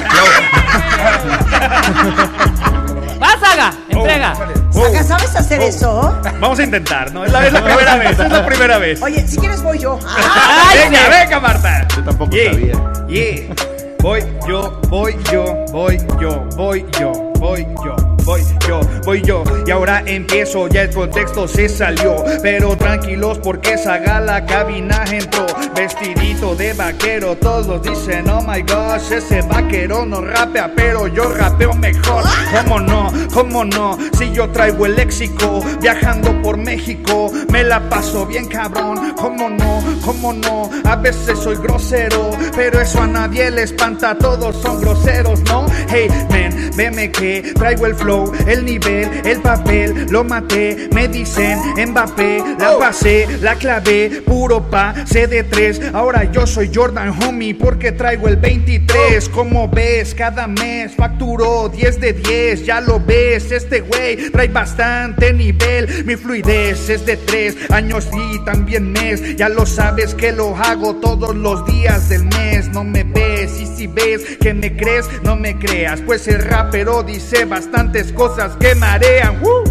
¡Va, 3.22 3.40
Saga! 3.40 3.74
¡Entrega! 3.90 4.34
Saga, 4.72 5.04
¿sabes 5.04 5.36
hacer 5.36 5.62
eso? 5.62 6.14
Vamos 6.40 6.60
a 6.60 6.64
intentar, 6.64 7.14
¿no? 7.14 7.24
Es 7.26 7.32
la, 7.32 7.46
es 7.48 7.54
la 7.54 7.64
primera 7.64 7.96
vez, 7.98 8.20
es 8.20 8.32
la 8.32 8.46
primera 8.46 8.78
vez. 8.78 9.02
Oye, 9.02 9.26
si 9.28 9.38
quieres 9.38 9.62
voy 9.62 9.80
yo. 9.80 10.00
Ah, 10.08 10.70
¡Ay, 10.72 10.80
venga, 10.90 11.00
sí! 11.00 11.06
venga, 11.12 11.40
Marta. 11.40 11.88
Yo 11.96 12.04
tampoco 12.04 12.36
Yeah, 12.36 12.52
sabía. 12.54 12.74
yeah. 13.08 13.56
Voy 14.02 14.22
yo, 14.48 14.82
voy 14.90 15.16
yo, 15.32 15.46
voy 15.72 15.98
yo, 16.22 16.44
voy 16.56 16.86
yo, 17.00 17.12
voy 17.40 17.66
yo, 17.84 18.15
voy 18.26 18.44
yo, 18.68 18.82
voy 19.04 19.22
yo. 19.22 19.44
Y 19.66 19.72
ahora 19.72 20.04
empiezo, 20.06 20.68
ya 20.68 20.82
el 20.82 20.90
contexto 20.90 21.48
se 21.48 21.70
salió. 21.70 22.24
Pero 22.42 22.76
tranquilos 22.76 23.40
porque 23.40 23.74
esa 23.74 24.00
gala 24.00 24.46
cabina 24.46 25.04
entró. 25.10 25.46
Vestidito 25.76 26.56
de 26.56 26.74
vaquero, 26.74 27.38
todos 27.38 27.82
dicen, 27.82 28.30
oh 28.30 28.42
my 28.42 28.62
gosh, 28.62 29.12
ese 29.12 29.42
vaquero 29.44 30.06
no 30.06 30.22
rapea, 30.22 30.72
pero 30.76 31.08
yo 31.08 31.30
rapeo 31.30 31.74
mejor. 31.74 32.24
¿Cómo 32.52 32.80
no? 32.80 33.12
¿Cómo 33.34 33.64
no? 33.64 33.98
Si 34.18 34.32
yo 34.32 34.50
traigo 34.50 34.86
el 34.86 34.96
léxico, 34.96 35.64
viajando 35.82 36.42
por 36.42 36.58
México, 36.58 37.32
me 37.50 37.64
la 37.64 37.90
paso 37.90 38.26
bien 38.26 38.48
cabrón. 38.48 39.14
¿Cómo 39.16 39.50
no? 39.50 39.84
¿Cómo 40.04 40.34
no? 40.34 40.70
A 40.84 40.96
veces 40.96 41.40
soy 41.40 41.58
grosero, 41.58 42.32
pero 42.56 42.80
eso 42.80 43.02
a 43.02 43.08
nadie 43.08 43.50
le 43.52 43.64
espanta, 43.64 44.18
todos 44.18 44.56
son 44.62 44.82
groseros, 44.82 45.42
¿no? 45.44 45.66
Hey, 45.90 46.08
man, 46.30 46.72
veme 46.76 47.12
que 47.12 47.54
traigo 47.56 47.86
el 47.86 47.96
flow, 47.96 48.32
el 48.48 48.66
nivel, 48.66 49.10
el 49.26 49.42
papel, 49.42 50.08
lo 50.10 50.24
maté, 50.24 50.90
me 50.94 51.08
dicen 51.08 51.60
Mbappé, 51.76 52.44
la 52.60 52.78
pasé, 52.78 53.28
la 53.42 53.56
clavé, 53.56 54.22
puro 54.26 54.70
pa, 54.70 54.94
C 55.06 55.28
de 55.28 55.44
3, 55.44 55.94
ahora 55.94 56.24
yo 56.32 56.46
soy 56.46 56.72
Jordan 56.74 57.16
homie 57.24 57.56
porque 57.56 57.92
traigo 57.92 58.28
el 58.28 58.38
23, 58.38 59.30
como 59.30 59.68
ves, 59.68 60.14
cada 60.14 60.48
mes 60.48 60.94
facturó 60.96 61.70
10 61.70 62.00
de 62.00 62.14
10, 62.14 62.66
ya 62.66 62.82
lo 62.82 63.00
ves, 63.00 63.52
este 63.52 63.82
güey 63.82 64.32
trae 64.32 64.48
bastante 64.48 65.34
nivel, 65.34 66.06
mi 66.06 66.16
fluidez 66.16 66.90
es 66.90 67.06
de 67.06 67.18
3 67.18 67.72
años 67.72 68.08
y 68.14 68.44
también 68.46 68.92
mes, 68.92 69.36
ya 69.36 69.50
lo 69.50 69.66
sabes 69.76 70.16
que 70.16 70.32
lo 70.32 70.56
hago 70.56 70.96
todos 70.96 71.36
los 71.36 71.66
días 71.66 72.08
del 72.10 72.24
mes, 72.26 72.70
no 72.70 72.84
me 72.84 73.04
ves 73.04 73.60
y 73.60 73.66
si 73.68 73.88
ves 73.88 74.38
que 74.40 74.54
me 74.54 74.76
crees, 74.76 75.08
no 75.24 75.36
me 75.36 75.58
creas, 75.60 76.00
pues 76.06 76.28
el 76.28 76.42
rapero 76.42 77.04
dice 77.04 77.44
bastantes 77.46 78.12
cosas 78.14 78.56
que 78.58 78.74
marean. 78.76 79.42
¡Woo! 79.42 79.64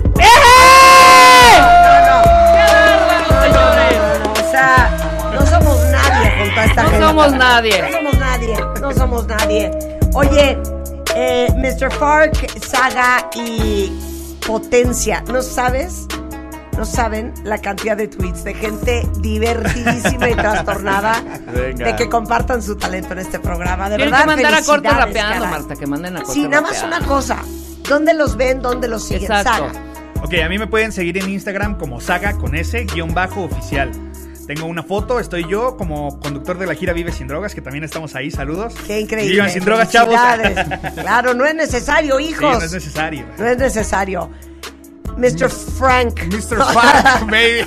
O 4.32 4.50
sea, 4.50 5.30
no 5.32 5.46
somos 5.46 5.78
nadie 5.90 6.32
junto 6.38 6.60
a 6.60 6.64
esta 6.64 6.82
No 6.82 6.90
gente. 6.90 7.06
somos 7.06 7.32
nadie. 7.32 7.82
No 7.82 7.90
somos 7.92 8.18
nadie. 8.18 8.56
No 8.80 8.92
somos 8.92 9.26
nadie. 9.26 9.70
Oye, 10.14 10.58
eh, 11.16 11.48
Mr. 11.56 11.90
Fark, 11.92 12.34
Saga 12.60 13.28
y 13.34 13.90
Potencia, 14.46 15.22
¿no 15.32 15.40
sabes? 15.42 16.06
No 16.76 16.84
saben 16.84 17.32
la 17.44 17.58
cantidad 17.58 17.96
de 17.96 18.08
tweets 18.08 18.42
de 18.44 18.54
gente 18.54 19.06
divertidísima 19.20 20.28
y 20.30 20.34
trastornada 20.34 21.22
Venga. 21.54 21.86
de 21.86 21.96
que 21.96 22.08
compartan 22.08 22.62
su 22.62 22.76
talento 22.76 23.12
en 23.12 23.20
este 23.20 23.38
programa. 23.38 23.88
De 23.88 23.96
Tienen 23.96 24.10
verdad, 24.12 24.24
que 24.24 24.42
mandar 24.42 24.54
a 24.54 24.62
corte 24.64 24.88
rapeando, 24.90 25.44
caray. 25.44 25.50
Marta, 25.60 25.76
que 25.76 25.86
manden 25.86 26.16
a 26.16 26.20
corte 26.22 26.32
Sí, 26.34 26.48
nada 26.48 26.62
más 26.62 26.72
rapeando. 26.82 26.96
una 26.98 27.06
cosa. 27.06 27.38
¿Dónde 27.88 28.14
los 28.14 28.36
ven? 28.36 28.60
¿Dónde 28.62 28.88
los 28.88 29.04
siguen? 29.06 29.24
Exacto. 29.30 29.68
Saga. 29.68 30.24
Ok, 30.24 30.34
a 30.44 30.48
mí 30.48 30.58
me 30.58 30.66
pueden 30.66 30.90
seguir 30.90 31.18
en 31.18 31.28
Instagram 31.28 31.76
como 31.78 32.00
saga 32.00 32.32
con 32.38 32.54
S 32.56 32.82
guion 32.92 33.12
bajo 33.14 33.42
oficial. 33.42 33.90
Tengo 34.46 34.66
una 34.66 34.82
foto, 34.82 35.20
estoy 35.20 35.46
yo 35.48 35.76
como 35.76 36.18
conductor 36.20 36.58
de 36.58 36.66
la 36.66 36.74
gira 36.74 36.92
Vive 36.92 37.12
Sin 37.12 37.28
Drogas, 37.28 37.54
que 37.54 37.60
también 37.62 37.82
estamos 37.84 38.14
ahí, 38.14 38.30
saludos. 38.30 38.74
Qué 38.86 39.00
increíble. 39.00 39.32
Vivan 39.32 39.50
sin 39.50 39.64
drogas, 39.64 39.90
chavos. 39.90 40.14
Claro, 41.00 41.32
no 41.34 41.46
es 41.46 41.54
necesario, 41.54 42.18
Sí, 42.18 42.24
hijos. 42.28 42.58
no 42.58 42.62
es 42.62 42.72
necesario. 42.72 43.24
No 43.38 43.46
es 43.46 43.56
necesario. 43.58 44.30
Mr. 45.16 45.48
Frank. 45.48 46.20
Mr. 46.24 46.58
Fark, 46.72 47.26
baby. 47.30 47.66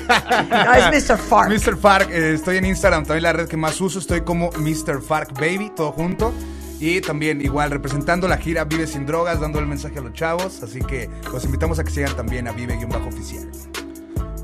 No, 0.49 0.73
es 0.73 1.09
Mr. 1.09 1.17
Fark. 1.17 1.49
Mr. 1.49 1.77
Fark, 1.77 2.09
eh, 2.11 2.33
estoy 2.33 2.57
en 2.57 2.65
Instagram, 2.65 3.05
también 3.05 3.23
la 3.23 3.33
red 3.33 3.47
que 3.47 3.57
más 3.57 3.79
uso, 3.79 3.99
estoy 3.99 4.21
como 4.21 4.49
Mr. 4.51 5.01
Fark 5.01 5.33
Baby, 5.33 5.71
todo 5.75 5.91
junto. 5.91 6.33
Y 6.79 7.01
también 7.01 7.41
igual 7.41 7.71
representando 7.71 8.27
la 8.27 8.37
gira 8.37 8.63
Vive 8.63 8.85
Sin 8.85 9.05
Drogas, 9.05 9.39
dando 9.39 9.59
el 9.59 9.65
mensaje 9.65 9.97
a 9.97 10.01
los 10.01 10.13
chavos. 10.13 10.61
Así 10.61 10.79
que 10.79 11.09
los 11.31 11.43
invitamos 11.43 11.79
a 11.79 11.83
que 11.83 11.89
sigan 11.89 12.15
también 12.15 12.47
a 12.47 12.51
Vive-Oficial. 12.51 13.49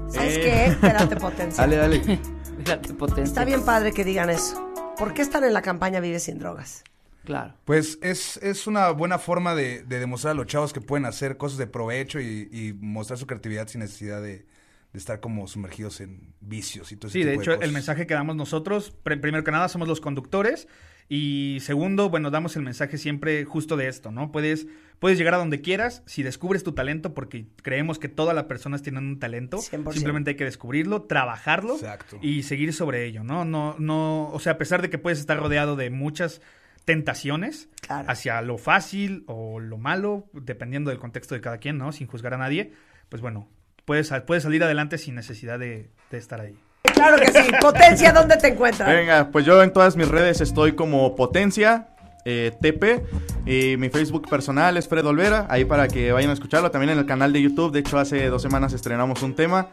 ¿Sabes 0.09 0.37
qué? 0.37 0.65
Espérate, 0.67 1.15
potencia. 1.15 1.61
Dale, 1.67 1.75
dale. 1.75 2.19
Fíjate, 2.57 2.93
potencia. 2.93 3.23
Está 3.23 3.45
bien 3.45 3.63
padre 3.63 3.91
que 3.91 4.03
digan 4.03 4.29
eso. 4.29 4.73
¿Por 4.97 5.13
qué 5.13 5.21
están 5.21 5.43
en 5.43 5.53
la 5.53 5.61
campaña 5.61 5.99
Vive 5.99 6.19
Sin 6.19 6.39
Drogas? 6.39 6.83
Claro. 7.23 7.55
Pues 7.65 7.99
es, 8.01 8.37
es 8.37 8.67
una 8.67 8.89
buena 8.91 9.17
forma 9.19 9.55
de, 9.55 9.83
de 9.83 9.99
demostrar 9.99 10.31
a 10.31 10.35
los 10.35 10.47
chavos 10.47 10.73
que 10.73 10.81
pueden 10.81 11.05
hacer 11.05 11.37
cosas 11.37 11.57
de 11.57 11.67
provecho 11.67 12.19
y, 12.19 12.49
y 12.51 12.73
mostrar 12.79 13.17
su 13.17 13.27
creatividad 13.27 13.67
sin 13.67 13.81
necesidad 13.81 14.21
de, 14.21 14.39
de 14.39 14.99
estar 14.99 15.19
como 15.21 15.47
sumergidos 15.47 16.01
en 16.01 16.33
vicios 16.41 16.91
y 16.91 16.97
todo 16.97 17.07
ese 17.09 17.19
Sí, 17.19 17.23
de 17.23 17.31
tipo 17.31 17.41
hecho, 17.43 17.51
el 17.53 17.57
cosas. 17.59 17.73
mensaje 17.73 18.07
que 18.07 18.13
damos 18.13 18.35
nosotros, 18.35 18.93
pr- 19.03 19.21
primero 19.21 19.43
que 19.43 19.51
nada, 19.51 19.69
somos 19.69 19.87
los 19.87 20.01
conductores. 20.01 20.67
Y 21.09 21.57
segundo, 21.61 22.09
bueno, 22.09 22.31
damos 22.31 22.55
el 22.55 22.61
mensaje 22.63 22.97
siempre 22.97 23.43
justo 23.43 23.75
de 23.75 23.87
esto, 23.89 24.11
¿no? 24.11 24.31
Puedes, 24.31 24.67
puedes 24.99 25.17
llegar 25.17 25.33
a 25.33 25.37
donde 25.37 25.59
quieras 25.61 26.01
si 26.05 26.23
descubres 26.23 26.63
tu 26.63 26.71
talento, 26.71 27.13
porque 27.13 27.45
creemos 27.61 27.99
que 27.99 28.07
todas 28.07 28.33
las 28.33 28.45
personas 28.45 28.81
tienen 28.83 29.05
un 29.05 29.19
talento. 29.19 29.57
100%. 29.57 29.91
Simplemente 29.93 30.29
hay 30.31 30.35
que 30.37 30.45
descubrirlo, 30.45 31.03
trabajarlo 31.03 31.75
Exacto. 31.75 32.19
y 32.21 32.43
seguir 32.43 32.71
sobre 32.73 33.05
ello, 33.05 33.23
¿no? 33.25 33.43
No, 33.43 33.75
no, 33.79 34.29
o 34.29 34.39
sea, 34.39 34.53
a 34.53 34.57
pesar 34.57 34.81
de 34.81 34.89
que 34.89 34.97
puedes 34.97 35.19
estar 35.19 35.37
rodeado 35.37 35.75
de 35.75 35.89
muchas 35.89 36.41
tentaciones 36.85 37.69
Claro. 37.81 38.09
hacia 38.09 38.41
lo 38.41 38.57
fácil 38.57 39.23
o 39.27 39.59
lo 39.59 39.77
malo, 39.77 40.27
dependiendo 40.33 40.89
del 40.89 40.99
contexto 40.99 41.35
de 41.35 41.41
cada 41.41 41.57
quien, 41.57 41.77
¿no? 41.77 41.91
Sin 41.91 42.07
juzgar 42.07 42.33
a 42.33 42.37
nadie, 42.37 42.71
pues 43.09 43.21
bueno, 43.21 43.47
puedes, 43.85 44.11
puedes 44.25 44.43
salir 44.43 44.63
adelante 44.63 44.97
sin 44.97 45.15
necesidad 45.15 45.59
de, 45.59 45.89
de 46.11 46.17
estar 46.17 46.39
ahí. 46.41 46.57
Claro 46.93 47.17
que 47.17 47.31
sí. 47.31 47.49
Potencia, 47.59 48.11
¿dónde 48.13 48.37
te 48.37 48.47
encuentras? 48.49 48.87
Venga, 48.87 49.29
pues 49.31 49.45
yo 49.45 49.61
en 49.63 49.73
todas 49.73 49.95
mis 49.97 50.07
redes 50.07 50.41
estoy 50.41 50.73
como 50.73 51.15
Potencia 51.15 51.87
eh, 52.25 52.51
TP 52.61 53.03
y 53.45 53.75
mi 53.77 53.89
Facebook 53.89 54.29
personal 54.29 54.77
es 54.77 54.87
Fred 54.87 55.05
Olvera, 55.05 55.45
ahí 55.49 55.65
para 55.65 55.87
que 55.87 56.11
vayan 56.13 56.29
a 56.29 56.33
escucharlo. 56.33 56.71
También 56.71 56.91
en 56.91 56.99
el 56.99 57.05
canal 57.05 57.33
de 57.33 57.41
YouTube, 57.41 57.71
de 57.73 57.79
hecho 57.79 57.97
hace 57.99 58.27
dos 58.27 58.41
semanas 58.41 58.71
estrenamos 58.73 59.21
un 59.23 59.35
tema, 59.35 59.67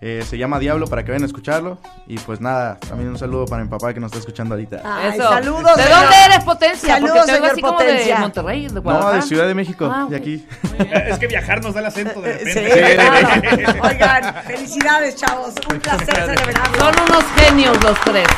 eh, 0.00 0.24
se 0.28 0.38
llama 0.38 0.58
Diablo 0.58 0.86
para 0.86 1.04
que 1.04 1.10
vayan 1.10 1.24
a 1.24 1.26
escucharlo. 1.26 1.78
Y 2.06 2.18
pues 2.18 2.40
nada, 2.40 2.78
también 2.78 3.10
un 3.10 3.18
saludo 3.18 3.46
para 3.46 3.62
mi 3.64 3.68
papá 3.68 3.92
que 3.92 4.00
nos 4.00 4.08
está 4.10 4.20
escuchando 4.20 4.54
ahorita. 4.54 4.80
Ay, 4.84 5.10
Eso. 5.18 5.28
saludos. 5.28 5.76
¿De 5.76 5.82
señor. 5.82 6.00
dónde 6.00 6.16
eres, 6.26 6.44
Potencia? 6.44 6.94
Saludos, 6.94 7.12
Porque 7.16 7.26
te 7.32 7.36
señor 7.36 7.50
así 7.52 7.60
como 7.60 7.78
Potencia. 7.78 8.14
de 8.14 8.20
Monterrey, 8.20 8.66
de 8.68 8.74
No, 8.74 8.82
Guadalajara. 8.82 9.16
de 9.16 9.22
Ciudad 9.22 9.46
de 9.48 9.54
México, 9.54 9.90
Ah, 9.92 10.06
de 10.08 10.16
aquí. 10.16 10.46
Es 11.08 11.18
que 11.18 11.26
viajar 11.26 11.62
nos 11.62 11.74
da 11.74 11.80
el 11.80 11.86
acento 11.86 12.20
de 12.20 12.38
Sí, 12.38 12.60
repente. 12.60 12.94
claro. 12.94 13.82
Oigan, 13.88 14.34
felicidades, 14.44 15.16
chavos. 15.16 15.54
Un 15.70 15.80
placer 15.80 16.14
celebrarlo. 16.14 16.78
Son 16.78 16.94
unos 17.08 17.24
genios 17.36 17.82
los 17.84 18.00
tres. 18.02 18.28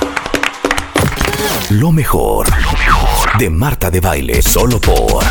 Lo 1.70 1.92
mejor, 1.92 2.48
lo 2.48 2.72
mejor 2.72 3.38
de 3.38 3.50
Marta 3.50 3.90
de 3.90 4.00
Baile, 4.00 4.42
solo 4.42 4.80
por 4.80 5.22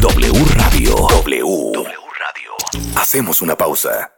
W 0.00 0.44
Radio. 0.56 0.94
W. 1.10 1.40
W 1.42 1.84
Radio. 2.20 2.96
Hacemos 3.00 3.40
una 3.42 3.56
pausa. 3.56 4.12